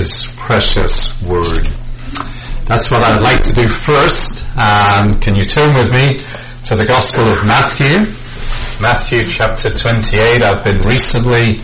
His 0.00 0.32
precious 0.38 1.12
Word. 1.20 1.66
That's 2.64 2.90
what 2.90 3.02
I'd 3.02 3.20
like 3.20 3.42
to 3.42 3.52
do 3.52 3.68
first. 3.68 4.48
Um, 4.56 5.20
can 5.20 5.36
you 5.36 5.44
turn 5.44 5.74
with 5.74 5.92
me 5.92 6.16
to 6.64 6.74
the 6.74 6.86
Gospel 6.86 7.24
of 7.24 7.44
Matthew? 7.44 8.08
Matthew 8.80 9.24
chapter 9.24 9.68
28. 9.68 10.40
I've 10.40 10.64
been 10.64 10.80
recently 10.88 11.60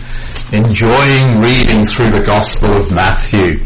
enjoying 0.53 1.41
reading 1.41 1.83
through 1.83 2.11
the 2.11 2.23
Gospel 2.23 2.77
of 2.77 2.91
Matthew 2.91 3.65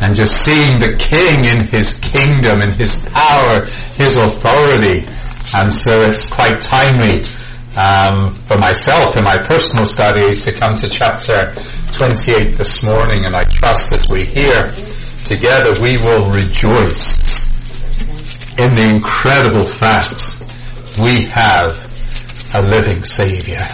and 0.00 0.12
just 0.12 0.44
seeing 0.44 0.80
the 0.80 0.96
King 0.96 1.44
in 1.44 1.68
His 1.68 1.94
kingdom, 2.00 2.62
in 2.62 2.70
His 2.70 3.08
power, 3.10 3.64
His 3.94 4.16
authority. 4.16 5.06
And 5.54 5.72
so 5.72 6.02
it's 6.02 6.28
quite 6.28 6.60
timely 6.60 7.22
um, 7.76 8.34
for 8.34 8.58
myself 8.58 9.16
in 9.16 9.22
my 9.22 9.36
personal 9.44 9.86
study 9.86 10.34
to 10.34 10.50
come 10.50 10.76
to 10.78 10.88
chapter 10.88 11.54
28 11.92 12.56
this 12.56 12.82
morning 12.82 13.24
and 13.24 13.34
I 13.34 13.44
trust 13.44 13.92
as 13.92 14.04
we 14.10 14.24
hear 14.24 14.70
together 15.24 15.80
we 15.80 15.98
will 15.98 16.26
rejoice 16.30 17.40
in 18.58 18.74
the 18.74 18.90
incredible 18.90 19.64
fact 19.64 20.42
we 21.02 21.26
have 21.26 21.90
a 22.54 22.62
living 22.62 23.04
Savior. 23.04 23.66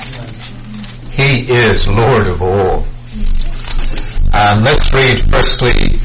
He 1.12 1.51
is 1.51 1.88
Lord 1.88 2.27
of 2.27 2.43
all. 2.43 2.84
Um, 4.33 4.65
let's 4.65 4.93
read 4.93 5.21
firstly 5.30 5.98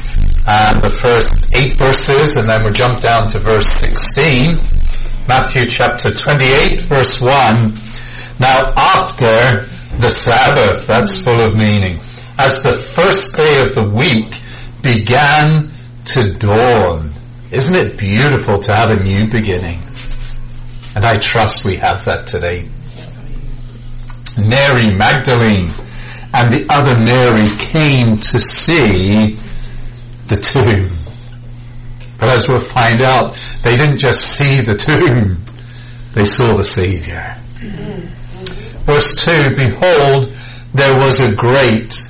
um, 0.46 0.80
the 0.80 0.90
first 0.90 1.54
eight 1.54 1.74
verses 1.74 2.36
and 2.36 2.48
then 2.48 2.64
we'll 2.64 2.72
jump 2.72 3.00
down 3.00 3.28
to 3.28 3.38
verse 3.38 3.68
16. 3.68 4.56
Matthew 5.28 5.66
chapter 5.66 6.12
28 6.12 6.80
verse 6.82 7.20
1. 7.20 7.30
Now 8.40 8.64
after 8.76 9.71
the 10.02 10.10
Sabbath, 10.10 10.84
that's 10.88 11.22
full 11.22 11.40
of 11.40 11.56
meaning, 11.56 12.00
as 12.36 12.60
the 12.64 12.72
first 12.72 13.36
day 13.36 13.62
of 13.62 13.76
the 13.76 13.88
week 13.88 14.34
began 14.82 15.70
to 16.06 16.32
dawn. 16.32 17.12
Isn't 17.52 17.86
it 17.86 17.98
beautiful 17.98 18.58
to 18.58 18.74
have 18.74 18.90
a 18.90 19.04
new 19.04 19.28
beginning? 19.30 19.78
And 20.96 21.04
I 21.04 21.18
trust 21.18 21.64
we 21.64 21.76
have 21.76 22.04
that 22.06 22.26
today. 22.26 22.68
Mary 24.36 24.92
Magdalene 24.92 25.70
and 26.34 26.50
the 26.50 26.66
other 26.68 26.98
Mary 26.98 27.48
came 27.58 28.16
to 28.16 28.40
see 28.40 29.38
the 30.26 30.36
tomb. 30.36 30.90
But 32.18 32.28
as 32.28 32.48
we'll 32.48 32.58
find 32.58 33.02
out, 33.02 33.38
they 33.62 33.76
didn't 33.76 33.98
just 33.98 34.20
see 34.36 34.62
the 34.62 34.74
tomb, 34.74 35.44
they 36.12 36.24
saw 36.24 36.56
the 36.56 36.64
Savior. 36.64 37.36
Verse 38.84 39.14
2, 39.14 39.56
Behold, 39.56 40.32
there 40.74 40.94
was 40.96 41.20
a 41.20 41.34
great 41.34 42.02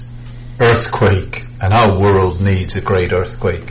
earthquake, 0.61 1.47
and 1.61 1.73
our 1.73 1.98
world 1.98 2.41
needs 2.41 2.77
a 2.77 2.81
great 2.81 3.12
earthquake. 3.12 3.70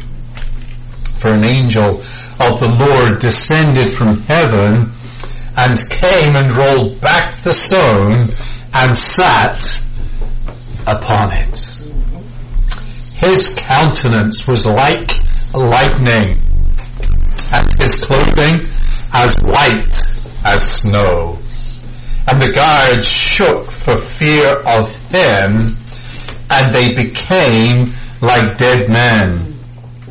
For 1.17 1.30
an 1.30 1.43
angel 1.43 2.02
of 2.39 2.59
the 2.59 2.75
Lord 2.80 3.19
descended 3.19 3.93
from 3.93 4.21
heaven 4.21 4.91
and 5.55 5.77
came 5.89 6.35
and 6.35 6.52
rolled 6.53 6.99
back 7.02 7.41
the 7.41 7.53
stone 7.53 8.30
and 8.73 8.95
sat 8.95 9.83
upon 10.88 11.31
it. 11.31 11.81
His 13.15 13.53
countenance 13.55 14.47
was 14.47 14.65
like 14.65 15.11
lightning 15.53 16.39
and 17.52 17.67
his 17.80 17.99
clothing 18.03 18.67
as 19.13 19.38
white 19.43 19.95
as 20.43 20.81
snow. 20.81 21.38
And 22.27 22.41
the 22.41 22.52
guards 22.53 23.08
shook 23.08 23.72
for 23.72 23.97
fear 23.97 24.47
of 24.47 24.95
him 25.11 25.77
and 26.50 26.73
they 26.73 26.94
became 26.94 27.94
like 28.22 28.58
dead 28.58 28.89
men. 28.89 29.53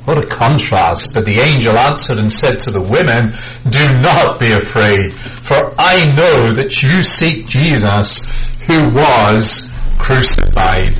What 0.04 0.18
a 0.18 0.26
contrast. 0.26 1.14
But 1.14 1.26
the 1.26 1.38
angel 1.40 1.78
answered 1.78 2.18
and 2.18 2.32
said 2.32 2.60
to 2.60 2.70
the 2.70 2.80
women, 2.80 3.32
do 3.68 4.00
not 4.00 4.40
be 4.40 4.50
afraid, 4.52 5.14
for 5.14 5.74
I 5.78 6.06
know 6.14 6.52
that 6.54 6.82
you 6.82 7.02
seek 7.02 7.46
Jesus 7.46 8.26
who 8.66 8.88
was 8.90 9.72
crucified. 9.98 10.98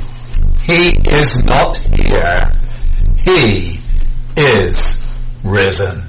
He 0.63 0.89
is 1.09 1.43
not 1.43 1.77
here. 1.77 2.51
He 3.17 3.79
is 4.37 5.03
risen. 5.43 6.03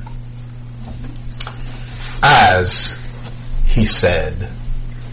As 2.23 2.97
he 3.67 3.85
said, 3.85 4.49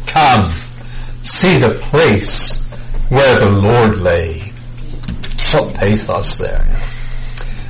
come, 0.10 0.52
see 1.24 1.58
the 1.58 1.78
place 1.90 2.66
where 3.10 3.38
the 3.38 3.50
Lord 3.50 3.98
lay. 3.98 4.42
What 5.52 5.74
pathos 5.76 6.38
there. 6.38 6.66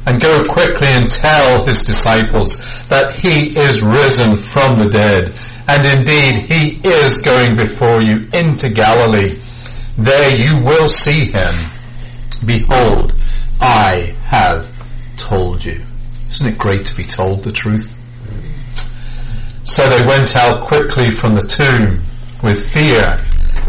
And 0.06 0.22
go 0.22 0.44
quickly 0.44 0.88
and 0.88 1.10
tell 1.10 1.66
his 1.66 1.84
disciples 1.84 2.60
that 2.88 3.20
he 3.20 3.58
is 3.58 3.82
risen 3.82 4.38
from 4.38 4.78
the 4.78 4.90
dead. 4.90 5.34
And 5.68 5.86
indeed, 5.86 6.40
he 6.40 6.88
is 6.88 7.22
going 7.22 7.56
before 7.56 8.02
you 8.02 8.28
into 8.34 8.70
Galilee. 8.70 9.40
There 9.98 10.36
you 10.36 10.66
will 10.66 10.88
see 10.88 11.26
him. 11.26 11.54
Behold, 12.46 13.14
I 13.62 14.16
have 14.24 14.68
told 15.18 15.64
you. 15.64 15.84
Isn't 16.32 16.48
it 16.48 16.58
great 16.58 16.86
to 16.88 16.98
be 16.98 17.04
told 17.04 17.44
the 17.44 17.52
truth? 17.52 17.96
So 19.64 19.88
they 19.90 20.06
went 20.06 20.36
out 20.36 20.62
quickly 20.62 21.12
from 21.12 21.36
the 21.36 21.42
tomb 21.42 22.09
with 22.42 22.72
fear 22.72 23.18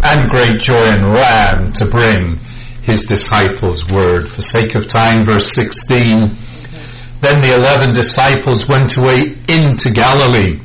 and 0.02 0.30
great 0.30 0.60
joy 0.60 0.84
and 0.84 1.12
ran 1.12 1.72
to 1.72 1.86
bring 1.86 2.38
his 2.82 3.04
disciples 3.04 3.90
word. 3.90 4.28
For 4.28 4.42
sake 4.42 4.74
of 4.74 4.88
time, 4.88 5.24
verse 5.24 5.52
16, 5.52 6.36
then 7.20 7.40
the 7.40 7.54
eleven 7.54 7.92
disciples 7.92 8.68
went 8.68 8.96
away 8.96 9.36
into 9.48 9.90
Galilee 9.90 10.58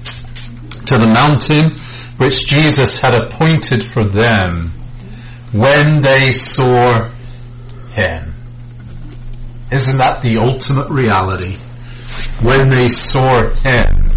to 0.85 0.97
the 0.97 1.11
mountain 1.13 1.71
which 2.17 2.45
Jesus 2.45 2.99
had 2.99 3.13
appointed 3.13 3.83
for 3.83 4.03
them 4.03 4.69
when 5.51 6.01
they 6.01 6.31
saw 6.31 7.09
him. 7.91 8.33
Isn't 9.72 9.97
that 9.97 10.22
the 10.22 10.37
ultimate 10.37 10.89
reality? 10.89 11.57
When 12.41 12.69
they 12.69 12.87
saw 12.87 13.49
him, 13.49 14.11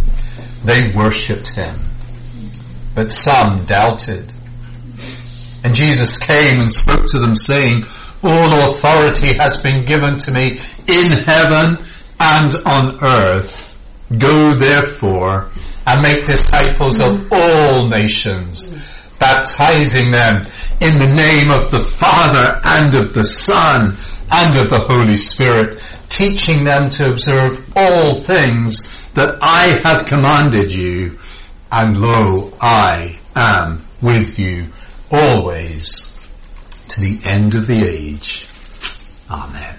they 0.65 0.93
worshipped 0.94 1.49
him. 1.49 1.75
But 2.99 3.13
some 3.13 3.65
doubted. 3.65 4.29
And 5.63 5.73
Jesus 5.73 6.19
came 6.19 6.59
and 6.59 6.69
spoke 6.69 7.07
to 7.07 7.21
them 7.21 7.37
saying, 7.37 7.85
all 8.25 8.71
authority 8.73 9.35
has 9.35 9.61
been 9.61 9.85
given 9.85 10.19
to 10.19 10.33
me 10.33 10.59
in 10.89 11.13
heaven 11.13 11.79
and 12.19 12.55
on 12.67 12.99
earth. 13.05 13.79
Go 14.19 14.53
therefore 14.53 15.49
and 15.87 16.03
make 16.03 16.27
disciples 16.27 17.01
of 17.01 17.33
all 17.33 17.87
nations, 17.87 18.77
baptizing 19.21 20.11
them 20.11 20.49
in 20.81 20.99
the 20.99 21.15
name 21.15 21.53
of 21.53 21.71
the 21.71 21.85
Father 21.85 22.61
and 22.65 22.97
of 22.97 23.15
the 23.15 23.23
Son 23.23 23.97
and 24.33 24.57
of 24.57 24.71
the 24.71 24.81
Holy 24.81 25.19
Spirit, 25.19 25.81
teaching 26.09 26.65
them 26.65 26.91
to 26.91 27.13
observe 27.13 27.65
all 27.77 28.13
things 28.13 28.93
that 29.13 29.39
I 29.41 29.81
have 29.85 30.07
commanded 30.07 30.73
you. 30.73 31.17
And 31.71 32.01
lo, 32.01 32.51
I 32.61 33.19
am 33.37 33.84
with 34.01 34.39
you 34.39 34.69
always 35.11 36.15
to 36.89 37.01
the 37.01 37.21
end 37.25 37.55
of 37.55 37.67
the 37.67 37.84
age. 37.87 38.47
Amen. 39.31 39.75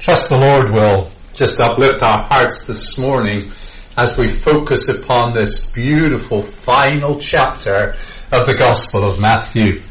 Trust 0.00 0.30
the 0.30 0.38
Lord 0.38 0.70
will 0.72 1.10
just 1.34 1.60
uplift 1.60 2.02
our 2.02 2.18
hearts 2.18 2.64
this 2.64 2.98
morning 2.98 3.50
as 3.96 4.18
we 4.18 4.28
focus 4.28 4.88
upon 4.88 5.34
this 5.34 5.70
beautiful 5.70 6.42
final 6.42 7.18
chapter 7.18 7.94
of 8.32 8.46
the 8.46 8.56
Gospel 8.58 9.04
of 9.04 9.20
Matthew. 9.20 9.82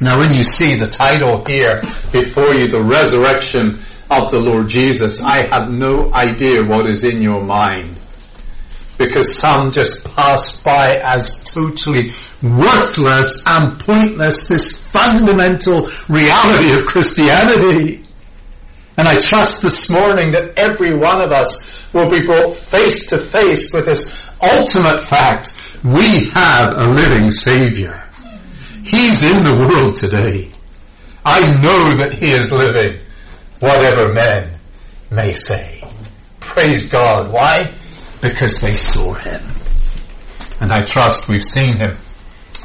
Now 0.00 0.20
when 0.20 0.32
you 0.32 0.44
see 0.44 0.76
the 0.76 0.86
title 0.86 1.44
here 1.44 1.80
before 2.12 2.54
you, 2.54 2.68
the 2.68 2.82
resurrection 2.82 3.78
of 4.10 4.30
the 4.30 4.38
Lord 4.38 4.68
Jesus, 4.68 5.22
I 5.22 5.46
have 5.46 5.70
no 5.70 6.12
idea 6.14 6.64
what 6.64 6.88
is 6.88 7.04
in 7.04 7.20
your 7.20 7.42
mind. 7.42 7.97
Because 8.98 9.38
some 9.38 9.70
just 9.70 10.04
pass 10.16 10.60
by 10.62 10.96
as 10.96 11.44
totally 11.44 12.10
worthless 12.42 13.42
and 13.46 13.78
pointless 13.78 14.48
this 14.48 14.82
fundamental 14.82 15.88
reality 16.08 16.76
of 16.76 16.84
Christianity. 16.84 18.04
And 18.96 19.06
I 19.06 19.18
trust 19.20 19.62
this 19.62 19.88
morning 19.88 20.32
that 20.32 20.58
every 20.58 20.96
one 20.96 21.22
of 21.22 21.30
us 21.30 21.92
will 21.92 22.10
be 22.10 22.26
brought 22.26 22.56
face 22.56 23.06
to 23.10 23.18
face 23.18 23.70
with 23.72 23.86
this 23.86 24.32
ultimate 24.42 25.00
fact. 25.00 25.56
We 25.84 26.30
have 26.30 26.76
a 26.76 26.88
living 26.88 27.30
Savior. 27.30 28.02
He's 28.82 29.22
in 29.22 29.44
the 29.44 29.54
world 29.54 29.96
today. 29.96 30.50
I 31.24 31.40
know 31.60 31.96
that 31.96 32.14
He 32.14 32.32
is 32.32 32.52
living, 32.52 32.98
whatever 33.60 34.12
men 34.12 34.58
may 35.10 35.32
say. 35.32 35.84
Praise 36.40 36.88
God. 36.88 37.32
Why? 37.32 37.72
Because 38.20 38.60
they 38.60 38.74
saw 38.74 39.14
Him. 39.14 39.42
And 40.60 40.72
I 40.72 40.82
trust 40.84 41.28
we've 41.28 41.44
seen 41.44 41.76
Him 41.76 41.96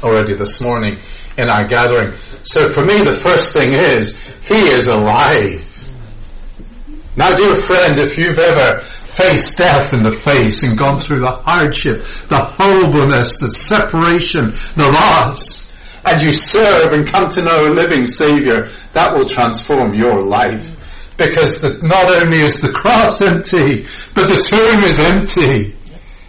already 0.02 0.34
this 0.34 0.60
morning 0.60 0.98
in 1.38 1.48
our 1.48 1.66
gathering. 1.66 2.12
So 2.42 2.68
for 2.68 2.84
me, 2.84 3.00
the 3.02 3.16
first 3.16 3.52
thing 3.52 3.72
is, 3.72 4.20
He 4.42 4.54
is 4.54 4.88
alive. 4.88 5.70
Now 7.16 7.34
dear 7.34 7.54
friend, 7.54 7.98
if 7.98 8.18
you've 8.18 8.38
ever 8.38 8.80
faced 8.80 9.56
death 9.56 9.94
in 9.94 10.02
the 10.02 10.10
face 10.10 10.64
and 10.64 10.76
gone 10.76 10.98
through 10.98 11.20
the 11.20 11.30
hardship, 11.30 12.02
the 12.28 12.40
horribleness, 12.40 13.38
the 13.38 13.50
separation, 13.50 14.50
the 14.74 14.90
loss, 14.92 15.70
and 16.04 16.20
you 16.20 16.32
serve 16.32 16.92
and 16.92 17.06
come 17.06 17.28
to 17.30 17.42
know 17.42 17.66
a 17.66 17.70
living 17.70 18.06
Saviour, 18.06 18.68
that 18.92 19.14
will 19.14 19.28
transform 19.28 19.94
your 19.94 20.20
life. 20.20 20.73
Because 21.16 21.60
the, 21.60 21.86
not 21.86 22.10
only 22.10 22.40
is 22.40 22.60
the 22.60 22.72
cross 22.72 23.22
empty, 23.22 23.86
but 24.14 24.28
the 24.28 24.50
tomb 24.50 24.84
is 24.84 24.98
empty. 24.98 25.76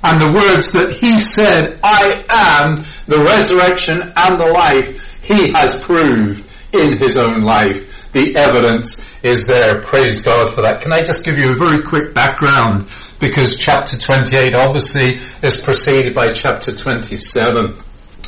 And 0.03 0.21
the 0.21 0.31
words 0.33 0.71
that 0.73 0.91
he 0.91 1.19
said, 1.19 1.79
I 1.83 2.23
am 2.29 2.83
the 3.07 3.23
resurrection 3.23 4.01
and 4.15 4.39
the 4.39 4.51
life, 4.51 5.23
he 5.23 5.51
has 5.51 5.79
proved 5.79 6.45
in 6.71 6.97
his 6.97 7.17
own 7.17 7.41
life. 7.41 8.11
The 8.11 8.35
evidence 8.35 9.03
is 9.23 9.47
there. 9.47 9.81
Praise 9.81 10.23
God 10.23 10.53
for 10.53 10.61
that. 10.61 10.81
Can 10.81 10.93
I 10.93 11.03
just 11.03 11.25
give 11.25 11.37
you 11.37 11.51
a 11.51 11.55
very 11.55 11.81
quick 11.81 12.13
background? 12.13 12.85
Because 13.19 13.57
chapter 13.57 13.97
28 13.97 14.53
obviously 14.53 15.15
is 15.41 15.59
preceded 15.59 16.13
by 16.13 16.31
chapter 16.31 16.75
27. 16.75 17.75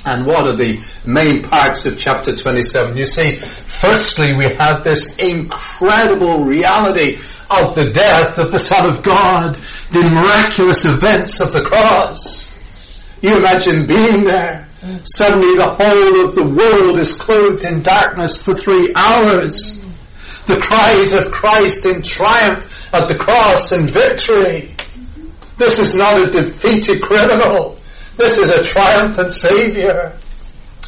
And 0.06 0.26
what 0.26 0.48
are 0.48 0.56
the 0.56 0.82
main 1.06 1.44
parts 1.44 1.86
of 1.86 1.98
chapter 1.98 2.36
27? 2.36 2.96
You 2.98 3.06
see, 3.06 3.38
firstly 3.38 4.36
we 4.36 4.46
have 4.56 4.84
this 4.84 5.18
incredible 5.20 6.46
reality 6.46 7.18
of 7.50 7.76
the 7.76 7.92
death 7.94 8.38
of 8.38 8.52
the 8.52 8.60
Son 8.60 8.90
of 8.90 9.04
God, 9.04 9.56
the 9.92 10.10
miraculous 10.10 10.86
events 10.86 11.40
of 11.40 11.52
the 11.52 11.62
cross. 11.62 12.54
You 13.22 13.36
imagine 13.36 13.88
being 13.88 14.24
there. 14.24 14.68
Suddenly 15.16 15.56
the 15.58 15.70
whole 15.70 16.26
of 16.26 16.36
the 16.36 16.48
world 16.48 17.00
is 17.00 17.18
clothed 17.18 17.64
in 17.64 17.82
darkness 17.82 18.42
for 18.42 18.54
three 18.54 18.94
hours 18.96 19.84
the 20.48 20.58
cries 20.62 21.14
of 21.14 21.30
Christ 21.30 21.86
in 21.86 22.02
triumph 22.02 22.94
at 22.94 23.10
the 23.10 23.16
cross 23.16 23.74
and 23.74 23.90
victory. 23.90 24.74
This 25.58 25.80
is 25.80 25.94
not 25.96 26.22
a 26.22 26.32
defeated 26.32 27.02
criminal. 27.02 27.77
This 28.18 28.40
is 28.40 28.50
a 28.50 28.64
triumphant 28.64 29.32
Saviour. 29.32 30.14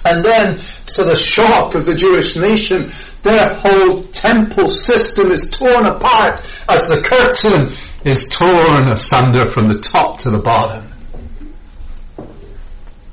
And 0.06 0.24
then 0.24 0.58
to 0.88 1.04
the 1.04 1.16
shock 1.16 1.76
of 1.76 1.86
the 1.86 1.94
Jewish 1.94 2.36
nation, 2.36 2.92
their 3.22 3.54
whole 3.54 4.04
temple 4.04 4.70
system 4.70 5.32
is 5.32 5.50
torn 5.50 5.86
apart 5.86 6.42
as 6.70 6.88
the 6.90 7.02
curtain 7.02 7.72
is 8.06 8.30
torn 8.30 8.88
asunder 8.88 9.46
from 9.46 9.68
the 9.68 9.80
top 9.80 10.20
to 10.20 10.30
the 10.30 10.40
bottom. 10.40 10.86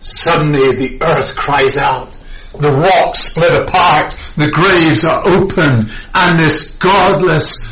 Suddenly 0.01 0.77
the 0.77 1.03
earth 1.03 1.37
cries 1.37 1.77
out, 1.77 2.17
the 2.53 2.71
rocks 2.71 3.25
split 3.25 3.53
apart, 3.53 4.13
the 4.37 4.51
graves 4.51 5.05
are 5.05 5.29
opened, 5.29 5.91
and 6.15 6.39
this 6.39 6.77
godless 6.77 7.69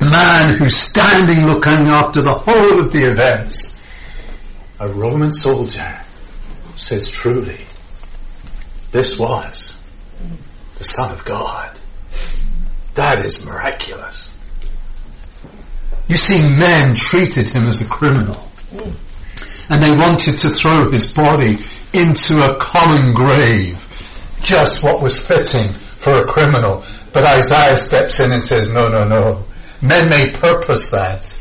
man 0.00 0.54
who's 0.54 0.76
standing 0.76 1.44
looking 1.44 1.88
after 1.88 2.22
the 2.22 2.32
whole 2.32 2.80
of 2.80 2.90
the 2.90 3.10
events, 3.10 3.69
a 4.80 4.88
Roman 4.88 5.30
soldier, 5.30 6.00
says 6.76 7.10
truly, 7.10 7.60
this 8.90 9.18
was 9.18 9.80
the 10.78 10.84
Son 10.84 11.12
of 11.12 11.24
God. 11.24 11.78
That 12.94 13.24
is 13.24 13.44
miraculous. 13.44 14.38
You 16.08 16.16
see, 16.16 16.40
men 16.40 16.94
treated 16.94 17.50
him 17.50 17.68
as 17.68 17.82
a 17.82 17.88
criminal. 17.88 18.48
And 19.68 19.82
they 19.82 19.92
wanted 19.92 20.38
to 20.38 20.48
throw 20.48 20.90
his 20.90 21.12
body 21.12 21.58
into 21.92 22.42
a 22.42 22.56
common 22.56 23.12
grave 23.14 23.86
just 24.42 24.82
what 24.82 25.02
was 25.02 25.22
fitting 25.22 25.72
for 25.74 26.14
a 26.14 26.24
criminal. 26.24 26.82
But 27.12 27.24
Isaiah 27.24 27.76
steps 27.76 28.18
in 28.18 28.32
and 28.32 28.42
says, 28.42 28.72
no, 28.72 28.88
no, 28.88 29.04
no. 29.04 29.44
Men 29.82 30.08
may 30.08 30.30
purpose 30.30 30.90
that. 30.90 31.40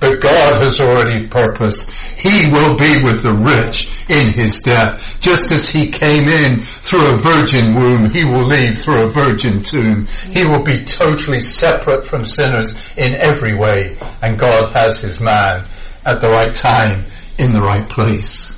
But 0.00 0.20
God 0.20 0.54
has 0.56 0.80
already 0.80 1.26
purposed. 1.26 1.90
He 1.92 2.50
will 2.50 2.76
be 2.76 3.02
with 3.02 3.22
the 3.22 3.32
rich 3.32 3.90
in 4.08 4.30
his 4.30 4.60
death. 4.62 5.18
Just 5.20 5.50
as 5.50 5.68
he 5.68 5.90
came 5.90 6.28
in 6.28 6.60
through 6.60 7.14
a 7.14 7.16
virgin 7.16 7.74
womb, 7.74 8.08
he 8.10 8.24
will 8.24 8.44
leave 8.44 8.78
through 8.78 9.04
a 9.04 9.08
virgin 9.08 9.62
tomb. 9.62 10.06
He 10.30 10.44
will 10.44 10.62
be 10.62 10.84
totally 10.84 11.40
separate 11.40 12.06
from 12.06 12.24
sinners 12.24 12.80
in 12.96 13.14
every 13.14 13.54
way. 13.54 13.96
And 14.22 14.38
God 14.38 14.72
has 14.72 15.02
his 15.02 15.20
man 15.20 15.64
at 16.04 16.20
the 16.20 16.28
right 16.28 16.54
time 16.54 17.06
in 17.38 17.52
the 17.52 17.60
right 17.60 17.88
place. 17.88 18.54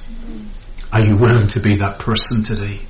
Are 0.92 1.00
you 1.00 1.16
willing 1.16 1.48
to 1.48 1.60
be 1.60 1.76
that 1.76 1.98
person 1.98 2.42
today? 2.42 2.80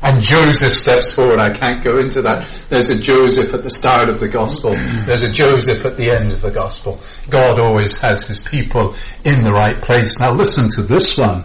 And 0.00 0.22
Joseph 0.22 0.76
steps 0.76 1.12
forward. 1.12 1.40
I 1.40 1.50
can't 1.50 1.82
go 1.82 1.98
into 1.98 2.22
that. 2.22 2.48
There's 2.68 2.88
a 2.88 2.98
Joseph 2.98 3.52
at 3.52 3.64
the 3.64 3.70
start 3.70 4.08
of 4.08 4.20
the 4.20 4.28
gospel. 4.28 4.72
There's 5.06 5.24
a 5.24 5.32
Joseph 5.32 5.84
at 5.84 5.96
the 5.96 6.10
end 6.10 6.30
of 6.30 6.40
the 6.40 6.52
gospel. 6.52 7.00
God 7.28 7.58
always 7.58 8.00
has 8.00 8.26
his 8.26 8.44
people 8.44 8.94
in 9.24 9.42
the 9.42 9.52
right 9.52 9.80
place. 9.82 10.20
Now 10.20 10.32
listen 10.32 10.70
to 10.70 10.82
this 10.82 11.18
one. 11.18 11.42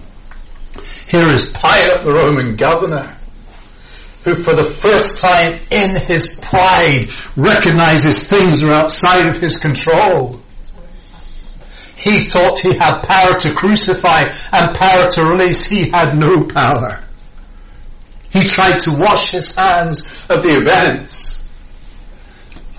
Here 1.07 1.27
is 1.27 1.51
Pilate, 1.51 2.03
the 2.03 2.13
Roman 2.13 2.55
governor, 2.55 3.15
who 4.23 4.35
for 4.35 4.53
the 4.53 4.65
first 4.65 5.19
time 5.19 5.59
in 5.71 5.95
his 5.95 6.39
pride 6.39 7.09
recognizes 7.35 8.27
things 8.27 8.63
are 8.63 8.73
outside 8.73 9.27
of 9.27 9.39
his 9.39 9.57
control. 9.57 10.39
He 11.95 12.19
thought 12.19 12.59
he 12.59 12.75
had 12.75 13.01
power 13.01 13.39
to 13.39 13.53
crucify 13.53 14.31
and 14.51 14.75
power 14.75 15.09
to 15.11 15.23
release. 15.23 15.65
He 15.65 15.89
had 15.89 16.17
no 16.17 16.43
power. 16.43 17.03
He 18.33 18.43
tried 18.43 18.79
to 18.79 18.97
wash 18.97 19.31
his 19.31 19.55
hands 19.55 20.25
of 20.27 20.41
the 20.41 20.57
events. 20.57 21.47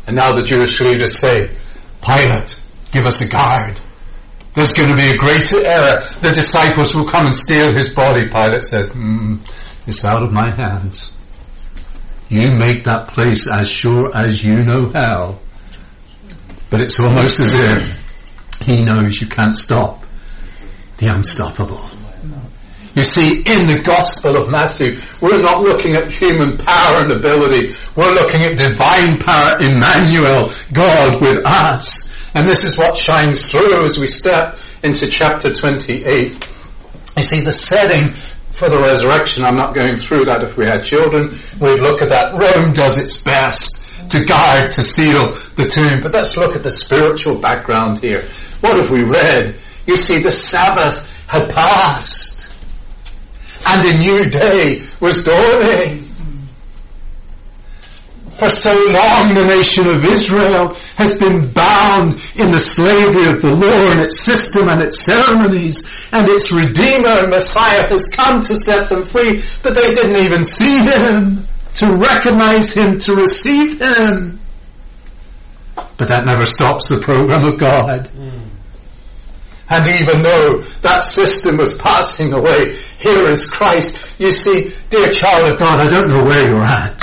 And 0.07 0.17
now 0.17 0.35
the 0.35 0.45
Jewish 0.45 0.81
leaders 0.81 1.17
say, 1.17 1.57
Pilate, 2.03 2.61
give 2.91 3.07
us 3.07 3.23
a 3.23 3.29
guard. 3.29 3.79
There's 4.55 4.75
going 4.75 4.91
to 4.91 4.97
be 4.97 5.11
a 5.11 5.17
greater 5.17 5.65
error. 5.65 6.03
The 6.21 6.33
disciples 6.33 6.95
will 6.95 7.07
come 7.07 7.27
and 7.27 7.35
steal 7.35 7.73
his 7.73 7.95
body. 7.95 8.29
Pilate 8.29 8.63
says, 8.63 8.93
mm, 8.93 9.39
it's 9.87 10.05
out 10.05 10.23
of 10.23 10.33
my 10.33 10.55
hands. 10.55 11.17
You 12.29 12.51
make 12.51 12.85
that 12.85 13.09
place 13.09 13.47
as 13.47 13.71
sure 13.71 14.17
as 14.17 14.45
you 14.45 14.57
know 14.65 14.91
how. 14.93 15.39
But 16.69 16.81
it's 16.81 16.99
almost 16.99 17.41
as 17.41 17.55
if 17.55 18.63
he 18.63 18.83
knows 18.83 19.21
you 19.21 19.29
can't 19.29 19.57
stop 19.57 20.05
the 20.99 21.09
unstoppable. 21.09 21.81
You 22.95 23.03
see, 23.03 23.39
in 23.39 23.67
the 23.67 23.83
Gospel 23.85 24.37
of 24.37 24.51
Matthew, 24.51 24.97
we're 25.21 25.43
not 25.43 25.63
looking 25.63 25.95
at 25.95 26.13
human 26.13 26.57
power 26.57 27.03
and 27.03 27.11
ability. 27.11 27.75
We're 27.97 28.15
looking 28.15 28.43
at 28.43 28.57
divine 28.57 29.19
power, 29.19 29.59
Emmanuel, 29.59 30.53
God 30.73 31.21
with 31.21 31.45
us. 31.45 32.13
And 32.35 32.49
this 32.49 32.65
is 32.65 32.79
what 32.79 32.97
shines 32.97 33.49
through 33.51 33.85
as 33.85 33.99
we 33.99 34.07
step 34.07 34.59
into 34.85 35.09
chapter 35.09 35.53
28. 35.53 36.51
You 37.17 37.23
see, 37.23 37.41
the 37.41 37.53
setting 37.53 38.11
for 38.11 38.69
the 38.69 38.79
resurrection, 38.79 39.45
I'm 39.45 39.57
not 39.57 39.75
going 39.75 39.97
through 39.97 40.27
that. 40.27 40.45
If 40.45 40.57
we 40.57 40.65
had 40.65 40.85
children, 40.85 41.31
we'd 41.61 41.81
look 41.81 42.01
at 42.01 42.11
that. 42.11 42.35
Rome 42.35 42.73
does 42.75 42.99
its 42.99 43.21
best 43.21 44.11
to 44.11 44.25
guard, 44.25 44.71
to 44.73 44.83
seal 44.83 45.31
the 45.57 45.67
tomb. 45.69 46.01
But 46.01 46.13
let's 46.13 46.37
look 46.37 46.55
at 46.55 46.63
the 46.63 46.71
spiritual 46.71 47.41
background 47.41 47.99
here. 47.99 48.23
What 48.61 48.79
have 48.79 48.91
we 48.91 49.03
read? 49.03 49.57
You 49.87 49.97
see, 49.97 50.19
the 50.19 50.31
Sabbath 50.31 51.27
had 51.27 51.51
passed 51.51 52.44
and 53.67 53.87
a 53.87 53.99
new 53.99 54.31
day 54.31 54.83
was 55.01 55.23
dawning. 55.23 56.05
For 58.35 58.51
so 58.51 58.75
long 58.91 59.35
the 59.35 59.45
nation 59.47 59.87
of 59.87 60.05
Israel 60.05 60.75
has 60.97 61.19
been 61.21 61.53
bound 61.53 62.15
in 62.35 62.51
the 62.51 62.59
slavery 62.59 63.27
of 63.31 63.41
the 63.41 63.55
law 63.55 63.93
and 63.93 64.01
its 64.01 64.23
system 64.23 64.69
and 64.69 64.83
its 64.83 65.05
ceremonies 65.05 66.09
and 66.11 66.29
its 66.29 66.51
Redeemer, 66.51 67.23
and 67.23 67.31
Messiah, 67.31 67.87
has 67.89 68.11
come 68.13 68.41
to 68.41 68.57
set 68.57 68.89
them 68.89 69.05
free, 69.05 69.41
but 69.63 69.77
they 69.77 69.95
didn't 69.95 70.17
even 70.17 70.45
see 70.45 70.79
Him, 70.79 71.47
to 71.75 71.95
recognize 71.95 72.75
Him, 72.77 72.99
to 72.99 73.15
receive 73.15 73.81
Him. 73.81 74.41
But 75.97 76.09
that 76.09 76.27
never 76.27 76.45
stops 76.45 76.89
the 76.89 76.99
program 76.99 77.45
of 77.45 77.57
God. 77.57 78.09
Mm. 78.09 78.44
And 79.75 79.89
even 79.89 80.23
though 80.23 80.59
that 80.83 81.03
system 81.03 81.57
was 81.57 81.77
passing 81.77 82.33
away, 82.33 82.77
here 83.01 83.29
is 83.29 83.45
Christ. 83.45 84.21
You 84.21 84.31
see, 84.31 84.73
dear 84.89 85.11
child 85.11 85.49
of 85.49 85.59
God, 85.59 85.81
I 85.81 85.89
don't 85.89 86.11
know 86.11 86.23
where 86.23 86.47
you're 86.47 86.63
at. 86.63 86.97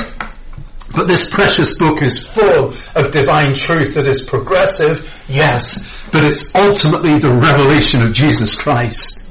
But 0.95 1.09
this 1.09 1.29
precious 1.29 1.77
book 1.77 2.01
is 2.01 2.25
full 2.25 2.73
of 2.95 3.11
divine 3.11 3.55
truth 3.55 3.95
that 3.95 4.05
is 4.05 4.23
progressive, 4.23 5.25
yes, 5.27 6.09
but 6.13 6.23
it's 6.23 6.55
ultimately 6.55 7.19
the 7.19 7.33
revelation 7.33 8.03
of 8.03 8.13
Jesus 8.13 8.55
Christ. 8.55 9.29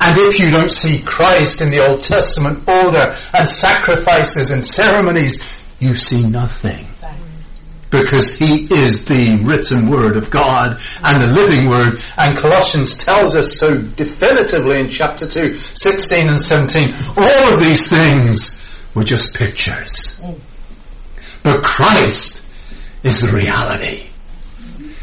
And 0.00 0.16
if 0.16 0.38
you 0.38 0.50
don't 0.50 0.72
see 0.72 1.02
Christ 1.02 1.60
in 1.60 1.70
the 1.70 1.86
Old 1.86 2.02
Testament 2.02 2.66
order 2.66 3.14
and 3.34 3.46
sacrifices 3.46 4.50
and 4.50 4.64
ceremonies, 4.64 5.46
you 5.78 5.92
see 5.92 6.26
nothing 6.26 6.86
because 8.02 8.36
he 8.36 8.64
is 8.74 9.04
the 9.04 9.38
written 9.44 9.88
word 9.88 10.16
of 10.16 10.30
God 10.30 10.80
and 11.04 11.20
the 11.20 11.26
living 11.26 11.68
word. 11.68 12.00
And 12.18 12.36
Colossians 12.36 12.96
tells 12.96 13.36
us 13.36 13.56
so 13.56 13.80
definitively 13.80 14.80
in 14.80 14.90
chapter 14.90 15.28
2, 15.28 15.56
16 15.56 16.28
and 16.28 16.40
17. 16.40 16.92
All 17.16 17.52
of 17.52 17.60
these 17.60 17.88
things 17.88 18.60
were 18.94 19.04
just 19.04 19.34
pictures. 19.34 20.20
But 21.44 21.62
Christ 21.62 22.46
is 23.04 23.20
the 23.20 23.36
reality. 23.36 24.08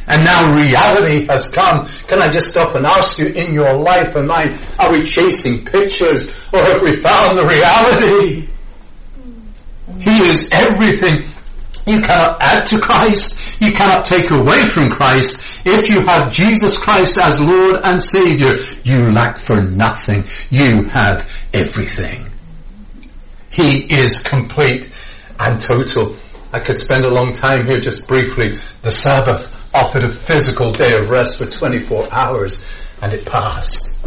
And 0.08 0.26
now 0.26 0.54
reality 0.54 1.26
has 1.28 1.50
come. 1.52 1.88
Can 2.08 2.22
I 2.22 2.30
just 2.30 2.50
stop 2.50 2.76
and 2.76 2.86
ask 2.86 3.20
you 3.20 3.28
in 3.28 3.54
your 3.54 3.74
life 3.74 4.16
and 4.18 4.28
mine, 4.28 4.58
are 4.80 4.92
we 4.92 5.06
chasing 5.06 5.64
pictures 5.64 6.50
or 6.52 6.60
have 6.60 6.82
we 6.82 6.96
found 6.98 7.38
the 7.38 7.46
reality? 7.46 8.50
He 10.00 10.30
is 10.30 10.50
everything. 10.52 11.24
You 11.88 12.02
cannot 12.02 12.38
add 12.42 12.66
to 12.68 12.80
Christ. 12.80 13.62
You 13.62 13.72
cannot 13.72 14.06
take 14.06 14.30
away 14.32 14.66
from 14.66 14.90
Christ. 14.90 15.66
If 15.66 15.90
you 15.90 16.02
have 16.02 16.32
Jesus 16.32 16.78
Christ 16.78 17.18
as 17.18 17.42
Lord 17.42 17.82
and 17.84 18.02
Savior, 18.02 18.58
you 18.84 19.12
lack 19.12 19.38
for 19.38 19.62
nothing. 19.62 20.24
You 20.50 20.84
have 20.86 21.30
everything. 21.54 22.26
He 23.50 23.80
is 23.94 24.22
complete 24.22 24.92
and 25.40 25.60
total. 25.60 26.16
I 26.54 26.60
could 26.60 26.78
spend 26.78 27.06
a 27.06 27.10
long 27.10 27.34
time 27.34 27.66
here 27.66 27.80
just 27.80 28.08
briefly. 28.08 28.58
The 28.82 28.92
Sabbath 28.92 29.58
offered 29.74 30.04
a 30.04 30.10
physical 30.10 30.72
day 30.72 30.92
of 31.02 31.10
rest 31.10 31.38
for 31.38 31.46
24 31.46 32.10
hours 32.12 32.68
and 33.02 33.14
it 33.14 33.26
passed. 33.26 34.06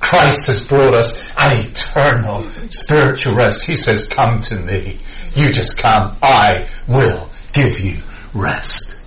Christ 0.00 0.46
has 0.46 0.68
brought 0.68 0.94
us 0.94 1.30
an 1.38 1.58
eternal 1.58 2.44
spiritual 2.70 3.34
rest. 3.34 3.66
He 3.66 3.74
says, 3.74 4.06
come 4.06 4.40
to 4.40 4.56
me. 4.56 4.98
You 5.36 5.52
just 5.52 5.78
come. 5.78 6.16
I 6.22 6.68
will 6.88 7.28
give 7.52 7.78
you 7.80 7.98
rest. 8.34 9.06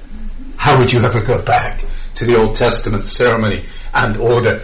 How 0.57 0.77
would 0.77 0.91
you 0.91 1.01
ever 1.01 1.21
go 1.23 1.41
back 1.41 1.83
to 2.15 2.25
the 2.25 2.37
Old 2.37 2.55
Testament 2.55 3.07
ceremony 3.07 3.65
and 3.93 4.17
order 4.17 4.61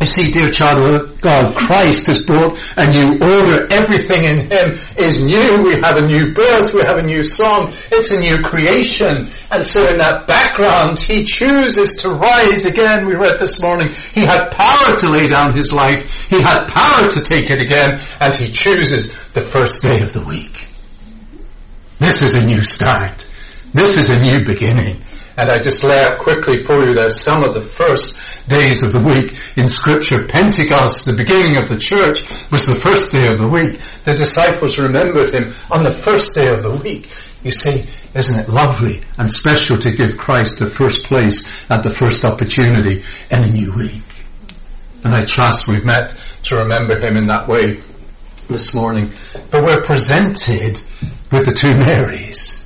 you 0.00 0.08
see, 0.08 0.30
dear 0.30 0.48
child 0.48 0.88
of 0.88 1.20
God, 1.20 1.56
Christ 1.56 2.08
has 2.08 2.24
brought 2.24 2.58
a 2.76 2.86
new 2.86 3.12
order. 3.22 3.72
Everything 3.72 4.24
in 4.24 4.50
Him 4.50 4.72
is 4.98 5.24
new. 5.24 5.62
We 5.62 5.80
have 5.80 5.96
a 5.96 6.06
new 6.06 6.34
birth. 6.34 6.74
We 6.74 6.82
have 6.82 6.98
a 6.98 7.02
new 7.02 7.22
song. 7.22 7.68
It's 7.90 8.10
a 8.10 8.20
new 8.20 8.42
creation. 8.42 9.28
And 9.50 9.64
so 9.64 9.88
in 9.88 9.96
that 9.98 10.26
background, 10.26 10.98
He 10.98 11.24
chooses 11.24 11.94
to 12.02 12.10
rise 12.10 12.64
again. 12.64 13.06
We 13.06 13.14
read 13.14 13.38
this 13.38 13.62
morning. 13.62 13.94
He 14.12 14.20
had 14.20 14.50
power 14.50 14.96
to 14.96 15.08
lay 15.10 15.28
down 15.28 15.56
His 15.56 15.72
life. 15.72 16.28
He 16.28 16.42
had 16.42 16.66
power 16.66 17.08
to 17.08 17.20
take 17.22 17.50
it 17.50 17.62
again. 17.62 17.98
And 18.20 18.34
He 18.34 18.48
chooses 18.48 19.32
the 19.32 19.40
first 19.40 19.80
day 19.82 20.02
of 20.02 20.12
the 20.12 20.24
week. 20.24 20.73
This 22.04 22.20
is 22.20 22.34
a 22.34 22.44
new 22.44 22.62
start. 22.62 23.26
This 23.72 23.96
is 23.96 24.10
a 24.10 24.20
new 24.20 24.44
beginning. 24.44 24.98
And 25.38 25.50
I 25.50 25.58
just 25.58 25.82
lay 25.82 26.04
out 26.04 26.18
quickly 26.18 26.62
for 26.62 26.84
you 26.84 26.92
there 26.92 27.08
some 27.08 27.42
of 27.42 27.54
the 27.54 27.62
first 27.62 28.46
days 28.46 28.82
of 28.82 28.92
the 28.92 29.00
week 29.00 29.34
in 29.56 29.66
scripture. 29.68 30.26
Pentecost, 30.26 31.06
the 31.06 31.14
beginning 31.14 31.56
of 31.56 31.70
the 31.70 31.78
church, 31.78 32.28
was 32.50 32.66
the 32.66 32.74
first 32.74 33.10
day 33.10 33.26
of 33.28 33.38
the 33.38 33.48
week. 33.48 33.80
The 34.04 34.12
disciples 34.12 34.78
remembered 34.78 35.30
him 35.30 35.54
on 35.70 35.82
the 35.82 35.90
first 35.90 36.34
day 36.34 36.48
of 36.48 36.62
the 36.62 36.76
week. 36.84 37.08
You 37.42 37.52
see, 37.52 37.86
isn't 38.14 38.38
it 38.38 38.50
lovely 38.50 39.02
and 39.16 39.32
special 39.32 39.78
to 39.78 39.90
give 39.90 40.18
Christ 40.18 40.58
the 40.58 40.68
first 40.68 41.06
place 41.06 41.48
at 41.70 41.82
the 41.82 41.94
first 41.94 42.22
opportunity 42.26 43.02
in 43.30 43.44
a 43.44 43.50
new 43.50 43.72
week? 43.72 44.02
And 45.04 45.14
I 45.14 45.24
trust 45.24 45.68
we've 45.68 45.86
met 45.86 46.14
to 46.44 46.56
remember 46.56 46.98
him 46.98 47.16
in 47.16 47.28
that 47.28 47.48
way 47.48 47.80
this 48.48 48.74
morning. 48.74 49.10
But 49.50 49.62
we're 49.62 49.82
presented 49.82 50.78
with 51.34 51.46
the 51.46 51.52
two 51.52 51.74
Marys. 51.74 52.64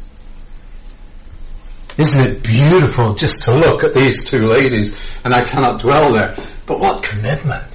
Isn't 1.97 2.25
it 2.27 2.43
beautiful 2.43 3.15
just 3.15 3.43
to 3.43 3.53
look 3.53 3.83
at 3.83 3.95
these 3.95 4.25
two 4.25 4.47
ladies? 4.47 4.97
And 5.25 5.35
I 5.35 5.45
cannot 5.45 5.81
dwell 5.81 6.13
there. 6.13 6.37
But 6.67 6.79
what 6.79 7.03
commitment? 7.03 7.75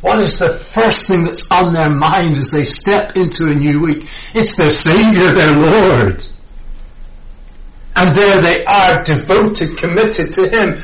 What 0.00 0.20
is 0.20 0.38
the 0.38 0.50
first 0.50 1.06
thing 1.06 1.24
that's 1.24 1.50
on 1.50 1.72
their 1.72 1.90
mind 1.90 2.36
as 2.36 2.50
they 2.50 2.64
step 2.64 3.16
into 3.16 3.46
a 3.46 3.54
new 3.54 3.80
week? 3.80 4.04
It's 4.34 4.56
their 4.56 4.70
Savior, 4.70 5.32
their 5.32 5.52
Lord. 5.52 6.24
And 7.94 8.14
there 8.14 8.40
they 8.40 8.64
are, 8.64 9.02
devoted, 9.04 9.78
committed 9.78 10.32
to 10.34 10.48
Him 10.48 10.76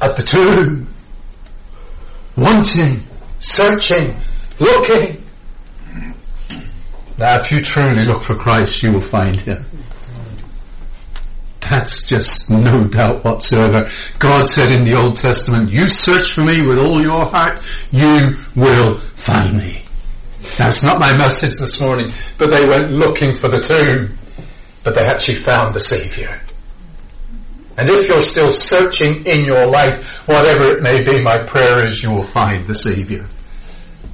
at 0.00 0.16
the 0.16 0.22
tomb. 0.22 0.94
Wanting, 2.36 3.02
searching, 3.38 4.16
looking. 4.60 5.25
Now 7.18 7.40
if 7.40 7.50
you 7.50 7.60
truly 7.62 8.04
look 8.04 8.22
for 8.22 8.34
Christ, 8.34 8.82
you 8.82 8.92
will 8.92 9.00
find 9.00 9.40
Him. 9.40 9.64
That's 11.60 12.08
just 12.08 12.50
no 12.50 12.84
doubt 12.84 13.24
whatsoever. 13.24 13.90
God 14.18 14.48
said 14.48 14.70
in 14.70 14.84
the 14.84 14.94
Old 14.94 15.16
Testament, 15.16 15.70
you 15.70 15.88
search 15.88 16.34
for 16.34 16.44
me 16.44 16.64
with 16.64 16.78
all 16.78 17.02
your 17.02 17.24
heart, 17.24 17.62
you 17.90 18.36
will 18.54 18.98
find 18.98 19.56
me. 19.56 19.82
That's 20.58 20.84
not 20.84 21.00
my 21.00 21.16
message 21.16 21.58
this 21.58 21.80
morning, 21.80 22.12
but 22.38 22.50
they 22.50 22.68
went 22.68 22.92
looking 22.92 23.34
for 23.34 23.48
the 23.48 23.58
tomb, 23.58 24.16
but 24.84 24.94
they 24.94 25.04
actually 25.04 25.38
found 25.38 25.74
the 25.74 25.80
Savior. 25.80 26.40
And 27.76 27.90
if 27.90 28.08
you're 28.08 28.22
still 28.22 28.52
searching 28.52 29.26
in 29.26 29.44
your 29.44 29.66
life, 29.66 30.26
whatever 30.28 30.76
it 30.76 30.82
may 30.82 31.02
be, 31.02 31.20
my 31.20 31.44
prayer 31.44 31.84
is 31.84 32.02
you 32.02 32.10
will 32.10 32.22
find 32.22 32.66
the 32.66 32.74
Savior. 32.74 33.26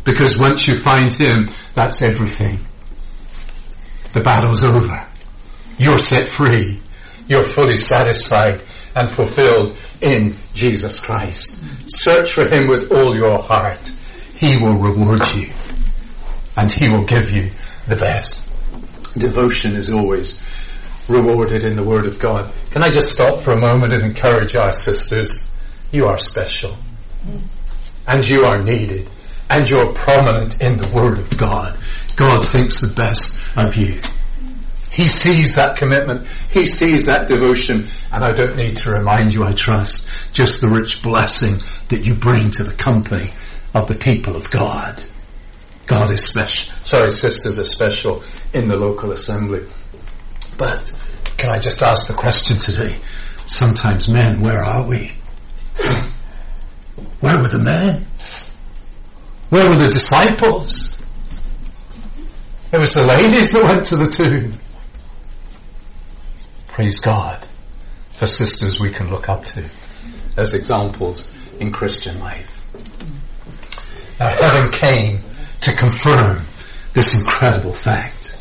Because 0.04 0.38
once 0.38 0.66
you 0.66 0.78
find 0.78 1.12
Him, 1.12 1.49
that's 1.75 2.02
everything. 2.02 2.59
The 4.12 4.21
battle's 4.21 4.62
over. 4.64 5.07
You're 5.78 5.99
set 5.99 6.28
free 6.28 6.83
you're 7.28 7.45
fully 7.45 7.76
satisfied 7.76 8.61
and 8.95 9.11
fulfilled 9.11 9.76
in 10.00 10.37
Jesus 10.54 11.00
Christ. 11.00 11.62
Search 11.87 12.33
for 12.33 12.47
Him 12.47 12.69
with 12.69 12.92
all 12.92 13.16
your 13.16 13.38
heart. 13.38 13.90
He 14.37 14.57
will 14.57 14.76
reward 14.76 15.21
you 15.35 15.50
and 16.57 16.71
He 16.71 16.88
will 16.88 17.04
give 17.04 17.31
you 17.31 17.50
the 17.87 17.97
best. 17.97 18.50
Devotion 19.16 19.76
is 19.76 19.90
always 19.92 20.42
rewarded 21.09 21.64
in 21.64 21.76
the 21.76 21.83
Word 21.83 22.07
of 22.07 22.19
God. 22.19 22.52
Can 22.71 22.83
I 22.83 22.90
just 22.90 23.11
stop 23.11 23.40
for 23.40 23.52
a 23.52 23.61
moment 23.61 23.92
and 23.92 24.02
encourage 24.02 24.54
our 24.57 24.73
sisters? 24.73 25.50
You 25.90 26.07
are 26.07 26.19
special. 26.19 26.76
And 28.07 28.28
you 28.28 28.45
are 28.45 28.61
needed. 28.61 29.09
And 29.49 29.69
you're 29.69 29.92
prominent 29.92 30.61
in 30.61 30.78
the 30.78 30.90
Word 30.95 31.19
of 31.19 31.37
God. 31.38 31.78
God 32.16 32.45
thinks 32.45 32.81
the 32.81 32.92
best 32.95 33.41
of 33.56 33.76
you. 33.76 34.00
He 34.90 35.09
sees 35.09 35.54
that 35.54 35.76
commitment. 35.76 36.26
He 36.50 36.66
sees 36.66 37.06
that 37.06 37.26
devotion. 37.26 37.87
And 38.12 38.23
I 38.23 38.32
don't 38.32 38.56
need 38.56 38.76
to 38.78 38.90
remind 38.90 39.32
you, 39.32 39.42
I 39.42 39.52
trust, 39.52 40.35
just 40.35 40.61
the 40.61 40.68
rich 40.68 41.02
blessing 41.02 41.54
that 41.88 42.04
you 42.04 42.14
bring 42.14 42.50
to 42.52 42.64
the 42.64 42.75
company 42.75 43.28
of 43.75 43.88
the 43.88 43.94
people 43.94 44.37
of 44.37 44.50
God. 44.50 45.02
God 45.87 46.11
is 46.11 46.25
special. 46.25 46.75
Sorry, 46.85 47.11
sisters 47.11 47.59
are 47.59 47.64
special 47.64 48.23
in 48.52 48.68
the 48.68 48.76
local 48.76 49.12
assembly. 49.12 49.64
But 50.59 50.92
can 51.38 51.50
I 51.50 51.59
just 51.59 51.82
ask 51.82 52.09
the 52.09 52.14
question 52.14 52.59
today? 52.59 52.99
Sometimes 53.47 54.09
men, 54.09 54.42
where 54.42 54.62
are 54.62 54.87
we? 54.87 55.12
Where 57.21 57.40
were 57.40 57.49
the 57.49 57.59
men? 57.59 58.06
Where 59.49 59.68
were 59.68 59.76
the 59.76 59.90
disciples? 59.90 61.01
It 62.73 62.79
was 62.79 62.95
the 62.95 63.07
ladies 63.07 63.50
that 63.50 63.64
went 63.64 63.85
to 63.87 63.97
the 63.97 64.07
tomb. 64.07 64.59
Praise 66.69 67.00
God 67.00 67.47
for 68.12 68.26
sisters 68.26 68.81
we 68.81 68.91
can 68.91 69.11
look 69.11 69.29
up 69.29 69.45
to 69.45 69.69
as 70.38 70.55
examples 70.55 71.31
in 71.61 71.71
Christian 71.71 72.19
life. 72.19 72.49
Now 74.19 74.29
heaven 74.29 74.73
came 74.73 75.19
to 75.61 75.73
confirm 75.73 76.47
this 76.95 77.14
incredible 77.14 77.75
fact. 77.75 78.38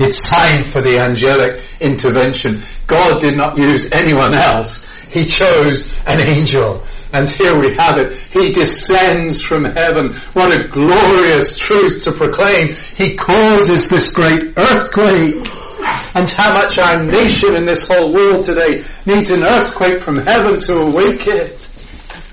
It's 0.00 0.20
time 0.28 0.64
for 0.64 0.82
the 0.82 0.98
angelic 0.98 1.62
intervention. 1.80 2.62
God 2.88 3.20
did 3.20 3.36
not 3.36 3.56
use 3.56 3.92
anyone 3.92 4.34
else. 4.34 4.84
He 5.10 5.24
chose 5.24 5.96
an 6.06 6.18
angel. 6.18 6.82
And 7.12 7.28
here 7.28 7.58
we 7.58 7.74
have 7.74 7.98
it. 7.98 8.16
He 8.16 8.52
descends 8.52 9.42
from 9.42 9.64
heaven. 9.64 10.12
What 10.32 10.52
a 10.52 10.68
glorious 10.68 11.56
truth 11.56 12.04
to 12.04 12.12
proclaim. 12.12 12.74
He 12.96 13.16
causes 13.16 13.88
this 13.88 14.14
great 14.14 14.56
earthquake 14.56 15.48
and 16.14 16.28
how 16.28 16.52
much 16.52 16.78
our 16.78 17.02
nation 17.02 17.56
and 17.56 17.66
this 17.66 17.88
whole 17.88 18.12
world 18.12 18.44
today 18.44 18.84
needs 19.06 19.30
an 19.30 19.42
earthquake 19.42 20.02
from 20.02 20.16
heaven 20.16 20.58
to 20.60 20.78
awake 20.78 21.26
it. 21.26 21.56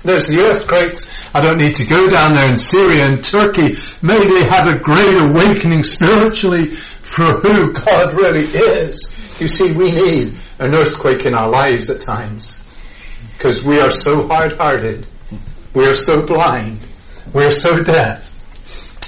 There's 0.04 0.28
the 0.28 0.40
earthquakes. 0.40 1.14
I 1.34 1.40
don't 1.40 1.58
need 1.58 1.74
to 1.76 1.84
go 1.84 2.08
down 2.08 2.32
there 2.32 2.48
in 2.48 2.56
Syria 2.56 3.06
and 3.06 3.24
Turkey. 3.24 3.76
May 4.00 4.18
they 4.18 4.44
have 4.44 4.68
a 4.68 4.78
great 4.78 5.16
awakening 5.16 5.82
spiritually 5.82 6.66
for 6.66 7.24
who 7.24 7.72
God 7.72 8.12
really 8.12 8.46
is. 8.46 9.40
You 9.40 9.48
see, 9.48 9.72
we 9.72 9.90
need 9.90 10.34
an 10.58 10.74
earthquake 10.74 11.26
in 11.26 11.34
our 11.34 11.48
lives 11.48 11.90
at 11.90 12.00
times. 12.00 12.62
Because 13.38 13.64
we 13.64 13.80
are 13.80 13.90
so 13.90 14.28
hard-hearted. 14.28 15.06
We 15.72 15.86
are 15.86 15.94
so 15.94 16.26
blind. 16.26 16.80
We 17.32 17.44
are 17.46 17.50
so 17.50 17.82
deaf. 17.82 18.24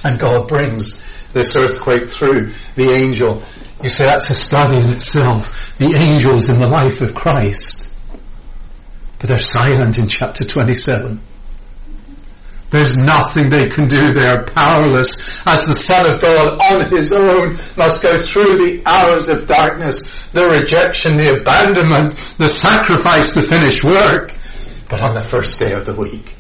And 0.05 0.19
God 0.19 0.49
brings 0.49 1.05
this 1.35 1.55
earthquake 1.55 2.09
through 2.09 2.53
the 2.75 2.91
angel 2.91 3.43
you 3.83 3.89
say 3.89 4.05
that's 4.05 4.29
a 4.29 4.35
study 4.35 4.79
in 4.79 4.91
itself. 4.91 5.77
The 5.79 5.95
angels 5.95 6.51
in 6.51 6.59
the 6.59 6.67
life 6.67 7.01
of 7.01 7.15
Christ. 7.15 7.97
But 9.19 9.29
they're 9.29 9.39
silent 9.39 9.99
in 9.99 10.07
chapter 10.07 10.45
27. 10.45 11.21
There's 12.71 12.97
nothing 12.97 13.51
they 13.51 13.69
can 13.69 13.89
do. 13.89 14.13
They 14.13 14.27
are 14.27 14.45
powerless 14.45 15.45
as 15.45 15.67
the 15.67 15.75
Son 15.75 16.09
of 16.09 16.21
God 16.21 16.61
on 16.61 16.91
his 16.91 17.13
own 17.13 17.59
must 17.77 18.03
go 18.03 18.17
through 18.17 18.59
the 18.59 18.83
hours 18.87 19.29
of 19.29 19.49
darkness, 19.49 20.29
the 20.29 20.47
rejection, 20.47 21.17
the 21.17 21.41
abandonment, 21.41 22.15
the 22.39 22.49
sacrifice, 22.49 23.35
the 23.35 23.43
finished 23.43 23.83
work. 23.83 24.33
But 24.89 25.03
on 25.03 25.15
the 25.15 25.25
first 25.25 25.59
day 25.59 25.73
of 25.73 25.85
the 25.85 25.95
week, 25.95 26.37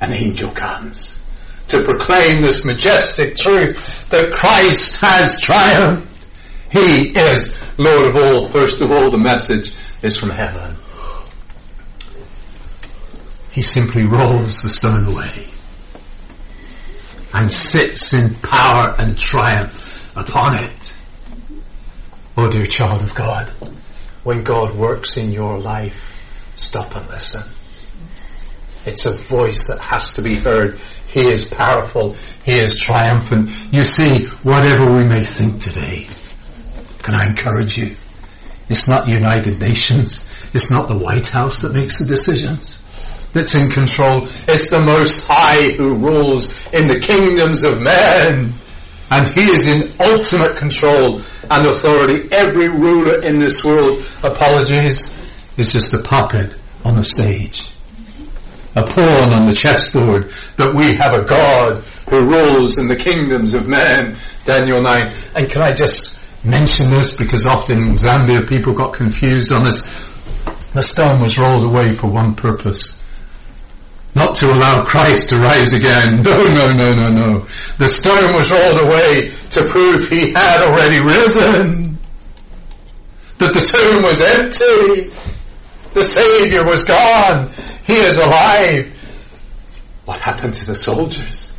an 0.00 0.12
angel 0.12 0.50
comes 0.50 1.24
to 1.68 1.84
proclaim 1.84 2.42
this 2.42 2.64
majestic 2.64 3.36
truth 3.36 4.08
that 4.10 4.32
Christ 4.32 5.00
has 5.00 5.40
triumphed. 5.40 6.26
He 6.70 7.10
is 7.10 7.56
Lord 7.78 8.06
of 8.06 8.16
all. 8.16 8.48
First 8.48 8.80
of 8.80 8.90
all, 8.90 9.10
the 9.10 9.18
message 9.18 9.74
is 10.02 10.18
from 10.18 10.30
heaven. 10.30 10.77
He 13.50 13.62
simply 13.62 14.04
rolls 14.04 14.62
the 14.62 14.68
stone 14.68 15.04
away 15.04 15.48
and 17.32 17.50
sits 17.50 18.14
in 18.14 18.34
power 18.36 18.94
and 18.98 19.18
triumph 19.18 20.16
upon 20.16 20.64
it. 20.64 20.96
Oh 22.36 22.50
dear 22.50 22.66
child 22.66 23.02
of 23.02 23.14
God, 23.14 23.48
when 24.22 24.44
God 24.44 24.74
works 24.74 25.16
in 25.16 25.32
your 25.32 25.58
life, 25.58 26.14
stop 26.56 26.94
and 26.96 27.08
listen. 27.08 27.42
It's 28.84 29.06
a 29.06 29.14
voice 29.14 29.68
that 29.68 29.80
has 29.80 30.14
to 30.14 30.22
be 30.22 30.36
heard. 30.36 30.78
He 31.08 31.28
is 31.28 31.48
powerful. 31.48 32.14
He 32.44 32.52
is 32.52 32.78
triumphant. 32.78 33.50
You 33.72 33.84
see, 33.84 34.26
whatever 34.42 34.94
we 34.96 35.04
may 35.04 35.22
think 35.24 35.60
today, 35.60 36.08
can 37.02 37.14
I 37.14 37.26
encourage 37.26 37.76
you? 37.78 37.96
It's 38.68 38.88
not 38.88 39.08
United 39.08 39.58
Nations. 39.58 40.24
It's 40.54 40.70
not 40.70 40.88
the 40.88 40.98
White 40.98 41.28
House 41.28 41.62
that 41.62 41.72
makes 41.72 41.98
the 41.98 42.06
decisions 42.06 42.87
that's 43.32 43.54
in 43.54 43.70
control. 43.70 44.24
It's 44.48 44.70
the 44.70 44.82
Most 44.82 45.28
High 45.28 45.72
who 45.72 45.94
rules 45.94 46.72
in 46.72 46.88
the 46.88 46.98
kingdoms 46.98 47.64
of 47.64 47.82
men. 47.82 48.54
And 49.10 49.26
He 49.26 49.50
is 49.50 49.68
in 49.68 49.92
ultimate 50.00 50.56
control 50.56 51.20
and 51.50 51.66
authority. 51.66 52.28
Every 52.32 52.68
ruler 52.68 53.22
in 53.24 53.38
this 53.38 53.64
world, 53.64 54.04
apologies, 54.22 55.18
is 55.56 55.72
just 55.72 55.94
a 55.94 55.98
puppet 55.98 56.54
on 56.84 56.98
a 56.98 57.04
stage. 57.04 57.70
A 58.74 58.82
pawn 58.82 59.32
on 59.32 59.48
the 59.48 59.54
chessboard. 59.54 60.32
But 60.56 60.74
we 60.74 60.94
have 60.94 61.14
a 61.14 61.24
God 61.24 61.82
who 62.10 62.30
rules 62.30 62.78
in 62.78 62.86
the 62.86 62.96
kingdoms 62.96 63.54
of 63.54 63.66
men. 63.66 64.16
Daniel 64.44 64.80
9. 64.80 65.12
And 65.34 65.50
can 65.50 65.62
I 65.62 65.72
just 65.72 66.22
mention 66.44 66.90
this 66.90 67.16
because 67.16 67.44
often 67.44 67.78
in 67.78 67.92
Zambia 67.94 68.46
people 68.48 68.72
got 68.72 68.92
confused 68.92 69.52
on 69.52 69.64
this. 69.64 69.82
The 70.72 70.82
stone 70.82 71.20
was 71.20 71.38
rolled 71.38 71.64
away 71.64 71.94
for 71.94 72.08
one 72.08 72.34
purpose 72.34 72.97
not 74.18 74.34
to 74.36 74.50
allow 74.50 74.84
Christ 74.84 75.30
to 75.30 75.38
rise 75.38 75.72
again. 75.72 76.22
No, 76.28 76.36
no, 76.42 76.72
no, 76.72 76.92
no, 76.92 77.10
no. 77.10 77.46
The 77.78 77.88
stone 77.88 78.34
was 78.34 78.50
rolled 78.50 78.80
away 78.80 79.30
to 79.50 79.64
prove 79.64 80.08
he 80.08 80.32
had 80.32 80.68
already 80.68 81.00
risen. 81.00 81.98
That 83.38 83.54
the 83.54 83.60
tomb 83.60 84.02
was 84.02 84.20
empty. 84.20 85.10
The 85.94 86.02
Savior 86.02 86.64
was 86.64 86.84
gone. 86.84 87.50
He 87.86 87.94
is 87.94 88.18
alive. 88.18 88.94
What 90.04 90.18
happened 90.18 90.54
to 90.54 90.66
the 90.66 90.74
soldiers? 90.74 91.58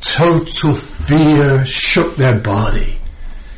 Total 0.00 0.74
fear 0.74 1.64
shook 1.64 2.16
their 2.16 2.38
body 2.38 2.98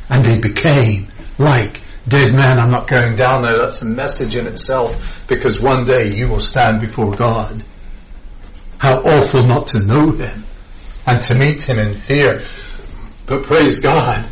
and 0.09 0.23
they 0.23 0.39
became 0.39 1.07
like 1.37 1.81
dead 2.07 2.33
man, 2.33 2.59
I'm 2.59 2.71
not 2.71 2.87
going 2.87 3.15
down 3.15 3.41
there. 3.41 3.57
That's 3.57 3.81
a 3.81 3.85
message 3.85 4.37
in 4.37 4.47
itself 4.47 5.25
because 5.27 5.61
one 5.61 5.85
day 5.85 6.15
you 6.15 6.27
will 6.27 6.39
stand 6.39 6.81
before 6.81 7.11
God. 7.11 7.63
How 8.77 9.01
awful 9.01 9.43
not 9.43 9.67
to 9.67 9.79
know 9.79 10.11
Him 10.11 10.43
and 11.07 11.21
to 11.23 11.35
meet 11.35 11.63
Him 11.63 11.79
in 11.79 11.95
fear. 11.95 12.41
But 13.25 13.43
praise 13.43 13.81
God, 13.81 14.27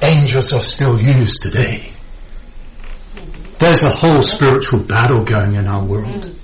angels 0.00 0.52
are 0.52 0.62
still 0.62 1.00
used 1.00 1.42
today. 1.42 1.90
There's 3.58 3.84
a 3.84 3.90
whole 3.90 4.22
spiritual 4.22 4.80
battle 4.80 5.24
going 5.24 5.54
in 5.54 5.66
our 5.66 5.84
world. 5.84 6.34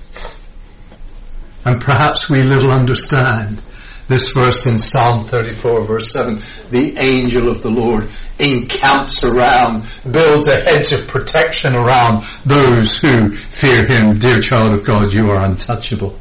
And 1.65 1.81
perhaps 1.81 2.29
we 2.29 2.41
little 2.41 2.71
understand 2.71 3.61
this 4.09 4.33
verse 4.33 4.65
in 4.65 4.79
Psalm 4.79 5.21
34 5.21 5.85
verse 5.85 6.11
7, 6.11 6.41
the 6.71 6.97
angel 6.97 7.47
of 7.47 7.61
the 7.61 7.69
Lord 7.69 8.09
encamps 8.39 9.23
around, 9.23 9.83
builds 10.09 10.47
a 10.47 10.59
hedge 10.59 10.91
of 10.91 11.07
protection 11.07 11.75
around 11.75 12.23
those 12.43 12.99
who 12.99 13.29
fear 13.31 13.85
him. 13.85 14.17
Dear 14.17 14.41
child 14.41 14.73
of 14.73 14.83
God, 14.83 15.13
you 15.13 15.29
are 15.29 15.45
untouchable 15.45 16.19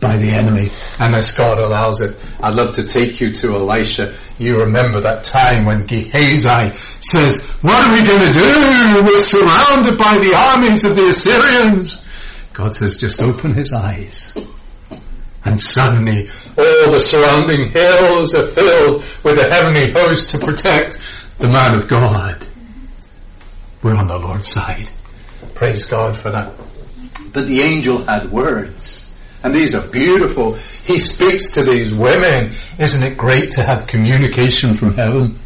by 0.00 0.16
the 0.16 0.30
enemy 0.30 0.70
unless 0.98 1.36
God 1.36 1.58
allows 1.58 2.00
it. 2.00 2.16
I'd 2.40 2.54
love 2.54 2.74
to 2.76 2.86
take 2.86 3.20
you 3.20 3.32
to 3.32 3.48
Elisha. 3.48 4.14
You 4.38 4.60
remember 4.60 5.00
that 5.00 5.24
time 5.24 5.66
when 5.66 5.86
Gehazi 5.86 6.72
says, 7.00 7.48
what 7.60 7.86
are 7.86 7.92
we 7.92 8.08
going 8.08 8.32
to 8.32 8.40
do? 8.40 9.06
We're 9.06 9.20
surrounded 9.20 9.98
by 9.98 10.18
the 10.18 10.34
armies 10.34 10.84
of 10.86 10.94
the 10.94 11.08
Assyrians. 11.08 12.06
God 12.54 12.74
says, 12.74 12.98
just 12.98 13.20
open 13.20 13.52
his 13.52 13.72
eyes 13.74 14.36
and 15.44 15.60
suddenly 15.60 16.28
all 16.58 16.90
the 16.90 17.00
surrounding 17.00 17.70
hills 17.70 18.34
are 18.34 18.46
filled 18.46 19.04
with 19.22 19.38
a 19.38 19.48
heavenly 19.48 19.90
host 19.92 20.30
to 20.30 20.38
protect 20.38 21.00
the 21.38 21.48
man 21.48 21.76
of 21.76 21.88
God. 21.88 22.46
We're 23.82 23.94
on 23.94 24.08
the 24.08 24.18
Lord's 24.18 24.48
side. 24.48 24.88
Praise 25.54 25.88
God 25.88 26.16
for 26.16 26.30
that. 26.30 26.52
But 27.32 27.46
the 27.46 27.60
angel 27.60 28.04
had 28.04 28.32
words. 28.32 29.10
And 29.44 29.54
these 29.54 29.74
are 29.74 29.86
beautiful. 29.86 30.54
He 30.84 30.98
speaks 30.98 31.52
to 31.52 31.62
these 31.62 31.94
women. 31.94 32.50
Isn't 32.78 33.04
it 33.04 33.16
great 33.16 33.52
to 33.52 33.62
have 33.62 33.86
communication 33.86 34.74
from 34.74 34.94
heaven? 34.94 35.38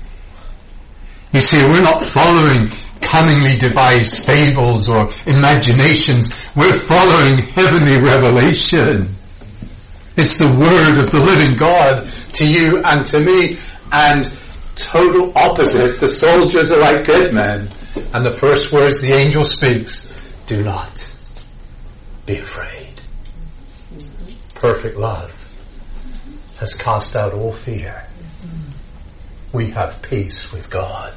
You 1.32 1.40
see, 1.42 1.62
we're 1.62 1.82
not 1.82 2.02
following 2.02 2.68
cunningly 3.02 3.56
devised 3.56 4.24
fables 4.24 4.88
or 4.88 5.10
imaginations. 5.26 6.32
We're 6.56 6.72
following 6.72 7.38
heavenly 7.38 7.98
revelation. 8.00 9.14
It's 10.16 10.38
the 10.38 10.46
word 10.46 11.02
of 11.02 11.10
the 11.10 11.20
living 11.20 11.56
God 11.56 12.06
to 12.34 12.46
you 12.46 12.82
and 12.84 13.04
to 13.06 13.20
me. 13.20 13.58
And 13.90 14.24
total 14.76 15.36
opposite. 15.36 16.00
The 16.00 16.08
soldiers 16.08 16.72
are 16.72 16.80
like 16.80 17.04
dead 17.04 17.32
men. 17.32 17.68
And 18.14 18.24
the 18.24 18.30
first 18.30 18.72
words 18.72 19.00
the 19.00 19.12
angel 19.12 19.44
speaks, 19.44 20.10
do 20.46 20.62
not 20.62 21.16
be 22.26 22.38
afraid. 22.38 23.00
Perfect 24.54 24.96
love 24.96 25.30
has 26.58 26.76
cast 26.76 27.16
out 27.16 27.34
all 27.34 27.52
fear. 27.52 28.06
We 29.52 29.70
have 29.70 30.00
peace 30.02 30.52
with 30.52 30.70
God 30.70 31.12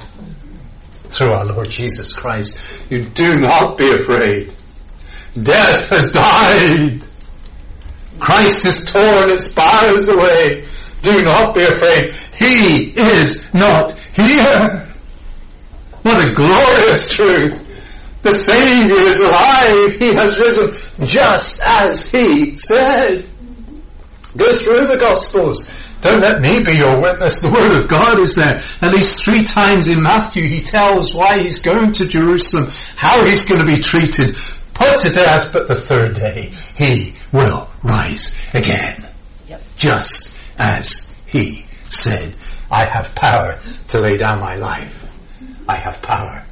through 1.09 1.31
our 1.31 1.45
Lord 1.45 1.69
Jesus 1.69 2.17
Christ. 2.17 2.91
You 2.91 3.03
do 3.03 3.39
not 3.39 3.77
be 3.77 3.91
afraid. 3.91 4.51
Death 5.41 5.89
has 5.89 6.11
died. 6.11 7.05
Christ 8.19 8.63
has 8.63 8.91
torn 8.91 9.29
its 9.29 9.49
bars 9.49 10.09
away. 10.09 10.65
Do 11.01 11.19
not 11.21 11.53
be 11.53 11.61
afraid. 11.61 12.11
He 12.37 12.91
is 12.99 13.53
not 13.53 13.91
here. 13.91 14.87
What 16.01 16.25
a 16.25 16.33
glorious 16.33 17.13
truth. 17.13 17.61
The 18.21 18.31
Savior 18.31 18.95
is 18.95 19.19
alive. 19.19 19.95
He 19.97 20.13
has 20.15 20.39
risen 20.39 21.07
just 21.07 21.61
as 21.63 22.11
He 22.11 22.55
said. 22.55 23.23
Go 24.35 24.53
through 24.55 24.87
the 24.87 24.97
Gospels. 24.97 25.71
Don't 26.01 26.21
let 26.21 26.41
me 26.41 26.63
be 26.63 26.73
your 26.73 26.99
witness. 27.01 27.41
The 27.41 27.51
Word 27.51 27.79
of 27.79 27.87
God 27.87 28.19
is 28.19 28.35
there. 28.35 28.61
At 28.81 28.93
least 28.93 29.23
three 29.23 29.43
times 29.43 29.87
in 29.87 30.03
Matthew 30.03 30.47
he 30.47 30.61
tells 30.61 31.15
why 31.15 31.39
he's 31.39 31.59
going 31.59 31.93
to 31.93 32.07
Jerusalem, 32.07 32.67
how 32.95 33.23
he's 33.25 33.45
going 33.45 33.65
to 33.65 33.75
be 33.75 33.81
treated, 33.81 34.35
put 34.73 34.99
to 34.99 35.09
death, 35.09 35.51
but 35.53 35.67
the 35.67 35.75
third 35.75 36.15
day 36.15 36.51
he 36.75 37.15
will 37.31 37.69
rise 37.85 38.37
again. 38.53 39.05
Yep. 39.47 39.61
Just 39.77 40.37
as 40.57 41.15
he 41.27 41.65
said, 41.89 42.33
I 42.71 42.85
have 42.89 43.13
power 43.15 43.59
to 43.89 43.99
lay 43.99 44.17
down 44.17 44.39
my 44.39 44.55
life. 44.55 44.91
I 45.67 45.75
have 45.75 46.01
power 46.01 46.43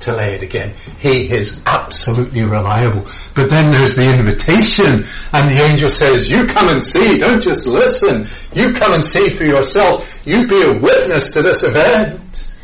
to 0.00 0.16
lay 0.16 0.34
it 0.34 0.42
again. 0.42 0.74
He 0.98 1.30
is 1.30 1.62
absolutely 1.66 2.42
reliable. 2.42 3.06
But 3.34 3.50
then 3.50 3.70
there's 3.70 3.96
the 3.96 4.10
invitation 4.10 5.04
and 5.32 5.52
the 5.52 5.62
angel 5.62 5.90
says, 5.90 6.30
you 6.30 6.46
come 6.46 6.68
and 6.68 6.82
see, 6.82 7.18
don't 7.18 7.42
just 7.42 7.66
listen. 7.66 8.26
You 8.54 8.72
come 8.72 8.92
and 8.92 9.04
see 9.04 9.28
for 9.28 9.44
yourself. 9.44 10.26
You 10.26 10.46
be 10.46 10.62
a 10.62 10.78
witness 10.78 11.32
to 11.32 11.42
this 11.42 11.62
event. 11.62 12.54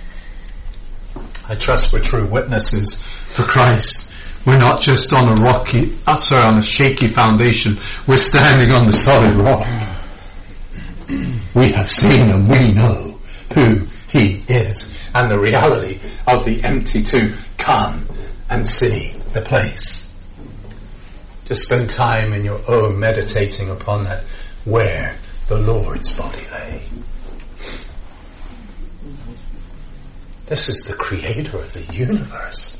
I 1.48 1.54
trust 1.54 1.92
we're 1.92 2.00
true 2.00 2.26
witnesses 2.26 3.02
for 3.02 3.42
Christ. 3.42 4.05
We're 4.46 4.58
not 4.58 4.80
just 4.80 5.12
on 5.12 5.36
a 5.36 5.42
rocky, 5.42 5.92
uh, 6.06 6.14
sorry, 6.14 6.44
on 6.44 6.58
a 6.58 6.62
shaky 6.62 7.08
foundation. 7.08 7.78
We're 8.06 8.16
standing 8.16 8.70
on 8.70 8.86
the 8.86 8.92
solid 8.92 9.34
rock. 9.34 9.66
We 11.54 11.72
have 11.72 11.90
seen 11.90 12.30
and 12.30 12.48
we 12.48 12.70
know 12.70 13.18
who 13.54 13.86
he 14.08 14.44
is 14.48 14.96
and 15.12 15.30
the 15.30 15.38
reality 15.38 15.98
of 16.28 16.44
the 16.44 16.62
empty 16.62 17.02
tomb. 17.02 17.34
Come 17.58 18.06
and 18.48 18.64
see 18.64 19.14
the 19.32 19.40
place. 19.40 20.12
Just 21.46 21.64
spend 21.64 21.90
time 21.90 22.32
in 22.32 22.44
your 22.44 22.60
own 22.68 23.00
meditating 23.00 23.70
upon 23.70 24.04
that, 24.04 24.24
where 24.64 25.16
the 25.48 25.58
Lord's 25.58 26.16
body 26.16 26.46
lay. 26.52 26.82
This 30.46 30.68
is 30.68 30.86
the 30.86 30.94
creator 30.94 31.58
of 31.58 31.72
the 31.72 31.92
universe. 31.92 32.75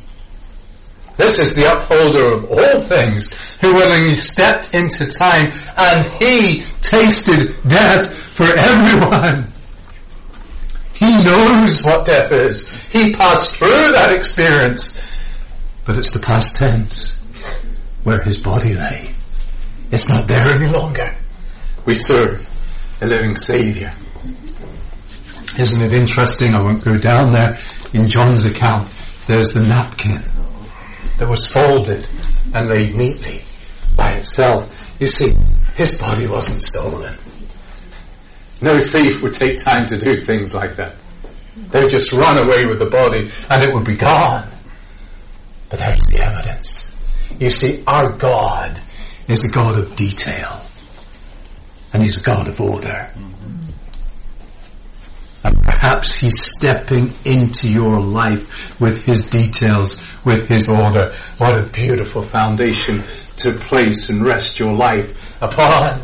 This 1.17 1.39
is 1.39 1.55
the 1.55 1.65
upholder 1.73 2.25
of 2.35 2.51
all 2.51 2.79
things 2.81 3.59
who 3.61 3.73
willingly 3.73 4.17
stepped 4.17 4.75
into 4.75 5.07
time 5.07 5.51
and 5.77 6.05
he 6.23 6.63
tasted 6.83 7.57
death 7.67 8.13
for 8.13 8.45
everyone. 8.45 9.51
He 10.93 11.23
knows 11.23 11.83
what 11.83 12.05
death 12.07 12.33
is. 12.33 12.71
He 12.87 13.13
passed 13.13 13.57
through 13.57 13.93
that 13.93 14.13
experience. 14.13 14.99
But 15.87 15.97
it's 15.99 16.11
the 16.11 16.21
past 16.21 16.57
tense 16.57 17.23
where 18.03 18.23
his 18.23 18.39
body 18.39 18.75
lay. 18.75 19.11
It's 19.91 20.09
not 20.09 20.29
there 20.29 20.51
any 20.51 20.67
longer. 20.67 21.15
We 21.87 21.95
serve 21.95 22.47
a 23.01 23.07
living 23.07 23.37
Saviour. 23.37 23.93
Isn't 25.59 25.81
it 25.81 25.93
interesting? 25.93 26.55
I 26.55 26.63
won't 26.63 26.85
go 26.85 26.99
down 26.99 27.33
there. 27.33 27.59
In 27.95 28.09
John's 28.09 28.45
account, 28.45 28.91
there's 29.27 29.53
the 29.53 29.63
napkin 29.63 30.23
that 31.19 31.29
was 31.29 31.47
folded 31.47 32.07
and 32.55 32.69
laid 32.69 32.95
neatly 32.95 33.43
by 33.97 34.13
itself. 34.13 34.97
You 35.01 35.07
see, 35.07 35.35
his 35.75 35.99
body 35.99 36.27
wasn't 36.27 36.63
stolen. 36.63 37.15
No 38.63 38.81
thief 38.81 39.23
would 39.23 39.35
take 39.35 39.59
time 39.59 39.87
to 39.87 39.99
do 39.99 40.17
things 40.17 40.55
like 40.55 40.77
that. 40.77 40.95
They 41.57 41.81
would 41.81 41.91
just 41.91 42.13
run 42.13 42.43
away 42.43 42.67
with 42.67 42.79
the 42.79 42.87
body 42.87 43.31
and 43.51 43.63
it 43.63 43.75
would 43.75 43.85
be 43.85 43.97
gone. 43.97 44.49
But 45.69 45.79
there's 45.81 46.07
the 46.07 46.19
evidence. 46.19 46.95
You 47.39 47.51
see, 47.51 47.83
our 47.87 48.11
God 48.13 48.81
is 49.29 49.45
a 49.45 49.53
God 49.53 49.79
of 49.79 49.97
detail. 49.97 50.63
And 51.93 52.03
He's 52.03 52.21
a 52.21 52.25
God 52.25 52.49
of 52.49 52.61
order. 52.61 53.11
And 55.47 55.63
perhaps 55.63 56.17
He's 56.17 56.43
stepping 56.43 57.13
into 57.25 57.71
your 57.71 58.01
life 58.01 58.81
with 58.81 59.05
His 59.05 59.31
details, 59.31 60.03
with 60.25 60.49
His 60.49 60.69
order. 60.69 61.13
What 61.39 61.57
a 61.57 61.63
beautiful 61.63 62.23
foundation 62.23 63.05
to 63.37 63.53
place 63.53 64.11
and 64.11 64.25
rest 64.25 64.59
your 64.59 64.73
life 64.73 65.41
upon. 65.41 66.03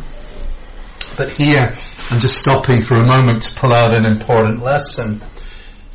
But 1.17 1.31
here, 1.31 1.77
I'm 2.09 2.21
just 2.21 2.39
stopping 2.39 2.83
for 2.83 2.95
a 2.95 3.05
moment 3.05 3.43
to 3.43 3.55
pull 3.57 3.75
out 3.75 3.93
an 3.93 4.07
important 4.07 4.63
lesson. 4.63 5.21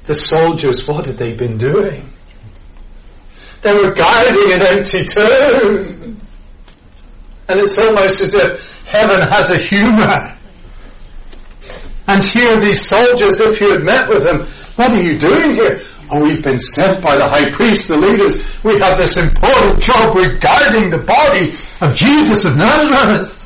The 0.03 0.15
soldiers, 0.15 0.85
what 0.85 1.05
had 1.05 1.15
they 1.15 1.33
been 1.33 1.57
doing? 1.57 2.11
They 3.61 3.73
were 3.73 3.93
guiding 3.93 4.51
an 4.51 4.67
empty 4.67 5.05
tomb. 5.05 6.19
And 7.47 7.59
it's 7.61 7.77
almost 7.77 8.21
as 8.23 8.35
if 8.35 8.85
heaven 8.87 9.21
has 9.21 9.53
a 9.53 9.57
humor. 9.57 10.36
And 12.07 12.23
here 12.23 12.59
these 12.59 12.81
soldiers, 12.81 13.39
if 13.39 13.59
you 13.59 13.71
had 13.71 13.83
met 13.83 14.07
with 14.07 14.23
them, 14.23 14.45
what 14.75 14.91
are 14.91 15.01
you 15.01 15.17
doing 15.19 15.55
here? 15.55 15.81
Oh, 16.09 16.23
we've 16.23 16.43
been 16.43 16.59
sent 16.59 17.03
by 17.03 17.17
the 17.17 17.27
high 17.27 17.51
priest, 17.51 17.89
the 17.89 17.97
leaders. 17.97 18.63
We 18.63 18.79
have 18.79 18.97
this 18.97 19.17
important 19.17 19.81
job 19.81 20.15
regarding 20.15 20.89
the 20.89 20.99
body 20.99 21.53
of 21.81 21.95
Jesus 21.95 22.45
of 22.45 22.57
Nazareth. 22.57 23.43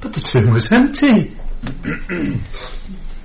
But 0.00 0.12
the 0.14 0.20
tomb 0.20 0.50
was 0.50 0.72
empty. 0.72 1.36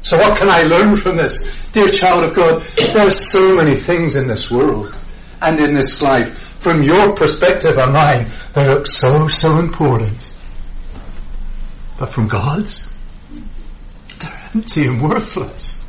so 0.03 0.17
what 0.17 0.37
can 0.37 0.49
I 0.49 0.61
learn 0.61 0.95
from 0.95 1.17
this? 1.17 1.71
Dear 1.71 1.87
child 1.87 2.25
of 2.25 2.35
God, 2.35 2.61
there 2.61 3.07
are 3.07 3.11
so 3.11 3.55
many 3.55 3.75
things 3.75 4.15
in 4.15 4.27
this 4.27 4.51
world 4.51 4.95
and 5.43 5.59
in 5.59 5.73
this 5.75 6.01
life, 6.01 6.37
from 6.59 6.81
your 6.83 7.15
perspective 7.15 7.77
and 7.77 7.93
mine, 7.93 8.27
they 8.53 8.67
look 8.67 8.87
so, 8.87 9.27
so 9.27 9.59
important. 9.59 10.35
But 11.99 12.09
from 12.09 12.27
God's, 12.27 12.92
empty 14.53 14.85
and 14.85 15.01
worthless. 15.01 15.83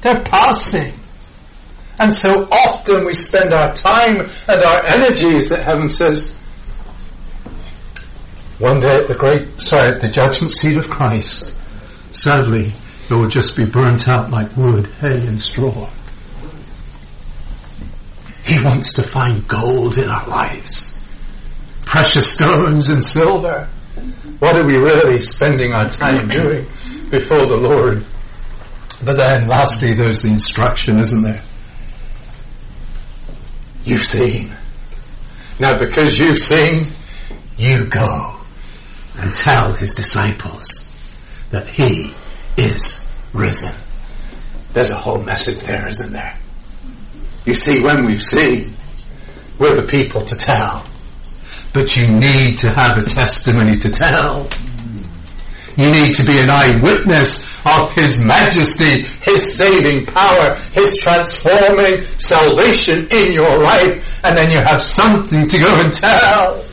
They're 0.00 0.22
passing. 0.22 0.92
And 1.98 2.12
so 2.12 2.46
often 2.50 3.04
we 3.04 3.14
spend 3.14 3.52
our 3.52 3.74
time 3.74 4.20
and 4.20 4.62
our 4.62 4.86
energies 4.86 5.50
that 5.50 5.64
heaven 5.64 5.88
says, 5.88 6.36
one 8.58 8.80
day 8.80 8.96
at 8.96 9.08
the 9.08 9.14
great, 9.14 9.60
sorry, 9.60 9.94
at 9.94 10.00
the 10.00 10.08
judgment 10.08 10.52
seat 10.52 10.76
of 10.76 10.88
Christ, 10.88 11.54
sadly, 12.12 12.72
it 13.08 13.10
will 13.10 13.28
just 13.28 13.56
be 13.56 13.66
burnt 13.66 14.08
out 14.08 14.30
like 14.30 14.56
wood, 14.56 14.86
hay 14.96 15.26
and 15.26 15.40
straw. 15.40 15.88
He 18.44 18.64
wants 18.64 18.94
to 18.94 19.02
find 19.02 19.46
gold 19.46 19.98
in 19.98 20.08
our 20.08 20.26
lives. 20.26 20.98
Precious 21.84 22.32
stones 22.32 22.88
and 22.90 23.04
silver. 23.04 23.68
What 24.38 24.56
are 24.56 24.66
we 24.66 24.76
really 24.76 25.18
spending 25.20 25.72
our 25.72 25.88
time 25.90 26.28
doing 26.28 26.66
before 27.10 27.46
the 27.46 27.56
Lord? 27.56 28.04
But 29.04 29.16
then 29.16 29.46
lastly, 29.46 29.94
there's 29.94 30.22
the 30.22 30.30
instruction, 30.30 30.98
isn't 30.98 31.22
there? 31.22 31.42
You've 33.84 34.04
seen. 34.04 34.54
Now 35.58 35.78
because 35.78 36.18
you've 36.18 36.38
seen, 36.38 36.86
you 37.56 37.86
go 37.86 38.40
and 39.16 39.34
tell 39.34 39.72
his 39.72 39.94
disciples 39.94 40.88
that 41.50 41.66
he 41.66 42.12
is 42.56 43.08
risen. 43.32 43.74
There's 44.72 44.90
a 44.90 44.96
whole 44.96 45.22
message 45.22 45.66
there, 45.66 45.88
isn't 45.88 46.12
there? 46.12 46.38
You 47.44 47.54
see, 47.54 47.82
when 47.82 48.04
we've 48.04 48.22
seen, 48.22 48.76
we're 49.58 49.74
the 49.74 49.86
people 49.86 50.24
to 50.24 50.36
tell. 50.36 50.86
But 51.72 51.96
you 51.96 52.08
need 52.14 52.58
to 52.58 52.70
have 52.70 52.98
a 52.98 53.04
testimony 53.04 53.78
to 53.78 53.90
tell. 53.90 54.48
You 55.78 55.92
need 55.92 56.12
to 56.14 56.24
be 56.24 56.40
an 56.40 56.50
eyewitness 56.50 57.64
of 57.64 57.92
His 57.92 58.22
majesty, 58.22 59.04
His 59.22 59.56
saving 59.56 60.06
power, 60.06 60.56
His 60.72 60.96
transforming 60.96 62.00
salvation 62.00 63.06
in 63.12 63.32
your 63.32 63.62
life, 63.62 64.24
and 64.24 64.36
then 64.36 64.50
you 64.50 64.58
have 64.58 64.82
something 64.82 65.46
to 65.46 65.58
go 65.60 65.72
and 65.76 65.92
tell. 65.92 66.64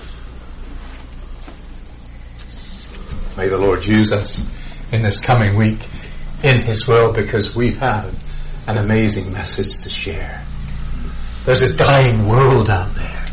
May 3.38 3.48
the 3.48 3.60
Lord 3.60 3.86
use 3.86 4.12
us 4.12 4.44
in 4.92 5.04
this 5.04 5.20
coming 5.20 5.56
week 5.56 5.88
in 6.42 6.62
His 6.62 6.88
will 6.88 7.14
because 7.14 7.56
we 7.56 7.74
have 7.74 8.12
an 8.68 8.78
amazing 8.78 9.32
message 9.32 9.84
to 9.84 9.90
share. 9.90 10.44
There's 11.44 11.62
a 11.62 11.76
dying 11.76 12.28
world 12.28 12.72
out 12.72 12.96
there 12.96 13.28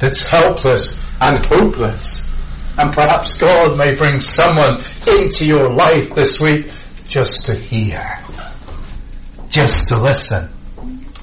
that's 0.00 0.24
helpless 0.24 1.00
and 1.20 1.46
hopeless. 1.46 2.33
And 2.76 2.92
perhaps 2.92 3.38
God 3.38 3.78
may 3.78 3.94
bring 3.94 4.20
someone 4.20 4.82
into 5.06 5.46
your 5.46 5.68
life 5.70 6.14
this 6.14 6.40
week 6.40 6.66
just 7.06 7.46
to 7.46 7.54
hear, 7.54 8.18
just 9.48 9.88
to 9.88 10.00
listen 10.00 10.48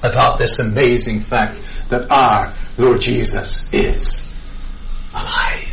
about 0.02 0.38
this 0.38 0.58
amazing 0.58 1.20
fact 1.20 1.60
that 1.90 2.10
our 2.10 2.52
Lord 2.78 3.00
Jesus 3.00 3.72
is 3.72 4.32
alive. 5.14 5.68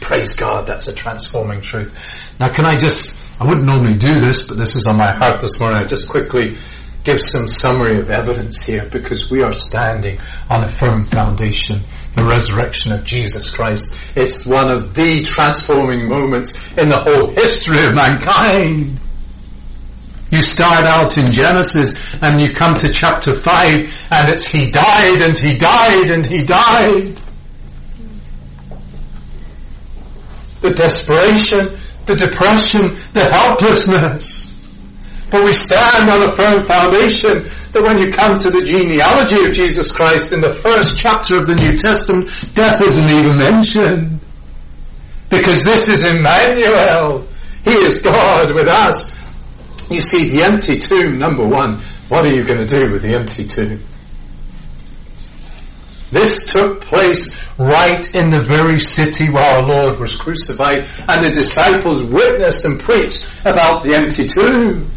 Praise 0.00 0.36
God, 0.36 0.66
that's 0.66 0.86
a 0.88 0.94
transforming 0.94 1.60
truth. 1.60 2.32
Now 2.38 2.48
can 2.48 2.64
I 2.64 2.76
just, 2.76 3.20
I 3.40 3.46
wouldn't 3.46 3.66
normally 3.66 3.96
do 3.96 4.20
this, 4.20 4.44
but 4.44 4.56
this 4.56 4.76
is 4.76 4.86
on 4.86 4.96
my 4.96 5.12
heart 5.12 5.40
this 5.40 5.58
morning. 5.58 5.80
I 5.82 5.86
just 5.86 6.08
quickly 6.08 6.56
give 7.04 7.20
some 7.20 7.46
summary 7.46 8.00
of 8.00 8.10
evidence 8.10 8.64
here 8.64 8.86
because 8.86 9.30
we 9.30 9.42
are 9.42 9.52
standing 9.52 10.18
on 10.48 10.64
a 10.64 10.70
firm 10.70 11.06
foundation. 11.06 11.80
The 12.14 12.24
resurrection 12.24 12.92
of 12.92 13.04
Jesus 13.04 13.54
Christ. 13.54 13.96
It's 14.16 14.44
one 14.44 14.70
of 14.70 14.94
the 14.94 15.22
transforming 15.22 16.08
moments 16.08 16.76
in 16.76 16.88
the 16.88 16.98
whole 16.98 17.28
history 17.28 17.84
of 17.84 17.94
mankind. 17.94 18.98
You 20.32 20.42
start 20.42 20.84
out 20.84 21.16
in 21.18 21.26
Genesis 21.26 22.20
and 22.22 22.40
you 22.40 22.52
come 22.52 22.74
to 22.74 22.92
chapter 22.92 23.34
5 23.34 24.08
and 24.10 24.28
it's 24.28 24.46
He 24.46 24.70
died 24.70 25.22
and 25.22 25.38
He 25.38 25.56
died 25.56 26.10
and 26.10 26.26
He 26.26 26.44
died. 26.44 27.16
the 30.60 30.70
desperation, 30.74 31.78
the 32.06 32.16
depression, 32.16 32.96
the 33.12 33.24
helplessness. 33.24 34.49
But 35.30 35.44
we 35.44 35.52
stand 35.52 36.10
on 36.10 36.22
a 36.22 36.32
firm 36.32 36.64
foundation 36.64 37.44
that 37.72 37.82
when 37.82 37.98
you 37.98 38.12
come 38.12 38.38
to 38.38 38.50
the 38.50 38.64
genealogy 38.64 39.44
of 39.44 39.54
Jesus 39.54 39.94
Christ 39.94 40.32
in 40.32 40.40
the 40.40 40.52
first 40.52 40.98
chapter 40.98 41.38
of 41.38 41.46
the 41.46 41.54
New 41.54 41.76
Testament, 41.76 42.28
death 42.54 42.80
isn't 42.80 43.10
even 43.10 43.38
mentioned. 43.38 44.20
Because 45.28 45.62
this 45.62 45.88
is 45.88 46.04
Emmanuel. 46.04 47.26
He 47.64 47.72
is 47.72 48.02
God 48.02 48.52
with 48.54 48.66
us. 48.66 49.18
You 49.88 50.00
see, 50.00 50.30
the 50.30 50.42
empty 50.42 50.78
tomb, 50.78 51.18
number 51.18 51.46
one, 51.46 51.78
what 52.08 52.26
are 52.26 52.34
you 52.34 52.42
going 52.42 52.66
to 52.66 52.66
do 52.66 52.90
with 52.90 53.02
the 53.02 53.14
empty 53.14 53.46
tomb? 53.46 53.80
This 56.10 56.52
took 56.52 56.80
place 56.80 57.40
right 57.56 58.14
in 58.14 58.30
the 58.30 58.40
very 58.40 58.80
city 58.80 59.30
where 59.30 59.44
our 59.44 59.62
Lord 59.62 60.00
was 60.00 60.16
crucified 60.16 60.88
and 61.08 61.24
the 61.24 61.30
disciples 61.30 62.02
witnessed 62.02 62.64
and 62.64 62.80
preached 62.80 63.30
about 63.44 63.84
the 63.84 63.94
empty 63.94 64.26
tomb. 64.26 64.90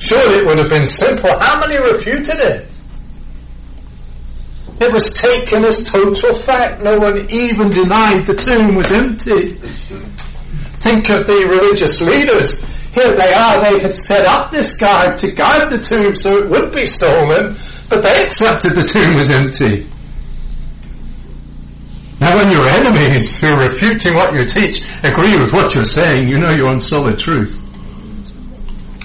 Surely 0.00 0.38
it 0.38 0.46
would 0.46 0.58
have 0.58 0.70
been 0.70 0.86
simple. 0.86 1.38
How 1.38 1.60
many 1.60 1.76
refuted 1.76 2.38
it? 2.38 2.66
It 4.80 4.90
was 4.92 5.12
taken 5.12 5.62
as 5.64 5.84
total 5.84 6.34
fact. 6.34 6.82
No 6.82 6.98
one 6.98 7.30
even 7.30 7.68
denied 7.68 8.24
the 8.24 8.34
tomb 8.34 8.74
was 8.74 8.90
empty. 8.92 9.50
Think 10.80 11.10
of 11.10 11.26
the 11.26 11.46
religious 11.46 12.00
leaders. 12.00 12.64
Here 12.94 13.14
they 13.14 13.32
are, 13.32 13.62
they 13.62 13.78
had 13.78 13.94
set 13.94 14.24
up 14.24 14.50
this 14.50 14.78
guard 14.78 15.18
to 15.18 15.30
guard 15.32 15.70
the 15.70 15.78
tomb 15.78 16.14
so 16.14 16.38
it 16.38 16.48
would 16.48 16.72
be 16.72 16.86
stolen, 16.86 17.56
but 17.90 18.02
they 18.02 18.24
accepted 18.24 18.70
the 18.70 18.82
tomb 18.82 19.14
was 19.14 19.30
empty. 19.30 19.86
Now 22.20 22.36
when 22.36 22.50
your 22.50 22.66
enemies 22.66 23.38
who 23.38 23.48
are 23.48 23.68
refuting 23.68 24.14
what 24.14 24.32
you 24.32 24.46
teach 24.46 24.82
agree 25.02 25.38
with 25.38 25.52
what 25.52 25.74
you're 25.74 25.84
saying, 25.84 26.28
you 26.28 26.38
know 26.38 26.52
you're 26.52 26.68
on 26.68 26.80
solid 26.80 27.18
truth. 27.18 27.69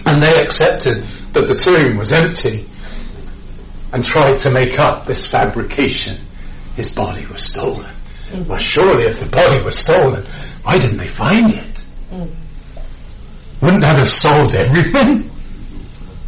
And 0.05 0.21
they 0.21 0.41
accepted 0.41 1.03
that 1.33 1.47
the 1.47 1.55
tomb 1.55 1.97
was 1.97 2.13
empty 2.13 2.65
and 3.91 4.03
tried 4.03 4.37
to 4.39 4.51
make 4.51 4.79
up 4.79 5.05
this 5.05 5.25
fabrication. 5.25 6.17
His 6.75 6.93
body 6.93 7.25
was 7.27 7.43
stolen. 7.43 7.89
Mm. 8.31 8.47
Well, 8.47 8.59
surely 8.59 9.05
if 9.05 9.19
the 9.19 9.29
body 9.29 9.63
was 9.63 9.77
stolen, 9.77 10.23
why 10.63 10.77
didn't 10.79 10.97
they 10.97 11.07
find 11.07 11.49
it? 11.51 11.85
Mm. 12.11 12.35
Wouldn't 13.61 13.81
that 13.81 13.97
have 13.97 14.09
solved 14.09 14.53
everything? 14.55 15.31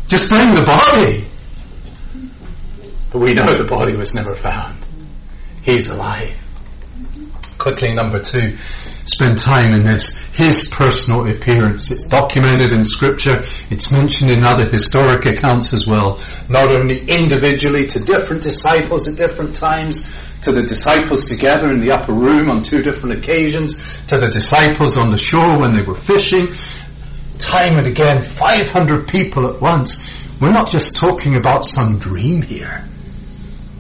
Just 0.08 0.30
bring 0.30 0.48
the 0.48 0.64
body. 0.64 1.26
But 3.12 3.20
we 3.20 3.34
know 3.34 3.58
the 3.58 3.66
body 3.66 3.96
was 3.96 4.14
never 4.14 4.36
found. 4.36 4.78
He's 5.64 5.90
alive. 5.90 6.36
Quickly, 7.58 7.94
number 7.94 8.22
two, 8.22 8.58
spend 9.08 9.38
time 9.38 9.74
in 9.74 9.84
this. 9.84 10.16
His 10.34 10.68
personal 10.68 11.30
appearance. 11.30 11.92
It's 11.92 12.08
documented 12.08 12.72
in 12.72 12.84
scripture. 12.84 13.44
It's 13.70 13.92
mentioned 13.92 14.32
in 14.32 14.44
other 14.44 14.70
historic 14.70 15.26
accounts 15.26 15.74
as 15.74 15.88
well. 15.88 16.20
Not 16.50 16.70
only 16.70 17.00
individually 17.08 17.88
to 17.88 18.04
different 18.04 18.44
disciples 18.44 19.08
at 19.08 19.18
different 19.18 19.56
times, 19.56 20.12
to 20.42 20.52
the 20.52 20.64
disciples 20.64 21.28
together 21.28 21.72
in 21.72 21.80
the 21.80 21.92
upper 21.92 22.14
room 22.14 22.50
on 22.50 22.64
two 22.64 22.82
different 22.82 23.18
occasions, 23.18 23.78
to 24.08 24.18
the 24.18 24.30
disciples 24.30 24.98
on 24.98 25.12
the 25.12 25.18
shore 25.18 25.60
when 25.60 25.74
they 25.74 25.82
were 25.82 25.96
fishing. 25.96 26.48
Time 27.40 27.78
and 27.78 27.88
again, 27.88 28.22
500 28.22 29.08
people 29.08 29.50
at 29.50 29.62
once. 29.62 30.08
We're 30.40 30.52
not 30.52 30.70
just 30.70 30.98
talking 30.98 31.36
about 31.36 31.66
some 31.66 31.98
dream 31.98 32.42
here 32.42 32.88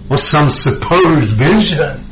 or 0.09 0.17
some 0.17 0.49
supposed 0.49 1.31
vision. 1.31 2.03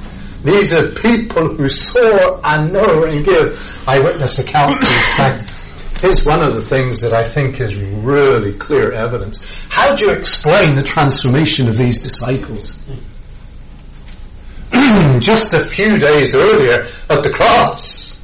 These 0.45 0.73
are 0.73 0.89
people 0.91 1.55
who 1.55 1.67
saw 1.67 2.39
and 2.43 2.71
know 2.71 3.03
and 3.05 3.25
give 3.25 3.83
eyewitness 3.87 4.37
accounts 4.37 4.79
of 4.79 4.87
this 4.87 5.13
fact. 5.15 5.51
Here's 5.99 6.23
one 6.23 6.45
of 6.45 6.53
the 6.53 6.61
things 6.61 7.01
that 7.01 7.13
I 7.13 7.27
think 7.27 7.59
is 7.59 7.75
really 7.75 8.53
clear 8.53 8.91
evidence. 8.91 9.67
How 9.71 9.95
do 9.95 10.05
you 10.05 10.11
explain 10.11 10.75
the 10.75 10.83
transformation 10.83 11.67
of 11.67 11.77
these 11.77 11.99
disciples? 12.03 12.87
Just 15.19 15.55
a 15.55 15.65
few 15.65 15.97
days 15.97 16.35
earlier 16.35 16.85
at 17.09 17.23
the 17.23 17.31
cross, 17.31 18.21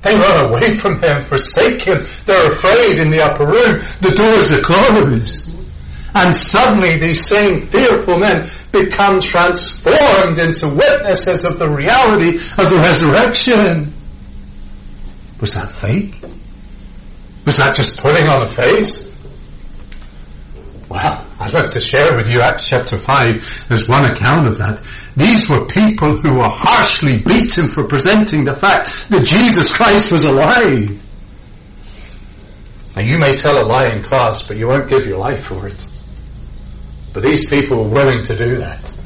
they 0.00 0.14
run 0.14 0.48
away 0.48 0.76
from 0.76 1.02
him, 1.02 1.20
forsake 1.20 1.82
him. 1.82 2.00
They're 2.24 2.52
afraid 2.52 2.98
in 2.98 3.10
the 3.10 3.22
upper 3.22 3.44
room. 3.44 3.76
The 4.00 4.14
doors 4.16 4.50
are 4.50 4.62
closed. 4.62 5.59
And 6.14 6.34
suddenly 6.34 6.98
these 6.98 7.26
same 7.26 7.66
fearful 7.66 8.18
men 8.18 8.48
become 8.72 9.20
transformed 9.20 10.38
into 10.38 10.68
witnesses 10.68 11.44
of 11.44 11.58
the 11.58 11.68
reality 11.68 12.36
of 12.36 12.70
the 12.70 12.76
resurrection. 12.76 13.94
Was 15.40 15.54
that 15.54 15.70
fake? 15.70 16.16
Was 17.46 17.56
that 17.58 17.76
just 17.76 17.98
putting 18.00 18.26
on 18.26 18.42
a 18.42 18.48
face? 18.48 19.16
Well, 20.88 21.24
I'd 21.38 21.52
like 21.52 21.70
to 21.70 21.80
share 21.80 22.16
with 22.16 22.28
you 22.28 22.40
Acts 22.40 22.68
chapter 22.68 22.98
5. 22.98 23.66
There's 23.68 23.88
one 23.88 24.04
account 24.04 24.48
of 24.48 24.58
that. 24.58 24.82
These 25.16 25.48
were 25.48 25.64
people 25.64 26.16
who 26.16 26.38
were 26.38 26.48
harshly 26.48 27.18
beaten 27.18 27.68
for 27.68 27.86
presenting 27.86 28.44
the 28.44 28.54
fact 28.54 29.08
that 29.08 29.24
Jesus 29.24 29.74
Christ 29.74 30.10
was 30.10 30.24
alive. 30.24 31.00
Now 32.96 33.02
you 33.02 33.18
may 33.18 33.36
tell 33.36 33.58
a 33.58 33.64
lie 33.64 33.88
in 33.88 34.02
class, 34.02 34.48
but 34.48 34.56
you 34.56 34.66
won't 34.66 34.90
give 34.90 35.06
your 35.06 35.18
life 35.18 35.44
for 35.44 35.68
it. 35.68 35.92
But 37.12 37.22
these 37.22 37.48
people 37.48 37.84
were 37.84 37.90
willing 37.90 38.22
to 38.24 38.36
do 38.36 38.56
that. 38.56 38.96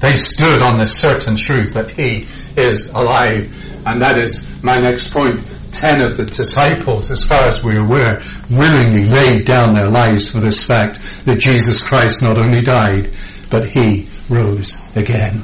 They 0.00 0.16
stood 0.16 0.60
on 0.60 0.76
the 0.76 0.86
certain 0.86 1.36
truth 1.36 1.74
that 1.74 1.90
He 1.90 2.26
is 2.56 2.90
alive. 2.90 3.50
And 3.86 4.00
that 4.02 4.18
is 4.18 4.62
my 4.62 4.80
next 4.80 5.12
point. 5.12 5.40
Ten 5.72 6.00
of 6.02 6.16
the 6.16 6.24
disciples, 6.24 7.10
as 7.10 7.24
far 7.24 7.46
as 7.46 7.64
we're 7.64 7.80
aware, 7.80 8.22
willingly 8.48 9.06
laid 9.06 9.44
down 9.44 9.74
their 9.74 9.88
lives 9.88 10.30
for 10.30 10.38
this 10.38 10.62
fact 10.62 11.00
that 11.24 11.40
Jesus 11.40 11.82
Christ 11.82 12.22
not 12.22 12.38
only 12.38 12.60
died, 12.60 13.10
but 13.50 13.68
He 13.68 14.08
rose 14.28 14.84
again. 14.94 15.42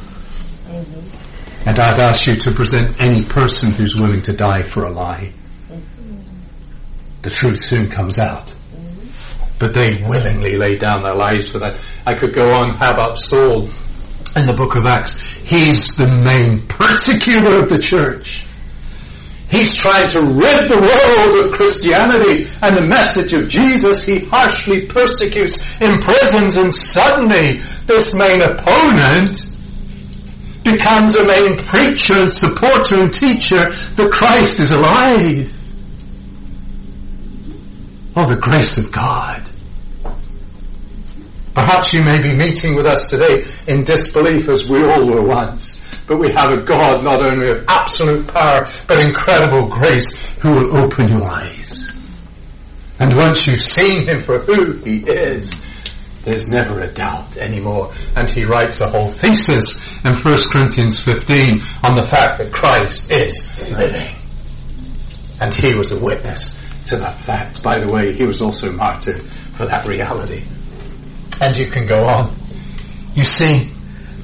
Mm-hmm. 0.68 1.68
And 1.68 1.78
I'd 1.78 1.98
ask 1.98 2.26
you 2.28 2.36
to 2.36 2.50
present 2.52 3.00
any 3.00 3.24
person 3.24 3.72
who's 3.72 3.98
willing 3.98 4.22
to 4.22 4.32
die 4.32 4.62
for 4.62 4.84
a 4.84 4.90
lie. 4.90 5.32
Mm-hmm. 5.68 6.20
The 7.22 7.30
truth 7.30 7.62
soon 7.62 7.88
comes 7.88 8.18
out 8.18 8.54
but 9.60 9.74
they 9.74 10.02
willingly 10.02 10.56
laid 10.56 10.80
down 10.80 11.02
their 11.02 11.14
lives 11.14 11.52
for 11.52 11.58
that. 11.58 11.80
I 12.06 12.14
could 12.14 12.34
go 12.34 12.50
on. 12.50 12.70
How 12.70 12.94
about 12.94 13.18
Saul 13.18 13.68
in 14.34 14.46
the 14.46 14.54
book 14.56 14.74
of 14.74 14.86
Acts? 14.86 15.20
He's 15.20 15.96
the 15.96 16.08
main 16.08 16.66
persecutor 16.66 17.58
of 17.58 17.68
the 17.68 17.78
church. 17.78 18.46
He's 19.50 19.74
trying 19.74 20.08
to 20.08 20.20
rid 20.22 20.68
the 20.68 20.80
world 20.80 21.44
of 21.44 21.52
Christianity 21.52 22.48
and 22.62 22.76
the 22.76 22.86
message 22.86 23.34
of 23.34 23.48
Jesus. 23.48 24.06
He 24.06 24.20
harshly 24.20 24.86
persecutes, 24.86 25.80
imprisons, 25.80 26.56
and 26.56 26.74
suddenly 26.74 27.58
this 27.84 28.14
main 28.14 28.40
opponent 28.40 29.46
becomes 30.64 31.16
a 31.16 31.26
main 31.26 31.58
preacher 31.58 32.18
and 32.18 32.32
supporter 32.32 33.02
and 33.02 33.12
teacher 33.12 33.68
that 33.68 34.10
Christ 34.10 34.60
is 34.60 34.72
alive. 34.72 35.52
Oh, 38.16 38.26
the 38.26 38.36
grace 38.36 38.78
of 38.78 38.92
God. 38.92 39.49
Perhaps 41.60 41.92
you 41.92 42.02
may 42.02 42.18
be 42.22 42.34
meeting 42.34 42.74
with 42.74 42.86
us 42.86 43.10
today 43.10 43.44
in 43.68 43.84
disbelief 43.84 44.48
as 44.48 44.70
we 44.70 44.82
all 44.82 45.06
were 45.06 45.20
once. 45.20 45.78
But 46.06 46.16
we 46.16 46.32
have 46.32 46.50
a 46.52 46.62
God 46.62 47.04
not 47.04 47.22
only 47.22 47.50
of 47.50 47.66
absolute 47.68 48.26
power, 48.28 48.66
but 48.88 48.98
incredible 48.98 49.68
grace 49.68 50.26
who 50.38 50.52
will 50.52 50.74
open 50.78 51.10
your 51.10 51.22
eyes. 51.22 51.94
And 52.98 53.14
once 53.14 53.46
you've 53.46 53.60
seen 53.60 54.08
Him 54.08 54.20
for 54.20 54.38
who 54.38 54.72
He 54.78 55.00
is, 55.00 55.60
there's 56.22 56.48
never 56.48 56.80
a 56.80 56.88
doubt 56.88 57.36
anymore. 57.36 57.92
And 58.16 58.28
he 58.30 58.46
writes 58.46 58.80
a 58.80 58.88
whole 58.88 59.10
thesis 59.10 59.84
in 60.02 60.14
1 60.14 60.38
Corinthians 60.50 61.04
15 61.04 61.60
on 61.84 61.94
the 61.94 62.06
fact 62.06 62.38
that 62.38 62.52
Christ 62.52 63.10
is 63.10 63.60
living. 63.70 64.16
And 65.42 65.52
he 65.52 65.76
was 65.76 65.92
a 65.92 66.02
witness 66.02 66.58
to 66.86 66.96
that 66.96 67.20
fact. 67.20 67.62
By 67.62 67.80
the 67.80 67.92
way, 67.92 68.14
he 68.14 68.24
was 68.24 68.40
also 68.40 68.72
martyred 68.72 69.20
for 69.20 69.66
that 69.66 69.86
reality. 69.86 70.44
And 71.40 71.56
you 71.56 71.66
can 71.66 71.86
go 71.86 72.06
on. 72.06 72.36
You 73.14 73.24
see, 73.24 73.70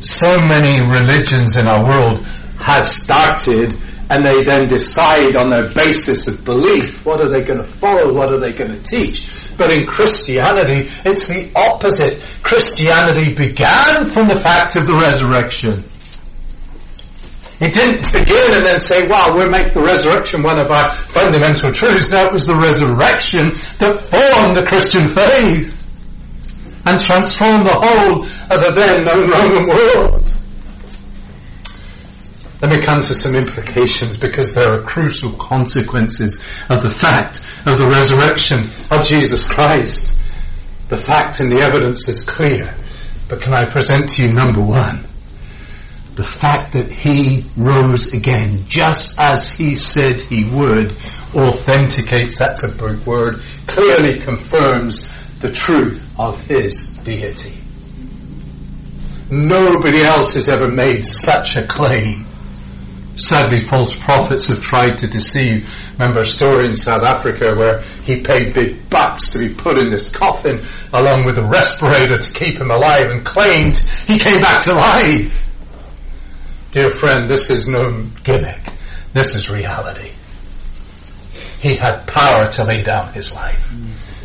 so 0.01 0.39
many 0.39 0.81
religions 0.81 1.57
in 1.57 1.67
our 1.67 1.85
world 1.85 2.25
have 2.59 2.87
started 2.87 3.75
and 4.09 4.25
they 4.25 4.45
then 4.45 4.69
decide 4.69 5.37
on 5.37 5.51
their 5.51 5.73
basis 5.73 6.29
of 6.29 6.45
belief, 6.45 7.05
what 7.05 7.21
are 7.21 7.29
they 7.29 7.43
going 7.43 7.59
to 7.59 7.67
follow, 7.67 8.13
what 8.13 8.33
are 8.33 8.39
they 8.39 8.53
going 8.53 8.71
to 8.71 8.83
teach. 8.83 9.29
But 9.59 9.73
in 9.73 9.85
Christianity, 9.87 10.89
it's 11.05 11.29
the 11.29 11.51
opposite. 11.57 12.23
Christianity 12.43 13.35
began 13.35 14.05
from 14.05 14.29
the 14.29 14.39
fact 14.39 14.77
of 14.77 14.87
the 14.87 14.95
resurrection. 14.95 15.83
It 17.59 17.73
didn't 17.73 18.13
begin 18.13 18.53
and 18.53 18.67
then 18.67 18.81
say, 18.81 19.09
wow, 19.09 19.31
we'll 19.33 19.49
make 19.49 19.73
the 19.73 19.81
resurrection 19.81 20.43
one 20.43 20.61
of 20.61 20.71
our 20.71 20.93
fundamental 20.93 21.73
truths. 21.73 22.13
No, 22.13 22.27
it 22.27 22.33
was 22.33 22.47
the 22.47 22.55
resurrection 22.55 23.49
that 23.79 23.99
formed 23.99 24.55
the 24.55 24.65
Christian 24.67 25.09
faith 25.09 25.76
and 26.87 27.01
transform 27.01 27.65
the 27.65 27.75
whole 27.75 28.23
of 28.23 28.61
the 28.61 28.71
then 28.75 29.05
known 29.05 29.29
Roman 29.29 29.69
world. 29.69 30.23
Let 32.63 32.71
me 32.71 32.81
come 32.81 33.03
to 33.03 33.15
some 33.15 33.35
implications 33.35 34.17
because 34.17 34.55
there 34.55 34.73
are 34.73 34.81
crucial 34.81 35.33
consequences 35.33 36.43
of 36.71 36.83
the 36.83 36.91
fact 36.91 37.47
of 37.67 37.79
the 37.79 37.87
resurrection 37.87 38.71
of 38.91 39.05
Jesus 39.05 39.47
Christ. 39.51 40.17
The 40.89 40.97
fact 40.97 41.41
and 41.41 41.51
the 41.51 41.61
evidence 41.61 42.09
is 42.09 42.25
clear. 42.25 42.75
But 43.29 43.43
can 43.43 43.53
I 43.53 43.69
present 43.69 44.09
to 44.11 44.25
you 44.25 44.33
number 44.33 44.63
one? 44.63 45.07
The 46.15 46.25
fact 46.25 46.73
that 46.73 46.91
he 46.91 47.45
rose 47.57 48.15
again, 48.15 48.65
just 48.69 49.19
as 49.21 49.53
he 49.53 49.75
said 49.75 50.23
he 50.23 50.45
would, 50.45 50.93
authenticates, 51.35 52.39
that's 52.39 52.63
a 52.63 52.69
big 52.69 53.05
word, 53.05 53.43
clearly 53.67 54.19
confirms 54.19 55.13
the 55.47 55.53
truth 55.53 56.13
of 56.19 56.45
his 56.47 56.89
deity. 57.05 57.57
Nobody 59.31 60.03
else 60.03 60.35
has 60.35 60.49
ever 60.49 60.67
made 60.67 61.07
such 61.07 61.57
a 61.57 61.67
claim. 61.67 62.27
Sadly, 63.15 63.61
false 63.61 63.97
prophets 63.97 64.49
have 64.49 64.61
tried 64.61 64.99
to 64.99 65.07
deceive. 65.07 65.73
Remember 65.99 66.21
a 66.21 66.27
story 66.27 66.67
in 66.67 66.75
South 66.75 67.03
Africa 67.05 67.55
where 67.55 67.81
he 68.03 68.23
paid 68.23 68.55
big 68.55 68.91
bucks 68.91 69.33
to 69.33 69.39
be 69.39 69.55
put 69.55 69.79
in 69.79 69.89
this 69.89 70.11
coffin 70.11 70.61
along 70.93 71.25
with 71.25 71.39
a 71.39 71.45
respirator 71.45 72.19
to 72.19 72.33
keep 72.33 72.61
him 72.61 72.71
alive 72.71 73.07
and 73.11 73.25
claimed 73.25 73.79
he 74.07 74.19
came 74.19 74.41
back 74.41 74.65
to 74.65 74.75
life. 74.75 75.49
Dear 76.73 76.91
friend, 76.91 77.31
this 77.31 77.51
is 77.51 77.69
no 77.69 78.05
gimmick. 78.25 78.61
This 79.13 79.35
is 79.35 79.49
reality. 79.49 80.11
He 81.61 81.77
had 81.77 82.07
power 82.07 82.47
to 82.47 82.65
lay 82.65 82.83
down 82.83 83.13
his 83.13 83.33
life 83.33 83.73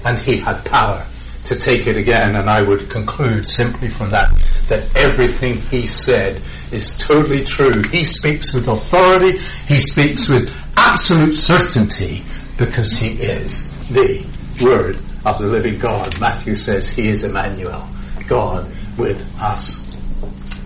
and 0.03 0.17
he 0.17 0.39
had 0.39 0.65
power 0.65 1.05
to 1.51 1.59
take 1.59 1.85
it 1.87 1.97
again. 1.97 2.35
And 2.35 2.49
I 2.49 2.61
would 2.63 2.89
conclude 2.89 3.45
simply 3.45 3.89
from 3.89 4.11
that 4.11 4.31
that 4.69 4.95
everything 4.95 5.57
he 5.57 5.85
said 5.85 6.41
is 6.71 6.97
totally 6.97 7.43
true. 7.43 7.83
He 7.91 8.03
speaks 8.03 8.53
with 8.53 8.67
authority. 8.67 9.37
He 9.67 9.79
speaks 9.79 10.29
with 10.29 10.49
absolute 10.77 11.35
certainty 11.35 12.23
because 12.57 12.97
he 12.97 13.09
is 13.21 13.71
the 13.89 14.25
word 14.63 14.97
of 15.25 15.39
the 15.39 15.47
living 15.47 15.77
God. 15.77 16.19
Matthew 16.19 16.55
says 16.55 16.89
he 16.89 17.09
is 17.09 17.25
Emmanuel, 17.25 17.87
God 18.27 18.71
with 18.97 19.21
us. 19.41 19.85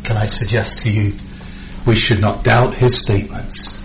Can 0.04 0.18
I 0.18 0.28
suggest 0.28 0.82
to 0.82 0.92
you, 0.92 1.14
we 1.88 1.96
should 1.96 2.22
not 2.22 2.44
doubt 2.44 2.76
his 2.76 3.02
statements. 3.02 3.84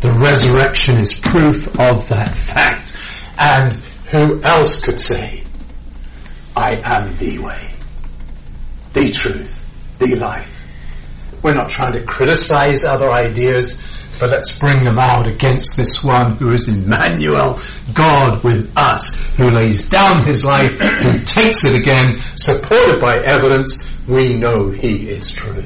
The 0.00 0.12
resurrection 0.12 0.98
is 0.98 1.14
proof 1.14 1.68
of 1.78 2.08
that 2.08 2.34
fact. 2.34 2.96
And 3.38 3.72
who 4.10 4.42
else 4.42 4.82
could 4.82 5.00
say, 5.00 5.37
I 6.58 6.80
am 6.82 7.16
the 7.18 7.38
way, 7.38 7.70
the 8.92 9.12
truth, 9.12 9.64
the 10.00 10.16
life. 10.16 10.52
We're 11.40 11.54
not 11.54 11.70
trying 11.70 11.92
to 11.92 12.02
criticize 12.02 12.84
other 12.84 13.12
ideas, 13.12 13.80
but 14.18 14.30
let's 14.30 14.58
bring 14.58 14.82
them 14.82 14.98
out 14.98 15.28
against 15.28 15.76
this 15.76 16.02
one 16.02 16.32
who 16.32 16.50
is 16.50 16.66
Emmanuel, 16.66 17.60
God 17.94 18.42
with 18.42 18.72
us, 18.76 19.30
who 19.36 19.48
lays 19.48 19.88
down 19.88 20.26
his 20.26 20.44
life, 20.44 20.80
who 20.80 21.24
takes 21.24 21.64
it 21.64 21.80
again, 21.80 22.18
supported 22.34 23.00
by 23.00 23.18
evidence, 23.18 23.86
we 24.08 24.34
know 24.34 24.68
he 24.68 25.08
is 25.08 25.32
true. 25.32 25.64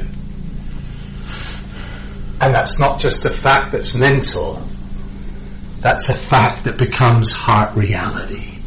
And 2.42 2.54
that's 2.54 2.78
not 2.78 3.00
just 3.00 3.24
a 3.24 3.30
fact 3.30 3.72
that's 3.72 3.94
mental, 3.94 4.62
that's 5.80 6.10
a 6.10 6.14
fact 6.14 6.64
that 6.64 6.76
becomes 6.76 7.32
heart 7.32 7.74
reality. 7.74 8.58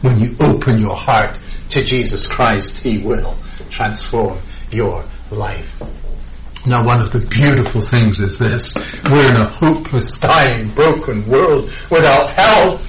When 0.00 0.18
you 0.18 0.34
open 0.40 0.80
your 0.80 0.96
heart 0.96 1.40
to 1.70 1.84
Jesus 1.84 2.30
Christ, 2.30 2.82
He 2.82 2.98
will 2.98 3.36
transform 3.70 4.38
your 4.70 5.04
life. 5.30 5.82
Now 6.66 6.84
one 6.84 7.00
of 7.00 7.12
the 7.12 7.20
beautiful 7.20 7.82
things 7.82 8.20
is 8.20 8.38
this. 8.38 8.74
We're 9.10 9.28
in 9.28 9.36
a 9.36 9.46
hopeless, 9.46 10.18
dying, 10.18 10.68
broken 10.70 11.26
world 11.28 11.64
without 11.90 12.30
help. 12.30 12.80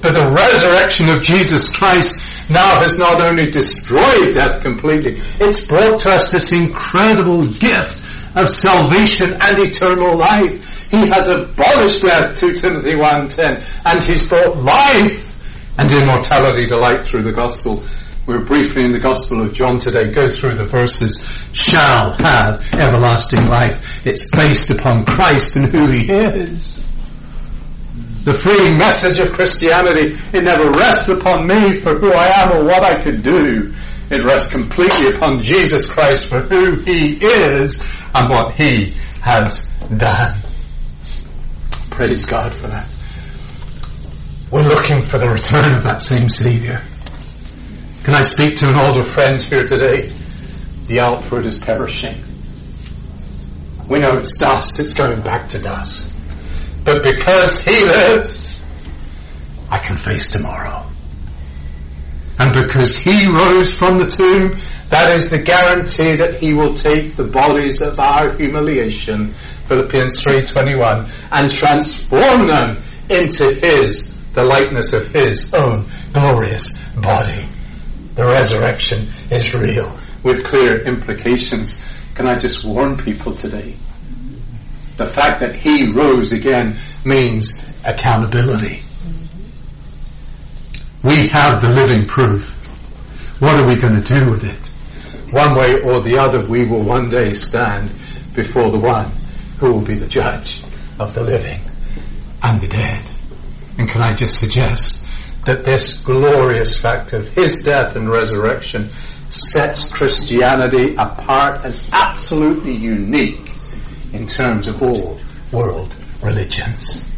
But 0.00 0.14
the 0.14 0.32
resurrection 0.34 1.10
of 1.10 1.22
Jesus 1.22 1.70
Christ 1.70 2.50
now 2.50 2.80
has 2.80 2.98
not 2.98 3.20
only 3.20 3.50
destroyed 3.50 4.34
death 4.34 4.62
completely, 4.62 5.20
it's 5.40 5.66
brought 5.66 6.00
to 6.00 6.10
us 6.10 6.32
this 6.32 6.52
incredible 6.52 7.46
gift 7.46 8.02
of 8.34 8.48
salvation 8.48 9.34
and 9.34 9.58
eternal 9.58 10.16
life. 10.16 10.90
He 10.90 11.06
has 11.08 11.28
abolished 11.28 12.02
death, 12.02 12.36
2 12.38 12.54
Timothy 12.54 12.92
1.10, 12.92 13.62
and 13.84 14.02
he's 14.02 14.28
brought 14.28 14.56
life 14.56 15.31
and 15.78 15.90
immortality 15.92 16.66
to 16.66 16.76
light 16.76 17.04
through 17.04 17.22
the 17.22 17.32
gospel. 17.32 17.82
We're 18.24 18.44
briefly 18.44 18.84
in 18.84 18.92
the 18.92 19.00
Gospel 19.00 19.42
of 19.42 19.52
John 19.52 19.80
today. 19.80 20.12
Go 20.12 20.28
through 20.28 20.54
the 20.54 20.64
verses. 20.64 21.26
Shall 21.52 22.12
have 22.18 22.72
everlasting 22.72 23.46
life. 23.46 24.06
It's 24.06 24.30
based 24.30 24.70
upon 24.70 25.04
Christ 25.04 25.56
and 25.56 25.66
who 25.66 25.90
He 25.90 26.08
is. 26.08 26.86
The 28.24 28.32
freeing 28.32 28.78
message 28.78 29.18
of 29.18 29.32
Christianity, 29.32 30.16
it 30.32 30.44
never 30.44 30.70
rests 30.70 31.08
upon 31.08 31.48
me 31.48 31.80
for 31.80 31.98
who 31.98 32.12
I 32.12 32.28
am 32.28 32.52
or 32.52 32.64
what 32.64 32.84
I 32.84 33.02
could 33.02 33.24
do. 33.24 33.74
It 34.08 34.22
rests 34.22 34.52
completely 34.52 35.16
upon 35.16 35.42
Jesus 35.42 35.92
Christ 35.92 36.26
for 36.26 36.40
who 36.40 36.76
He 36.76 37.14
is 37.14 37.82
and 38.14 38.30
what 38.30 38.52
He 38.52 38.94
has 39.20 39.66
done. 39.96 40.38
Praise 41.90 42.24
God 42.26 42.54
for 42.54 42.68
that. 42.68 42.88
We're 44.52 44.64
looking 44.64 45.00
for 45.00 45.16
the 45.16 45.30
return 45.30 45.72
of 45.72 45.82
that 45.84 46.02
same 46.02 46.28
Saviour. 46.28 46.78
Can 48.04 48.12
I 48.12 48.20
speak 48.20 48.54
to 48.56 48.68
an 48.68 48.76
older 48.76 49.02
friend 49.02 49.40
here 49.40 49.66
today? 49.66 50.12
The 50.88 51.00
outward 51.00 51.46
is 51.46 51.58
perishing. 51.58 52.22
We 53.88 54.00
know 54.00 54.10
it's 54.10 54.36
dust, 54.36 54.78
it's 54.78 54.92
going 54.92 55.22
back 55.22 55.48
to 55.50 55.58
dust. 55.58 56.14
But 56.84 57.02
because 57.02 57.64
He 57.64 57.82
lives, 57.82 58.62
I 59.70 59.78
can 59.78 59.96
face 59.96 60.32
tomorrow. 60.32 60.86
And 62.38 62.52
because 62.52 62.98
He 62.98 63.28
rose 63.28 63.74
from 63.74 64.00
the 64.00 64.04
tomb, 64.04 64.54
that 64.90 65.16
is 65.16 65.30
the 65.30 65.38
guarantee 65.38 66.16
that 66.16 66.34
He 66.34 66.52
will 66.52 66.74
take 66.74 67.16
the 67.16 67.24
bodies 67.24 67.80
of 67.80 67.98
our 67.98 68.34
humiliation, 68.34 69.32
Philippians 69.68 70.22
3.21, 70.22 71.10
and 71.32 71.50
transform 71.50 72.48
them 72.48 72.76
into 73.08 73.50
His 73.54 74.12
the 74.32 74.44
likeness 74.44 74.92
of 74.92 75.12
his 75.12 75.52
own 75.54 75.84
glorious 76.12 76.82
body. 76.94 77.46
The 78.14 78.24
resurrection 78.24 79.06
is 79.30 79.54
real 79.54 79.96
with 80.22 80.44
clear 80.44 80.82
implications. 80.86 81.84
Can 82.14 82.26
I 82.26 82.38
just 82.38 82.64
warn 82.64 82.96
people 82.96 83.34
today? 83.34 83.74
The 84.96 85.06
fact 85.06 85.40
that 85.40 85.54
he 85.54 85.90
rose 85.90 86.32
again 86.32 86.76
means 87.04 87.66
accountability. 87.84 88.82
We 91.02 91.28
have 91.28 91.60
the 91.60 91.70
living 91.70 92.06
proof. 92.06 92.48
What 93.40 93.58
are 93.58 93.66
we 93.66 93.76
going 93.76 94.00
to 94.00 94.20
do 94.20 94.30
with 94.30 94.44
it? 94.44 95.32
One 95.32 95.56
way 95.56 95.80
or 95.80 96.00
the 96.00 96.18
other, 96.18 96.46
we 96.46 96.64
will 96.64 96.82
one 96.82 97.08
day 97.08 97.34
stand 97.34 97.90
before 98.34 98.70
the 98.70 98.78
one 98.78 99.10
who 99.58 99.72
will 99.72 99.80
be 99.80 99.94
the 99.94 100.06
judge 100.06 100.62
of 100.98 101.14
the 101.14 101.22
living 101.22 101.60
and 102.42 102.60
the 102.60 102.68
dead. 102.68 103.02
And 103.78 103.88
can 103.88 104.02
I 104.02 104.14
just 104.14 104.38
suggest 104.38 105.08
that 105.44 105.64
this 105.64 106.02
glorious 106.04 106.80
fact 106.80 107.12
of 107.12 107.28
his 107.28 107.62
death 107.62 107.96
and 107.96 108.08
resurrection 108.08 108.90
sets 109.28 109.90
Christianity 109.90 110.94
apart 110.96 111.64
as 111.64 111.88
absolutely 111.92 112.72
unique 112.74 113.50
in 114.12 114.26
terms 114.26 114.68
of 114.68 114.82
all 114.82 115.18
world 115.50 115.94
religions. 116.22 117.10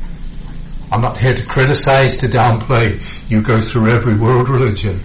I'm 0.92 1.00
not 1.00 1.18
here 1.18 1.34
to 1.34 1.46
criticize, 1.46 2.18
to 2.18 2.28
downplay. 2.28 3.02
You 3.28 3.42
go 3.42 3.60
through 3.60 3.90
every 3.90 4.16
world 4.16 4.48
religion. 4.48 5.00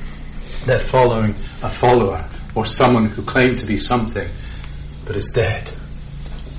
They're 0.65 0.79
following 0.79 1.31
a 1.63 1.69
follower 1.69 2.29
or 2.53 2.65
someone 2.65 3.05
who 3.05 3.23
claimed 3.23 3.57
to 3.59 3.65
be 3.65 3.77
something 3.77 4.29
but 5.05 5.17
is 5.17 5.31
dead 5.31 5.69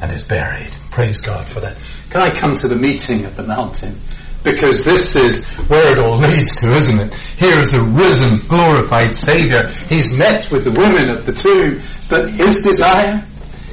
and 0.03 0.11
is 0.11 0.27
buried. 0.27 0.73
Praise 0.91 1.21
God 1.21 1.47
for 1.47 1.61
that. 1.61 1.77
Can 2.11 2.23
I 2.23 2.31
come 2.31 2.57
to 2.57 2.67
the 2.67 2.75
meeting 2.75 3.25
at 3.25 3.37
the 3.37 3.45
mountain? 3.45 3.97
Because 4.43 4.85
this 4.85 5.17
is 5.17 5.47
where 5.69 5.93
it 5.93 5.99
all 5.99 6.17
leads 6.17 6.57
to, 6.57 6.75
isn't 6.75 6.99
it? 6.99 7.15
Here 7.39 7.59
is 7.59 7.75
a 7.75 7.83
risen, 7.83 8.39
glorified 8.49 9.15
Saviour. 9.15 9.67
He's 9.89 10.17
met 10.17 10.51
with 10.51 10.65
the 10.65 10.71
women 10.71 11.11
at 11.11 11.27
the 11.27 11.33
tomb, 11.33 11.81
but 12.09 12.31
his 12.31 12.63
desire, 12.63 13.25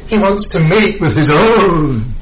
he 0.07 0.17
wants 0.17 0.49
to 0.49 0.63
meet 0.63 0.99
with 0.99 1.15
his 1.15 1.29
own. 1.29 2.13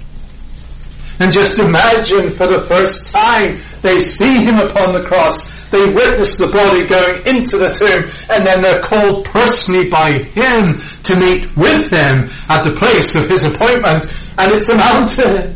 And 1.19 1.31
just 1.31 1.57
imagine 1.59 2.29
for 2.29 2.47
the 2.47 2.61
first 2.61 3.13
time, 3.13 3.57
they 3.81 4.01
see 4.01 4.43
him 4.43 4.57
upon 4.57 4.93
the 4.93 5.07
cross, 5.07 5.69
they 5.69 5.85
witness 5.85 6.37
the 6.37 6.47
body 6.47 6.85
going 6.85 7.25
into 7.25 7.57
the 7.57 7.69
tomb, 7.73 8.03
and 8.29 8.45
then 8.45 8.61
they're 8.61 8.81
called 8.81 9.25
personally 9.25 9.89
by 9.89 10.19
him 10.19 10.77
to 11.03 11.19
meet 11.19 11.55
with 11.55 11.89
them 11.89 12.29
at 12.49 12.63
the 12.63 12.73
place 12.77 13.15
of 13.15 13.29
his 13.29 13.45
appointment, 13.45 14.05
and 14.37 14.53
it's 14.53 14.69
a 14.69 14.75
mountain 14.75 15.54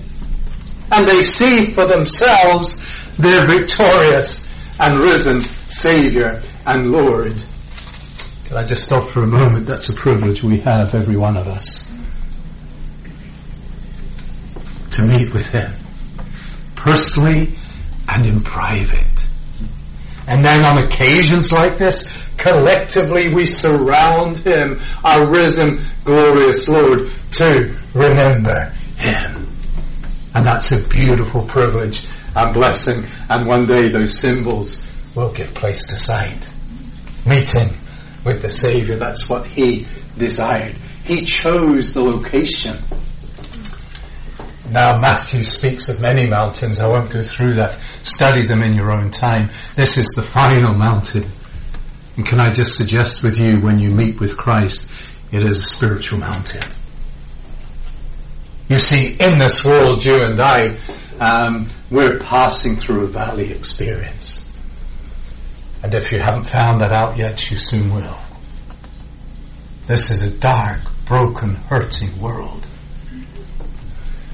and 0.92 1.08
they 1.08 1.22
see 1.22 1.72
for 1.72 1.86
themselves 1.86 2.84
their 3.16 3.46
victorious 3.46 4.48
and 4.80 5.00
risen 5.00 5.42
Saviour 5.42 6.42
and 6.66 6.92
Lord. 6.92 7.34
Can 8.46 8.58
I 8.58 8.66
just 8.66 8.84
stop 8.84 9.08
for 9.08 9.24
a 9.24 9.28
moment? 9.28 9.68
That's 9.68 9.90
a 9.90 9.94
privilege 9.94 10.42
we 10.42 10.60
have, 10.62 10.96
every 10.96 11.16
one 11.16 11.38
of 11.38 11.48
us, 11.48 11.92
to 14.92 15.04
meet 15.04 15.34
with 15.34 15.52
Him 15.52 15.72
personally 16.76 17.56
and 18.08 18.26
in 18.26 18.42
private. 18.42 19.28
And 20.28 20.44
then 20.44 20.64
on 20.64 20.84
occasions 20.84 21.52
like 21.52 21.78
this, 21.78 22.30
collectively 22.38 23.34
we 23.34 23.46
surround 23.46 24.38
Him, 24.38 24.80
our 25.04 25.28
risen, 25.28 25.82
glorious 26.06 26.68
Lord, 26.68 27.10
to 27.32 27.76
remember 27.94 28.74
Him. 28.96 29.49
And 30.34 30.46
that's 30.46 30.72
a 30.72 30.88
beautiful 30.90 31.44
privilege 31.44 32.08
and 32.36 32.54
blessing. 32.54 33.06
And 33.30 33.48
one 33.48 33.64
day 33.64 33.90
those 33.90 34.20
symbols 34.20 34.86
will 35.16 35.34
give 35.34 35.54
place 35.54 35.88
to 35.88 35.96
sight. 35.96 36.54
Meeting 37.26 37.70
with 38.24 38.42
the 38.42 38.50
Savior. 38.50 38.96
That's 38.98 39.30
what 39.30 39.46
He 39.46 39.88
desired. 40.18 40.76
He 41.04 41.26
chose 41.26 41.94
the 41.94 42.04
location. 42.04 42.78
Now 44.70 45.00
Matthew 45.00 45.44
speaks 45.44 45.90
of 45.90 46.00
many 46.00 46.30
mountains. 46.30 46.80
I 46.80 46.88
won't 46.88 47.10
go 47.10 47.24
through 47.24 47.56
that. 47.56 47.74
Study 48.04 48.44
them 48.44 48.62
in 48.62 48.76
your 48.76 48.92
own 48.92 49.10
time. 49.10 49.50
This 49.76 49.98
is 49.98 50.08
the 50.16 50.22
final 50.22 50.74
mountain. 50.76 51.26
And 52.16 52.26
can 52.26 52.40
I 52.40 52.52
just 52.52 52.76
suggest 52.76 53.24
with 53.24 53.40
you 53.40 53.60
when 53.62 53.80
you 53.80 53.90
meet 53.90 54.20
with 54.20 54.38
Christ, 54.38 54.92
it 55.32 55.44
is 55.44 55.60
a 55.60 55.64
spiritual 55.64 56.20
mountain. 56.20 56.62
You 58.70 58.78
see, 58.78 59.18
in 59.20 59.40
this 59.40 59.66
world, 59.66 60.06
you 60.06 60.22
and 60.22 60.40
I, 60.40 60.78
um, 61.20 61.72
we're 61.90 62.20
passing 62.20 62.76
through 62.76 63.06
a 63.06 63.08
valley 63.08 63.52
experience. 63.52 64.48
And 65.82 65.92
if 65.96 66.12
you 66.12 66.20
haven't 66.20 66.44
found 66.44 66.82
that 66.82 66.92
out 66.92 67.18
yet, 67.18 67.50
you 67.50 67.58
soon 67.58 67.92
will. 67.96 68.20
This 69.88 70.12
is 70.12 70.22
a 70.22 70.30
dark, 70.40 70.82
broken, 71.06 71.56
hurting 71.56 72.22
world. 72.22 72.64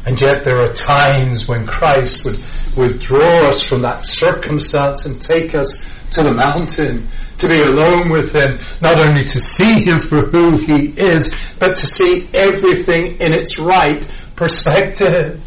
And 0.06 0.22
yet 0.22 0.44
there 0.44 0.60
are 0.60 0.74
times 0.74 1.48
when 1.48 1.66
Christ 1.66 2.26
would 2.26 2.40
withdraw 2.76 3.48
us 3.48 3.64
from 3.64 3.84
that 3.84 4.04
circumstance 4.04 5.06
and 5.06 5.22
take 5.22 5.56
us 5.56 5.82
to 6.12 6.24
the 6.24 6.32
mountain 6.32 7.08
to 7.38 7.48
be 7.48 7.58
alone 7.58 8.10
with 8.10 8.36
Him, 8.36 8.60
not 8.82 9.00
only 9.00 9.24
to 9.24 9.40
see 9.40 9.82
Him 9.84 10.02
for 10.02 10.22
who 10.24 10.58
He 10.58 10.88
is, 10.88 11.56
but 11.58 11.78
to 11.78 11.88
see 11.88 12.28
everything 12.34 13.18
in 13.20 13.34
its 13.34 13.58
right 13.60 14.06
perspective. 14.36 15.42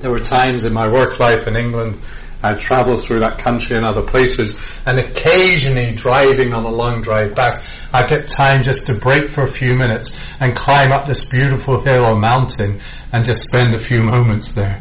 There 0.00 0.10
were 0.10 0.20
times 0.20 0.64
in 0.64 0.72
my 0.72 0.88
work 0.88 1.18
life 1.18 1.46
in 1.46 1.56
England 1.56 1.98
I 2.40 2.54
travelled 2.54 3.02
through 3.02 3.20
that 3.20 3.38
country 3.38 3.76
and 3.76 3.84
other 3.84 4.02
places, 4.02 4.60
and 4.86 4.98
occasionally 4.98 5.90
driving 5.94 6.54
on 6.54 6.64
a 6.64 6.70
long 6.70 7.02
drive 7.02 7.34
back, 7.34 7.64
I 7.92 8.06
get 8.06 8.28
time 8.28 8.62
just 8.62 8.86
to 8.86 8.94
break 8.94 9.28
for 9.28 9.42
a 9.42 9.50
few 9.50 9.74
minutes 9.74 10.16
and 10.38 10.54
climb 10.54 10.92
up 10.92 11.06
this 11.06 11.28
beautiful 11.28 11.80
hill 11.80 12.06
or 12.06 12.16
mountain 12.16 12.80
and 13.12 13.24
just 13.24 13.48
spend 13.48 13.74
a 13.74 13.78
few 13.78 14.02
moments 14.02 14.54
there. 14.54 14.80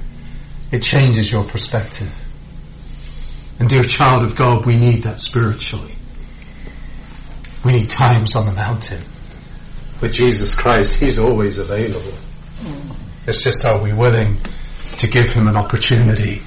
It 0.71 0.83
changes 0.83 1.31
your 1.31 1.45
perspective. 1.45 2.13
And 3.59 3.67
dear 3.67 3.83
child 3.83 4.23
of 4.23 4.35
God, 4.35 4.67
we 4.67 4.75
need 4.75 5.03
that 5.03 5.19
spiritually. 5.19 5.95
We 7.65 7.71
need 7.71 7.89
times 7.89 8.35
on 8.35 8.45
the 8.45 8.51
mountain. 8.51 9.01
With 10.01 10.13
Jesus 10.13 10.55
Christ, 10.55 10.99
He's 11.01 11.19
always 11.19 11.57
available. 11.57 12.11
Hmm. 12.61 12.91
It's 13.27 13.43
just 13.43 13.65
are 13.65 13.81
we 13.81 13.93
willing 13.93 14.37
to 14.99 15.07
give 15.07 15.31
Him 15.31 15.47
an 15.47 15.57
opportunity 15.57 16.41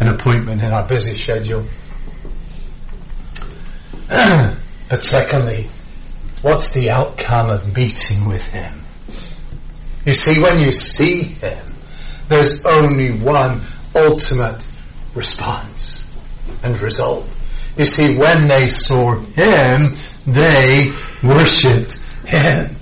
an 0.00 0.08
appointment 0.08 0.62
in 0.62 0.72
our 0.72 0.86
busy 0.86 1.16
schedule. 1.16 1.64
but 4.08 5.02
secondly, 5.04 5.68
what's 6.42 6.72
the 6.72 6.90
outcome 6.90 7.50
of 7.50 7.76
meeting 7.76 8.26
with 8.28 8.50
Him? 8.52 8.82
You 10.04 10.14
see, 10.14 10.40
when 10.40 10.60
you 10.60 10.72
see 10.72 11.22
Him, 11.22 11.74
there's 12.28 12.64
only 12.64 13.12
one 13.12 13.60
ultimate 13.94 14.66
response 15.14 16.08
and 16.62 16.78
result. 16.80 17.26
You 17.76 17.84
see, 17.84 18.16
when 18.16 18.46
they 18.48 18.68
saw 18.68 19.16
Him, 19.16 19.96
they 20.26 20.92
worshipped 21.22 22.02
Him. 22.28 22.76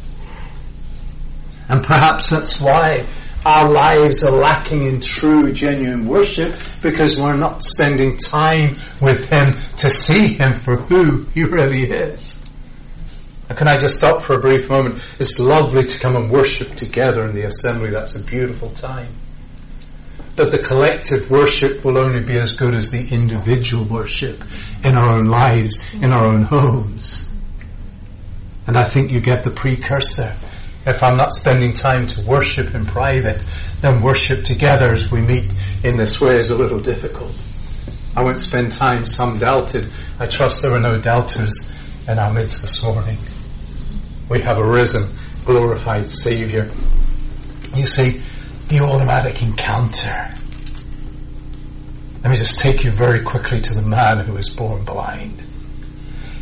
And 1.69 1.83
perhaps 1.85 2.31
that's 2.31 2.61
why 2.61 3.07
our 3.45 3.71
lives 3.71 4.25
are 4.25 4.33
lacking 4.33 4.83
in 4.85 5.01
true, 5.01 5.53
genuine 5.53 6.07
worship 6.07 6.55
because 6.83 7.21
we're 7.21 7.37
not 7.37 7.63
spending 7.63 8.17
time 8.17 8.77
with 9.01 9.29
Him 9.31 9.53
to 9.79 9.89
see 9.89 10.35
Him 10.35 10.53
for 10.53 10.77
who 10.77 11.25
He 11.27 11.45
really 11.45 11.85
is. 11.85 12.41
And 13.49 13.57
can 13.57 13.69
I 13.69 13.77
just 13.77 13.99
stop 13.99 14.25
for 14.25 14.35
a 14.35 14.41
brief 14.41 14.69
moment? 14.69 14.97
It's 15.21 15.39
lovely 15.39 15.85
to 15.85 16.01
come 16.01 16.17
and 16.17 16.31
worship 16.31 16.75
together 16.75 17.25
in 17.27 17.37
the 17.37 17.47
assembly. 17.47 17.91
That's 17.91 18.17
a 18.17 18.25
beautiful 18.25 18.71
time. 18.71 19.15
But 20.35 20.51
the 20.51 20.59
collective 20.59 21.31
worship 21.31 21.85
will 21.85 21.97
only 21.97 22.21
be 22.21 22.37
as 22.39 22.57
good 22.57 22.75
as 22.75 22.91
the 22.91 23.15
individual 23.15 23.85
worship 23.85 24.43
in 24.85 24.97
our 24.97 25.19
own 25.19 25.27
lives, 25.27 25.95
in 25.95 26.13
our 26.13 26.27
own 26.27 26.43
homes. 26.43 27.26
And 28.67 28.77
I 28.77 28.85
think 28.85 29.11
you 29.13 29.21
get 29.21 29.45
the 29.45 29.51
precursor 29.51 30.35
if 30.87 31.03
I'm 31.03 31.17
not 31.17 31.33
spending 31.33 31.75
time 31.75 32.07
to 32.07 32.23
worship 32.23 32.75
in 32.75 32.87
private, 32.87 33.45
then 33.81 34.01
worship 34.01 34.45
together 34.45 34.93
as 34.93 35.11
we 35.11 35.21
meet 35.21 35.53
in 35.83 35.97
this 35.97 36.21
way 36.21 36.37
is 36.37 36.51
a 36.51 36.57
little 36.57 36.79
difficult. 36.79 37.35
I 38.15 38.23
won't 38.23 38.39
spend 38.39 38.71
time, 38.71 39.05
some 39.05 39.39
doubted. 39.39 39.91
I 40.21 40.27
trust 40.27 40.63
there 40.63 40.71
were 40.71 40.79
no 40.79 40.99
doubters 41.01 41.73
in 42.07 42.19
our 42.21 42.33
midst 42.33 42.63
this 42.63 42.85
morning. 42.85 43.19
We 44.29 44.41
have 44.43 44.59
a 44.59 44.65
risen, 44.65 45.13
glorified 45.45 46.09
Saviour. 46.09 46.69
You 47.75 47.87
see, 47.87 48.23
the 48.69 48.81
automatic 48.81 49.43
encounter. 49.43 50.35
Let 52.23 52.31
me 52.31 52.37
just 52.37 52.61
take 52.61 52.85
you 52.85 52.93
very 52.93 53.23
quickly 53.23 53.61
to 53.61 53.75
the 53.75 53.83
man 53.83 54.21
who 54.21 54.35
was 54.35 54.55
born 54.55 54.85
blind. 54.85 55.43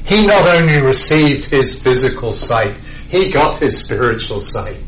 He 0.05 0.27
not 0.27 0.49
only 0.49 0.81
received 0.81 1.47
his 1.47 1.81
physical 1.81 2.33
sight, 2.33 2.77
he 3.09 3.31
got 3.31 3.61
his 3.61 3.83
spiritual 3.83 4.41
sight. 4.41 4.83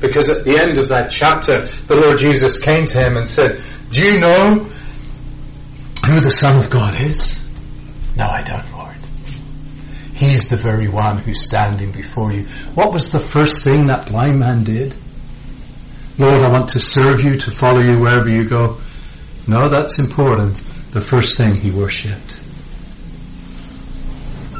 Because 0.00 0.28
at 0.28 0.44
the 0.44 0.58
end 0.58 0.76
of 0.78 0.88
that 0.88 1.10
chapter, 1.10 1.66
the 1.66 1.94
Lord 1.94 2.18
Jesus 2.18 2.60
came 2.60 2.84
to 2.86 2.98
him 2.98 3.16
and 3.16 3.28
said, 3.28 3.60
Do 3.90 4.04
you 4.04 4.18
know 4.18 4.66
who 6.06 6.20
the 6.20 6.30
Son 6.30 6.58
of 6.58 6.68
God 6.68 7.00
is? 7.00 7.48
No, 8.16 8.26
I 8.26 8.42
don't, 8.42 8.72
Lord. 8.72 8.96
He's 10.14 10.48
the 10.48 10.56
very 10.56 10.88
one 10.88 11.18
who's 11.18 11.42
standing 11.42 11.92
before 11.92 12.32
you. 12.32 12.46
What 12.74 12.92
was 12.92 13.12
the 13.12 13.18
first 13.18 13.64
thing 13.64 13.86
that 13.86 14.08
blind 14.08 14.38
man 14.38 14.64
did? 14.64 14.94
Lord, 16.18 16.42
I 16.42 16.50
want 16.50 16.70
to 16.70 16.80
serve 16.80 17.24
you, 17.24 17.36
to 17.36 17.50
follow 17.50 17.80
you 17.80 17.98
wherever 17.98 18.28
you 18.28 18.48
go. 18.48 18.78
No, 19.46 19.68
that's 19.68 19.98
important. 19.98 20.56
The 20.92 21.00
first 21.00 21.36
thing 21.36 21.56
he 21.56 21.70
worshipped. 21.70 22.43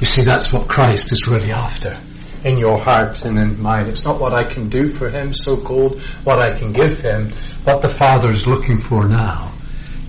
You 0.00 0.06
see, 0.06 0.22
that's 0.22 0.52
what 0.52 0.68
Christ 0.68 1.12
is 1.12 1.26
really 1.28 1.52
after 1.52 1.96
in 2.44 2.58
your 2.58 2.78
heart 2.78 3.24
and 3.24 3.38
in 3.38 3.60
mine. 3.60 3.86
It's 3.86 4.04
not 4.04 4.20
what 4.20 4.34
I 4.34 4.44
can 4.44 4.68
do 4.68 4.90
for 4.90 5.08
him, 5.08 5.32
so 5.32 5.56
called, 5.56 6.00
what 6.24 6.38
I 6.38 6.56
can 6.56 6.72
give 6.72 7.00
him. 7.00 7.30
What 7.64 7.80
the 7.80 7.88
Father 7.88 8.30
is 8.30 8.46
looking 8.46 8.78
for 8.78 9.08
now 9.08 9.52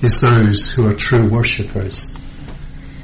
is 0.01 0.19
those 0.19 0.71
who 0.71 0.87
are 0.87 0.93
true 0.93 1.29
worshippers. 1.29 2.13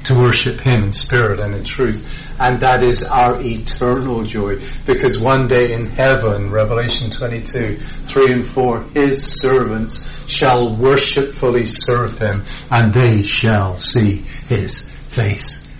To 0.04 0.18
worship 0.18 0.60
him 0.60 0.82
in 0.82 0.92
spirit 0.92 1.38
and 1.40 1.54
in 1.54 1.64
truth. 1.64 2.34
And 2.40 2.60
that 2.60 2.82
is 2.82 3.04
our 3.04 3.40
eternal 3.40 4.24
joy. 4.24 4.60
Because 4.84 5.20
one 5.20 5.46
day 5.46 5.72
in 5.72 5.86
heaven, 5.86 6.50
Revelation 6.50 7.08
22, 7.08 7.76
3 7.76 8.32
and 8.32 8.44
4, 8.44 8.82
his 8.94 9.40
servants 9.40 10.28
shall 10.28 10.74
worshipfully 10.74 11.66
serve 11.66 12.18
him 12.18 12.42
and 12.70 12.92
they 12.92 13.22
shall 13.22 13.78
see 13.78 14.16
his 14.48 14.88
face. 15.08 15.71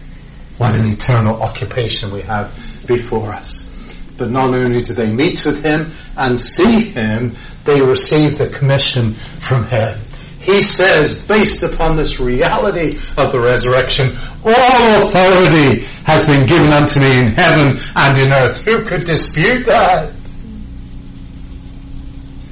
What 0.63 0.77
an 0.77 0.87
eternal 0.87 1.43
occupation 1.43 2.13
we 2.13 2.21
have 2.23 2.55
before 2.87 3.33
us. 3.33 3.69
But 4.17 4.31
not 4.31 4.55
only 4.55 4.81
do 4.81 4.95
they 4.95 5.11
meet 5.11 5.45
with 5.45 5.65
him 5.65 5.91
and 6.17 6.39
see 6.39 6.85
him, 6.85 7.35
they 7.65 7.81
receive 7.81 8.39
the 8.39 8.49
commission 8.49 9.15
from 9.15 9.67
him. 9.67 9.99
He 10.39 10.63
says, 10.63 11.27
based 11.27 11.65
upon 11.65 11.97
this 11.97 12.21
reality 12.21 12.97
of 13.19 13.33
the 13.33 13.41
resurrection, 13.41 14.11
all 14.45 15.03
authority 15.03 15.81
has 16.05 16.29
been 16.29 16.47
given 16.47 16.69
unto 16.69 17.01
me 17.01 17.19
in 17.19 17.33
heaven 17.33 17.77
and 17.97 18.19
in 18.19 18.33
earth. 18.33 18.65
Who 18.65 18.85
could 18.85 19.03
dispute 19.03 19.67
that? 19.67 20.13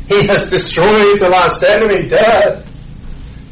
He 0.09 0.27
has 0.27 0.51
destroyed 0.51 1.21
the 1.21 1.29
last 1.31 1.63
enemy, 1.63 2.09
death. 2.09 2.67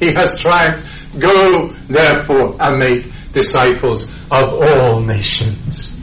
He 0.01 0.13
has 0.15 0.37
triumphed. 0.41 1.21
Go, 1.21 1.69
therefore, 1.89 2.57
and 2.59 2.79
make 2.81 3.07
disciples 3.33 4.13
of 4.31 4.55
all 4.55 5.01
nations. 5.01 5.97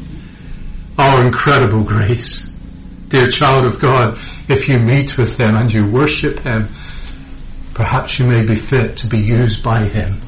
Our 0.97 1.21
incredible 1.21 1.83
grace. 1.83 2.49
Dear 3.07 3.27
child 3.27 3.65
of 3.65 3.79
God, 3.79 4.17
if 4.47 4.67
you 4.67 4.79
meet 4.79 5.17
with 5.17 5.39
Him 5.39 5.55
and 5.55 5.71
you 5.71 5.87
worship 5.87 6.39
Him, 6.39 6.69
perhaps 7.73 8.19
you 8.19 8.25
may 8.25 8.45
be 8.45 8.55
fit 8.55 8.97
to 8.97 9.07
be 9.07 9.19
used 9.19 9.63
by 9.63 9.85
Him 9.85 10.21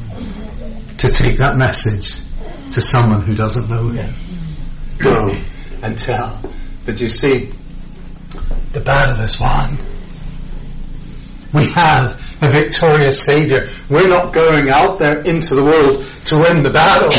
to 0.98 1.10
take 1.10 1.38
that 1.38 1.58
message 1.58 2.20
to 2.74 2.82
someone 2.82 3.22
who 3.22 3.36
doesn't 3.36 3.70
know 3.70 3.90
Him. 3.90 4.14
Go 4.98 5.36
and 5.82 5.98
tell. 5.98 6.42
But 6.86 7.00
you 7.00 7.10
see, 7.10 7.52
the 8.74 8.80
battle 8.82 9.24
is 9.24 9.40
won. 9.40 9.78
We 11.54 11.68
have 11.72 12.27
a 12.42 12.50
victorious 12.50 13.24
Savior. 13.24 13.70
We're 13.90 14.08
not 14.08 14.34
going 14.34 14.70
out 14.70 15.00
there 15.00 15.22
into 15.22 15.56
the 15.56 15.64
world 15.64 16.06
to 16.26 16.40
win 16.40 16.64
the 16.64 16.70
battle. 16.70 17.12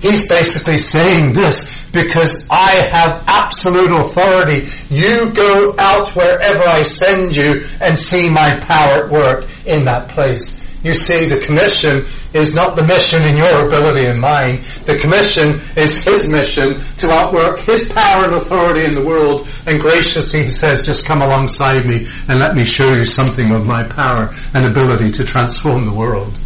He's 0.00 0.28
basically 0.28 0.78
saying 0.78 1.32
this 1.32 1.86
because 1.92 2.48
I 2.50 2.88
have 2.90 3.22
absolute 3.26 3.92
authority. 3.92 4.68
You 4.90 5.30
go 5.30 5.76
out 5.78 6.14
wherever 6.16 6.64
I 6.64 6.82
send 6.82 7.36
you 7.36 7.64
and 7.80 7.96
see 7.98 8.28
my 8.28 8.58
power 8.60 9.04
at 9.04 9.10
work 9.10 9.46
in 9.64 9.84
that 9.84 10.08
place. 10.08 10.61
You 10.82 10.94
see, 10.94 11.26
the 11.26 11.38
commission 11.38 12.04
is 12.34 12.56
not 12.56 12.74
the 12.74 12.84
mission 12.84 13.22
in 13.22 13.36
your 13.36 13.66
ability 13.66 14.06
and 14.06 14.20
mine. 14.20 14.62
The 14.84 14.98
commission 14.98 15.60
is 15.76 16.04
His 16.04 16.32
mission 16.32 16.80
to 16.98 17.12
outwork 17.12 17.60
His 17.60 17.92
power 17.92 18.24
and 18.24 18.34
authority 18.34 18.84
in 18.84 18.94
the 18.94 19.04
world. 19.04 19.46
And 19.66 19.80
graciously 19.80 20.42
He 20.42 20.48
says, 20.48 20.84
just 20.84 21.06
come 21.06 21.22
alongside 21.22 21.86
me 21.86 22.08
and 22.26 22.40
let 22.40 22.56
me 22.56 22.64
show 22.64 22.94
you 22.94 23.04
something 23.04 23.52
of 23.52 23.64
my 23.64 23.82
power 23.84 24.34
and 24.54 24.66
ability 24.66 25.10
to 25.12 25.24
transform 25.24 25.86
the 25.86 25.92
world. 25.92 26.36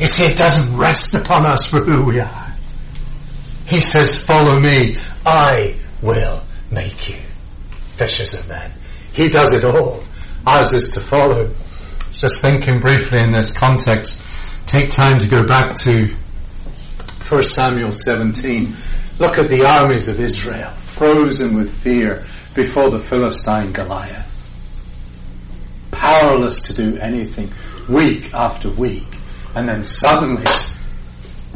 You 0.00 0.06
see, 0.06 0.24
it 0.24 0.36
doesn't 0.36 0.76
rest 0.76 1.14
upon 1.14 1.46
us 1.46 1.66
for 1.66 1.80
who 1.80 2.04
we 2.04 2.20
are. 2.20 2.52
He 3.66 3.80
says, 3.80 4.22
follow 4.22 4.60
me. 4.60 4.98
I 5.24 5.76
will 6.02 6.42
make 6.70 7.08
you 7.08 7.16
fishers 7.96 8.38
of 8.38 8.48
men. 8.48 8.70
He 9.12 9.30
does 9.30 9.54
it 9.54 9.64
all. 9.64 10.02
Ours 10.46 10.72
is 10.74 10.90
to 10.90 11.00
follow. 11.00 11.50
Just 12.18 12.40
thinking 12.40 12.78
briefly 12.78 13.18
in 13.20 13.32
this 13.32 13.56
context, 13.56 14.22
take 14.66 14.90
time 14.90 15.18
to 15.18 15.26
go 15.26 15.44
back 15.44 15.74
to 15.78 16.06
1 17.28 17.42
Samuel 17.42 17.90
17. 17.90 18.72
Look 19.18 19.38
at 19.38 19.48
the 19.48 19.66
armies 19.66 20.08
of 20.08 20.20
Israel, 20.20 20.70
frozen 20.84 21.56
with 21.56 21.74
fear 21.74 22.24
before 22.54 22.90
the 22.90 23.00
Philistine 23.00 23.72
Goliath. 23.72 24.30
Powerless 25.90 26.68
to 26.68 26.74
do 26.74 26.98
anything, 26.98 27.52
week 27.92 28.32
after 28.32 28.70
week. 28.70 29.08
And 29.56 29.68
then 29.68 29.84
suddenly, 29.84 30.44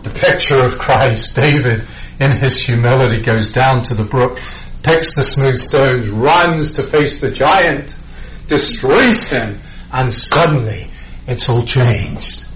the 0.02 0.10
picture 0.10 0.64
of 0.64 0.76
Christ, 0.76 1.36
David, 1.36 1.84
in 2.18 2.36
his 2.36 2.60
humility 2.66 3.22
goes 3.22 3.52
down 3.52 3.84
to 3.84 3.94
the 3.94 4.04
brook, 4.04 4.40
picks 4.82 5.14
the 5.14 5.22
smooth 5.22 5.58
stones, 5.58 6.08
runs 6.08 6.72
to 6.76 6.82
face 6.82 7.20
the 7.20 7.30
giant, 7.30 7.96
destroys 8.48 9.28
him, 9.30 9.60
and 9.92 10.12
suddenly 10.12 10.88
it's 11.26 11.48
all 11.48 11.64
changed. 11.64 12.46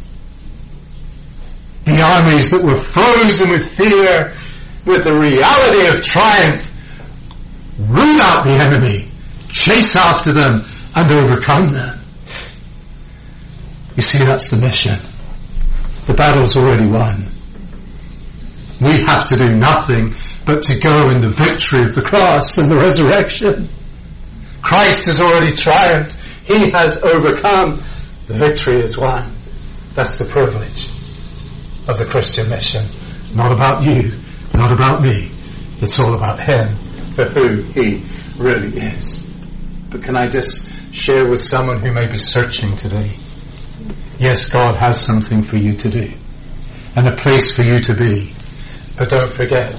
The 1.85 2.01
armies 2.01 2.51
that 2.51 2.63
were 2.63 2.77
frozen 2.77 3.51
with 3.51 3.75
fear, 3.75 4.35
with 4.85 5.05
the 5.05 5.15
reality 5.15 5.87
of 5.89 6.03
triumph, 6.03 6.71
root 7.79 8.21
out 8.21 8.45
the 8.45 8.51
enemy, 8.51 9.11
chase 9.49 9.97
after 9.97 10.33
them, 10.33 10.65
and 10.95 11.11
overcome 11.11 11.73
them. 11.73 11.99
You 13.97 14.03
see, 14.03 14.25
that's 14.25 14.51
the 14.51 14.59
mission. 14.59 14.99
The 16.07 16.15
battle's 16.15 16.57
already 16.57 16.89
won. 16.89 17.27
We 18.81 19.01
have 19.03 19.29
to 19.29 19.37
do 19.37 19.57
nothing 19.57 20.15
but 20.45 20.63
to 20.65 20.79
go 20.79 21.11
in 21.11 21.21
the 21.21 21.29
victory 21.29 21.87
of 21.87 21.95
the 21.95 22.03
cross 22.03 22.59
and 22.59 22.71
the 22.71 22.77
resurrection. 22.77 23.69
Christ 24.61 25.07
has 25.07 25.21
already 25.21 25.53
triumphed. 25.53 26.17
He 26.45 26.71
has 26.71 27.03
overcome. 27.05 27.83
The 28.27 28.35
victory 28.35 28.81
is 28.81 28.99
won. 28.99 29.35
That's 29.95 30.17
the 30.17 30.25
privilege 30.25 30.89
of 31.89 31.99
the 31.99 32.07
Christian 32.09 32.49
mission. 32.49 32.87
Not 33.35 33.53
about 33.53 33.83
you, 33.83 34.13
not 34.55 34.73
about 34.73 35.03
me. 35.03 35.31
It's 35.81 35.99
all 36.01 36.15
about 36.15 36.41
Him 36.41 36.77
for 37.15 37.25
who 37.25 37.63
He 37.63 38.05
really 38.37 38.77
is. 38.79 39.29
But 39.91 40.03
can 40.03 40.17
I 40.17 40.29
just 40.29 40.73
share 40.95 41.29
with 41.29 41.45
someone 41.45 41.81
who 41.81 41.93
may 41.93 42.11
be 42.11 42.19
searching 42.19 42.77
today? 42.77 43.11
Yes, 44.19 44.49
God 44.51 44.77
has 44.77 45.01
something 45.01 45.43
for 45.43 45.57
you 45.57 45.75
to 45.75 45.91
do 45.91 46.13
and 46.95 47.09
a 47.09 47.17
place 47.17 47.55
for 47.57 47.63
you 47.63 47.81
to 47.81 47.95
be. 47.95 48.33
But 48.97 49.09
don't 49.09 49.33
forget, 49.33 49.75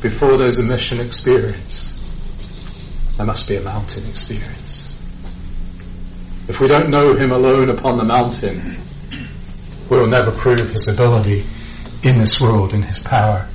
before 0.00 0.36
there's 0.36 0.58
a 0.58 0.62
mission 0.62 1.00
experience, 1.00 1.96
there 3.16 3.26
must 3.26 3.48
be 3.48 3.56
a 3.56 3.62
mountain 3.62 4.08
experience. 4.08 4.87
If 6.48 6.60
we 6.60 6.68
don't 6.68 6.90
know 6.90 7.14
Him 7.14 7.30
alone 7.30 7.70
upon 7.70 7.98
the 7.98 8.04
mountain, 8.04 8.78
we 9.90 9.96
will 9.96 10.06
never 10.06 10.32
prove 10.32 10.70
His 10.70 10.88
ability 10.88 11.46
in 12.02 12.18
this 12.18 12.40
world, 12.40 12.72
in 12.72 12.82
His 12.82 13.02
power 13.02 13.46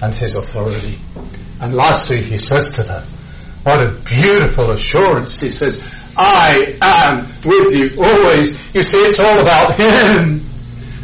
and 0.00 0.14
His 0.14 0.34
authority. 0.34 0.98
And 1.60 1.74
lastly, 1.74 2.22
He 2.22 2.38
says 2.38 2.72
to 2.76 2.82
them, 2.84 3.06
what 3.64 3.82
a 3.84 3.90
beautiful 3.90 4.70
assurance. 4.70 5.40
He 5.40 5.50
says, 5.50 5.82
I 6.16 6.78
am 6.80 7.26
with 7.44 7.74
you 7.74 8.02
always. 8.02 8.56
You 8.74 8.82
see, 8.82 8.98
it's 8.98 9.20
all 9.20 9.40
about 9.40 9.74
Him. 9.76 10.40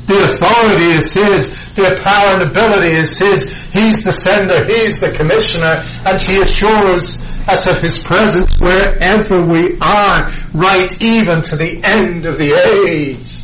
The 0.07 0.25
authority 0.25 0.93
is 0.93 1.13
His. 1.13 1.75
The 1.75 2.01
power 2.03 2.35
and 2.35 2.43
ability 2.43 2.93
is 2.93 3.19
His. 3.19 3.53
He's 3.73 4.03
the 4.03 4.13
sender. 4.13 4.65
He's 4.65 5.01
the 5.01 5.13
commissioner. 5.13 5.85
And 6.07 6.21
He 6.21 6.41
assures 6.41 7.24
us 7.49 7.67
of 7.67 7.81
His 7.81 8.03
presence 8.03 8.59
wherever 8.61 9.45
we 9.45 9.79
are, 9.81 10.31
right 10.53 11.03
even 11.03 11.43
to 11.43 11.57
the 11.57 11.81
end 11.83 12.27
of 12.27 12.39
the 12.39 12.53
age. 12.87 13.41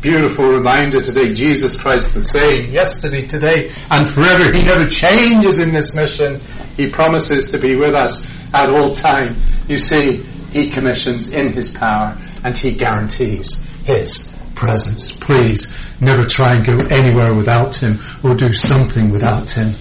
Beautiful 0.00 0.46
reminder 0.48 1.02
today, 1.02 1.34
Jesus 1.34 1.80
Christ 1.80 2.14
the 2.14 2.24
same, 2.24 2.72
yesterday, 2.72 3.26
today, 3.26 3.70
and 3.90 4.08
forever. 4.08 4.50
He 4.50 4.62
never 4.62 4.88
changes 4.88 5.60
in 5.60 5.72
this 5.72 5.94
mission. 5.94 6.40
He 6.76 6.88
promises 6.88 7.50
to 7.50 7.58
be 7.58 7.76
with 7.76 7.94
us 7.94 8.26
at 8.54 8.70
all 8.70 8.94
time. 8.94 9.36
You 9.68 9.76
see, 9.78 10.22
He 10.52 10.70
commissions 10.70 11.32
in 11.32 11.52
His 11.52 11.76
power 11.76 12.16
and 12.44 12.56
He 12.56 12.72
guarantees 12.72 13.66
His 13.84 14.34
presence. 14.54 15.12
Please 15.12 15.76
never 16.00 16.24
try 16.24 16.50
and 16.54 16.64
go 16.64 16.78
anywhere 16.86 17.34
without 17.34 17.76
Him 17.76 17.98
or 18.22 18.34
do 18.34 18.52
something 18.52 19.10
without 19.10 19.50
Him. 19.50 19.74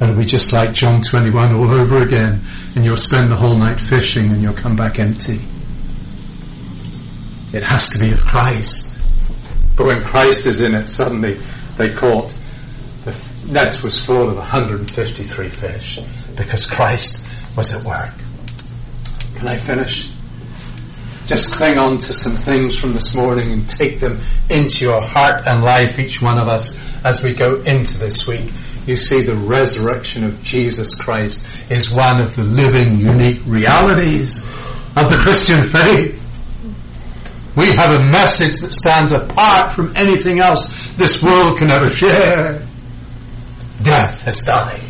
It'll 0.00 0.14
be 0.14 0.24
just 0.24 0.52
like 0.52 0.72
John 0.72 1.02
21 1.02 1.56
all 1.56 1.80
over 1.80 1.98
again 1.98 2.42
and 2.76 2.84
you'll 2.84 2.96
spend 2.96 3.32
the 3.32 3.36
whole 3.36 3.56
night 3.56 3.80
fishing 3.80 4.30
and 4.30 4.42
you'll 4.42 4.54
come 4.54 4.76
back 4.76 5.00
empty. 5.00 5.40
It 7.52 7.64
has 7.64 7.90
to 7.90 7.98
be 7.98 8.12
of 8.12 8.20
Christ. 8.20 8.96
But 9.76 9.86
when 9.86 10.04
Christ 10.04 10.46
is 10.46 10.60
in 10.60 10.74
it, 10.74 10.88
suddenly 10.88 11.38
they 11.76 11.92
caught, 11.94 12.32
the 13.04 13.16
net 13.46 13.82
was 13.82 14.04
full 14.04 14.28
of 14.28 14.36
153 14.36 15.48
fish 15.48 16.00
because 16.36 16.66
Christ 16.66 17.28
was 17.56 17.74
at 17.74 17.84
work. 17.84 18.14
Can 19.34 19.48
I 19.48 19.56
finish? 19.56 20.12
Just 21.26 21.54
cling 21.54 21.76
on 21.76 21.98
to 21.98 22.12
some 22.12 22.36
things 22.36 22.78
from 22.78 22.94
this 22.94 23.14
morning 23.14 23.52
and 23.52 23.68
take 23.68 24.00
them 24.00 24.20
into 24.48 24.84
your 24.84 25.00
heart 25.00 25.46
and 25.46 25.62
life, 25.62 25.98
each 25.98 26.22
one 26.22 26.38
of 26.38 26.48
us, 26.48 26.78
as 27.04 27.22
we 27.22 27.34
go 27.34 27.56
into 27.56 27.98
this 27.98 28.26
week. 28.26 28.50
You 28.88 28.96
see, 28.96 29.20
the 29.20 29.36
resurrection 29.36 30.24
of 30.24 30.42
Jesus 30.42 30.98
Christ 30.98 31.46
is 31.70 31.92
one 31.92 32.22
of 32.22 32.34
the 32.34 32.42
living, 32.42 32.96
unique 32.96 33.42
realities 33.44 34.42
of 34.96 35.10
the 35.10 35.18
Christian 35.20 35.62
faith. 35.62 36.18
We 37.54 37.66
have 37.66 37.94
a 37.94 38.10
message 38.10 38.62
that 38.62 38.72
stands 38.72 39.12
apart 39.12 39.72
from 39.72 39.94
anything 39.94 40.40
else 40.40 40.90
this 40.92 41.22
world 41.22 41.58
can 41.58 41.70
ever 41.70 41.86
share. 41.86 42.66
Death 43.82 44.22
has 44.22 44.42
died. 44.44 44.80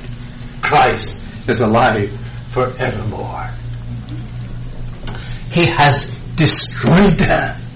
Christ 0.62 1.20
is 1.48 1.60
alive 1.60 2.16
forevermore. 2.50 3.50
He 5.50 5.66
has 5.66 6.16
destroyed 6.36 7.16
death. 7.16 7.68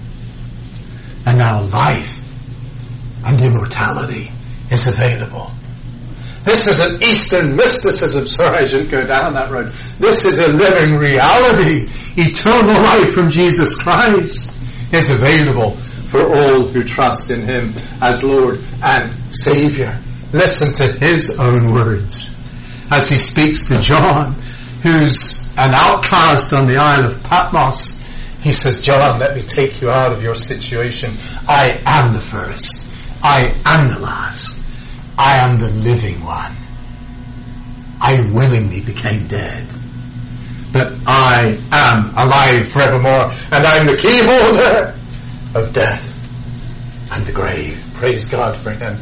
And 1.25 1.37
now 1.37 1.63
life 1.63 2.23
and 3.25 3.41
immortality 3.41 4.31
is 4.71 4.87
available. 4.87 5.51
This 6.43 6.67
is 6.67 6.79
an 6.79 7.01
Eastern 7.01 7.55
mysticism. 7.55 8.27
Sorry, 8.27 8.57
I 8.57 8.67
shouldn't 8.67 8.91
go 8.91 9.05
down 9.05 9.33
that 9.33 9.49
road. 9.49 9.71
This 9.97 10.25
is 10.25 10.39
a 10.39 10.49
living 10.49 10.95
reality. 10.95 11.87
Eternal 12.17 12.81
life 12.83 13.13
from 13.13 13.29
Jesus 13.29 13.81
Christ 13.81 14.51
is 14.93 15.09
available 15.09 15.77
for 16.07 16.21
all 16.21 16.67
who 16.67 16.83
trust 16.83 17.31
in 17.31 17.47
Him 17.47 17.73
as 18.01 18.23
Lord 18.23 18.61
and 18.83 19.11
Savior. 19.33 19.97
Listen 20.33 20.73
to 20.73 20.91
His 20.91 21.39
own 21.39 21.73
words 21.73 22.29
as 22.91 23.09
He 23.09 23.17
speaks 23.17 23.69
to 23.69 23.79
John, 23.79 24.33
who's 24.83 25.47
an 25.57 25.73
outcast 25.73 26.53
on 26.53 26.67
the 26.67 26.77
Isle 26.77 27.05
of 27.05 27.23
Patmos. 27.23 28.01
He 28.41 28.51
says, 28.51 28.81
John, 28.81 29.19
let 29.19 29.35
me 29.35 29.41
take 29.41 29.81
you 29.81 29.89
out 29.89 30.11
of 30.11 30.21
your 30.21 30.35
situation. 30.35 31.15
I 31.47 31.81
am 31.85 32.11
the 32.11 32.19
first. 32.19 32.89
I 33.23 33.55
am 33.65 33.87
the 33.87 33.99
last. 33.99 34.62
I 35.17 35.37
am 35.37 35.59
the 35.59 35.69
living 35.69 36.23
one. 36.23 36.55
I 38.01 38.19
willingly 38.33 38.81
became 38.81 39.27
dead. 39.27 39.67
But 40.71 40.93
I 41.05 41.59
am 41.71 42.17
alive 42.17 42.67
forevermore, 42.67 43.31
and 43.51 43.65
I'm 43.65 43.85
the 43.85 43.95
key 43.95 44.23
holder 44.23 44.95
of 45.53 45.71
death 45.71 46.09
and 47.11 47.25
the 47.25 47.31
grave. 47.31 47.81
Praise 47.93 48.27
God 48.27 48.57
for 48.57 48.71
him. 48.71 48.97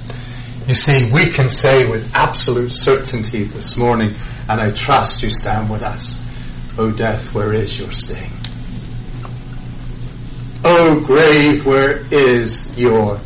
You 0.68 0.76
see, 0.76 1.10
we 1.12 1.32
can 1.32 1.50
say 1.50 1.86
with 1.86 2.14
absolute 2.14 2.72
certainty 2.72 3.46
this 3.46 3.78
morning, 3.78 4.16
and 4.48 4.62
I 4.62 4.72
trust 4.72 5.24
you 5.24 5.30
stand 5.30 5.70
with 5.70 5.82
us, 5.82 6.24
O 6.78 6.92
death, 6.92 7.34
where 7.34 7.54
is 7.54 7.80
your 7.80 7.92
sting? 7.92 8.32
O 10.64 11.00
grave, 11.00 11.66
where 11.66 12.06
is 12.14 12.78
your 12.78 13.20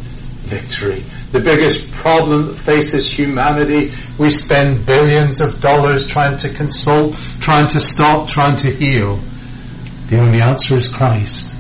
victory? 0.44 1.04
The 1.36 1.42
biggest 1.42 1.92
problem 1.92 2.48
that 2.48 2.56
faces 2.56 3.12
humanity. 3.12 3.92
We 4.18 4.32
spend 4.32 4.86
billions 4.86 5.42
of 5.42 5.60
dollars 5.60 6.08
trying 6.08 6.38
to 6.38 6.50
consult, 6.50 7.16
trying 7.42 7.68
to 7.68 7.80
stop, 7.82 8.30
trying 8.30 8.56
to 8.58 8.72
heal. 8.72 9.20
The 10.08 10.20
only 10.20 10.42
answer 10.42 10.76
is 10.76 10.94
Christ. 10.94 11.60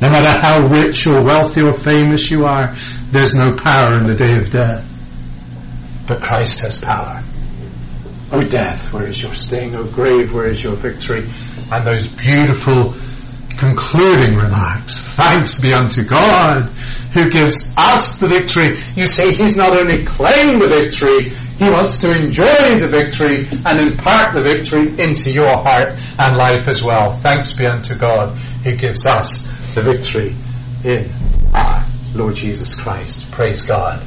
No 0.00 0.08
matter 0.08 0.40
how 0.40 0.66
rich 0.66 1.06
or 1.06 1.22
wealthy 1.22 1.60
or 1.60 1.74
famous 1.74 2.30
you 2.30 2.46
are, 2.46 2.74
there's 3.10 3.34
no 3.34 3.54
power 3.54 3.98
in 3.98 4.06
the 4.06 4.14
day 4.14 4.34
of 4.36 4.48
death. 4.48 4.86
But 6.06 6.22
Christ 6.22 6.62
has 6.62 6.82
power. 6.82 7.22
O 8.32 8.42
death, 8.42 8.94
where 8.94 9.08
is 9.08 9.22
your 9.22 9.34
sting? 9.34 9.74
O 9.74 9.84
grave, 9.84 10.32
where 10.32 10.46
is 10.46 10.64
your 10.64 10.76
victory? 10.76 11.28
And 11.70 11.86
those 11.86 12.10
beautiful 12.12 12.94
concluding 13.58 14.36
remarks. 14.36 15.08
Thanks 15.14 15.60
be 15.60 15.72
unto 15.72 16.04
God 16.04 16.70
who 17.12 17.28
gives 17.28 17.74
us 17.76 18.18
the 18.20 18.28
victory. 18.28 18.78
You 18.94 19.06
see, 19.06 19.32
He's 19.34 19.56
not 19.56 19.76
only 19.76 20.04
claimed 20.04 20.60
the 20.60 20.68
victory, 20.68 21.30
He 21.30 21.68
wants 21.68 21.98
to 21.98 22.16
enjoy 22.16 22.78
the 22.80 22.88
victory 22.88 23.48
and 23.66 23.80
impart 23.80 24.32
the 24.32 24.40
victory 24.40 24.88
into 25.02 25.30
your 25.30 25.56
heart 25.56 25.94
and 26.18 26.36
life 26.36 26.68
as 26.68 26.82
well. 26.82 27.10
Thanks 27.10 27.52
be 27.52 27.66
unto 27.66 27.96
God 27.96 28.36
who 28.64 28.76
gives 28.76 29.06
us 29.06 29.48
the 29.74 29.80
victory 29.82 30.36
in 30.84 31.10
our 31.52 31.84
Lord 32.14 32.36
Jesus 32.36 32.80
Christ. 32.80 33.30
Praise 33.32 33.66
God. 33.66 34.02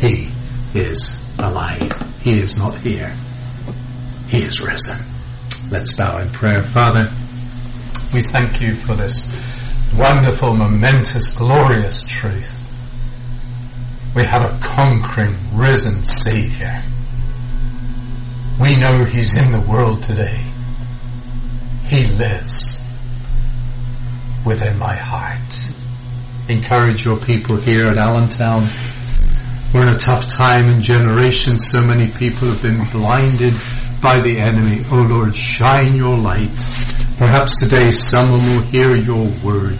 He 0.00 0.30
is 0.74 1.22
alive. 1.38 1.92
He 2.22 2.38
is 2.38 2.58
not 2.58 2.76
here. 2.78 3.14
He 4.28 4.38
is 4.38 4.60
risen. 4.60 4.98
Let's 5.70 5.96
bow 5.96 6.18
in 6.18 6.30
prayer. 6.30 6.62
Father, 6.62 7.12
we 8.12 8.22
thank 8.22 8.60
you 8.60 8.74
for 8.76 8.94
this 8.94 9.30
wonderful, 9.94 10.54
momentous, 10.54 11.34
glorious 11.36 12.06
truth. 12.06 12.72
We 14.14 14.24
have 14.24 14.42
a 14.42 14.58
conquering, 14.62 15.36
risen 15.52 16.04
Saviour. 16.04 16.74
We 18.60 18.76
know 18.76 19.04
He's 19.04 19.36
in 19.36 19.52
the 19.52 19.60
world 19.60 20.02
today. 20.02 20.40
He 21.84 22.06
lives 22.06 22.82
within 24.44 24.78
my 24.78 24.94
heart. 24.94 25.70
Encourage 26.48 27.04
your 27.04 27.18
people 27.18 27.56
here 27.56 27.86
at 27.86 27.98
Allentown. 27.98 28.68
We're 29.74 29.82
in 29.82 29.88
a 29.88 29.98
tough 29.98 30.28
time 30.28 30.68
and 30.68 30.80
generation. 30.80 31.58
So 31.58 31.82
many 31.82 32.08
people 32.08 32.48
have 32.48 32.62
been 32.62 32.88
blinded 32.90 33.54
by 34.00 34.20
the 34.20 34.38
enemy. 34.38 34.84
Oh 34.90 35.02
Lord, 35.02 35.34
shine 35.34 35.96
your 35.96 36.16
light. 36.16 36.48
Perhaps 37.16 37.60
today 37.60 37.90
someone 37.90 38.44
will 38.44 38.62
hear 38.62 38.94
your 38.94 39.26
word 39.42 39.78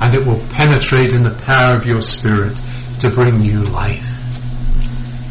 and 0.00 0.14
it 0.14 0.26
will 0.26 0.40
penetrate 0.50 1.14
in 1.14 1.22
the 1.22 1.30
power 1.30 1.74
of 1.76 1.86
your 1.86 2.02
spirit 2.02 2.60
to 2.98 3.08
bring 3.10 3.40
new 3.40 3.62
life. 3.62 4.06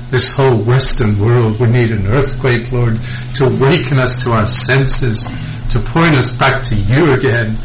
This 0.09 0.33
whole 0.33 0.57
Western 0.57 1.19
world, 1.19 1.59
we 1.59 1.69
need 1.69 1.91
an 1.91 2.07
earthquake, 2.07 2.71
Lord, 2.71 2.99
to 3.35 3.45
awaken 3.45 3.99
us 3.99 4.23
to 4.23 4.31
our 4.31 4.47
senses, 4.47 5.29
to 5.69 5.79
point 5.79 6.15
us 6.15 6.35
back 6.35 6.63
to 6.63 6.75
you 6.75 7.13
again. 7.13 7.59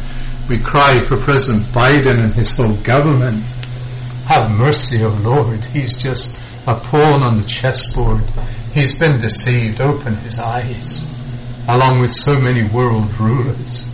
We 0.49 0.59
cry 0.59 1.01
for 1.01 1.17
President 1.17 1.65
Biden 1.69 2.23
and 2.23 2.35
his 2.35 2.55
whole 2.55 2.77
government. 2.77 3.45
Have 4.27 4.51
mercy, 4.51 5.03
O 5.05 5.09
oh 5.09 5.21
Lord. 5.23 5.65
He's 5.65 6.03
just 6.03 6.39
a 6.67 6.75
pawn 6.75 7.23
on 7.23 7.41
the 7.41 7.47
chessboard. 7.47 8.25
He's 8.75 8.99
been 8.99 9.19
deceived. 9.19 9.81
Open 9.81 10.17
his 10.17 10.39
eyes. 10.39 11.14
Along 11.67 12.01
with 12.01 12.12
so 12.12 12.41
many 12.41 12.62
world 12.62 13.19
rulers. 13.19 13.91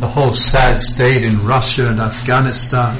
The 0.00 0.06
whole 0.06 0.32
sad 0.32 0.82
state 0.82 1.24
in 1.24 1.44
Russia 1.44 1.88
and 1.88 2.00
Afghanistan. 2.00 2.96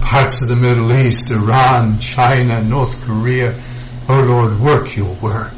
Parts 0.00 0.42
of 0.42 0.48
the 0.48 0.56
Middle 0.56 0.98
East, 0.98 1.30
Iran, 1.30 1.98
China, 2.00 2.62
North 2.62 3.00
Korea. 3.02 3.60
Oh 4.08 4.20
Lord, 4.20 4.58
work 4.58 4.96
your 4.96 5.14
work. 5.16 5.54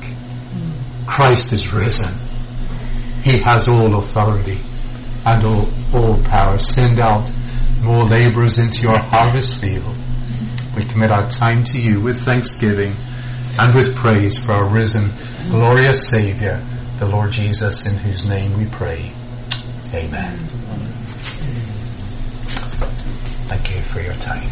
Christ 1.06 1.52
is 1.54 1.72
risen. 1.72 2.12
He 3.22 3.38
has 3.38 3.68
all 3.68 3.96
authority 3.96 4.58
and 5.24 5.44
all, 5.44 5.68
all 5.94 6.22
power. 6.24 6.58
Send 6.58 7.00
out 7.00 7.30
more 7.80 8.04
laborers 8.04 8.58
into 8.58 8.82
your 8.82 8.98
harvest 8.98 9.60
field. 9.60 9.96
We 10.76 10.84
commit 10.84 11.10
our 11.10 11.28
time 11.28 11.64
to 11.64 11.80
you 11.80 12.00
with 12.00 12.20
thanksgiving 12.20 12.96
and 13.58 13.74
with 13.74 13.94
praise 13.96 14.42
for 14.42 14.54
our 14.54 14.68
risen, 14.68 15.10
glorious 15.50 16.08
Saviour, 16.08 16.62
the 16.98 17.06
Lord 17.06 17.32
Jesus, 17.32 17.86
in 17.86 17.98
whose 17.98 18.28
name 18.28 18.56
we 18.56 18.66
pray. 18.66 19.10
Amen. 19.94 20.38
Thank 23.48 23.70
you 23.70 23.80
for 23.82 24.00
your 24.00 24.14
time. 24.14 24.48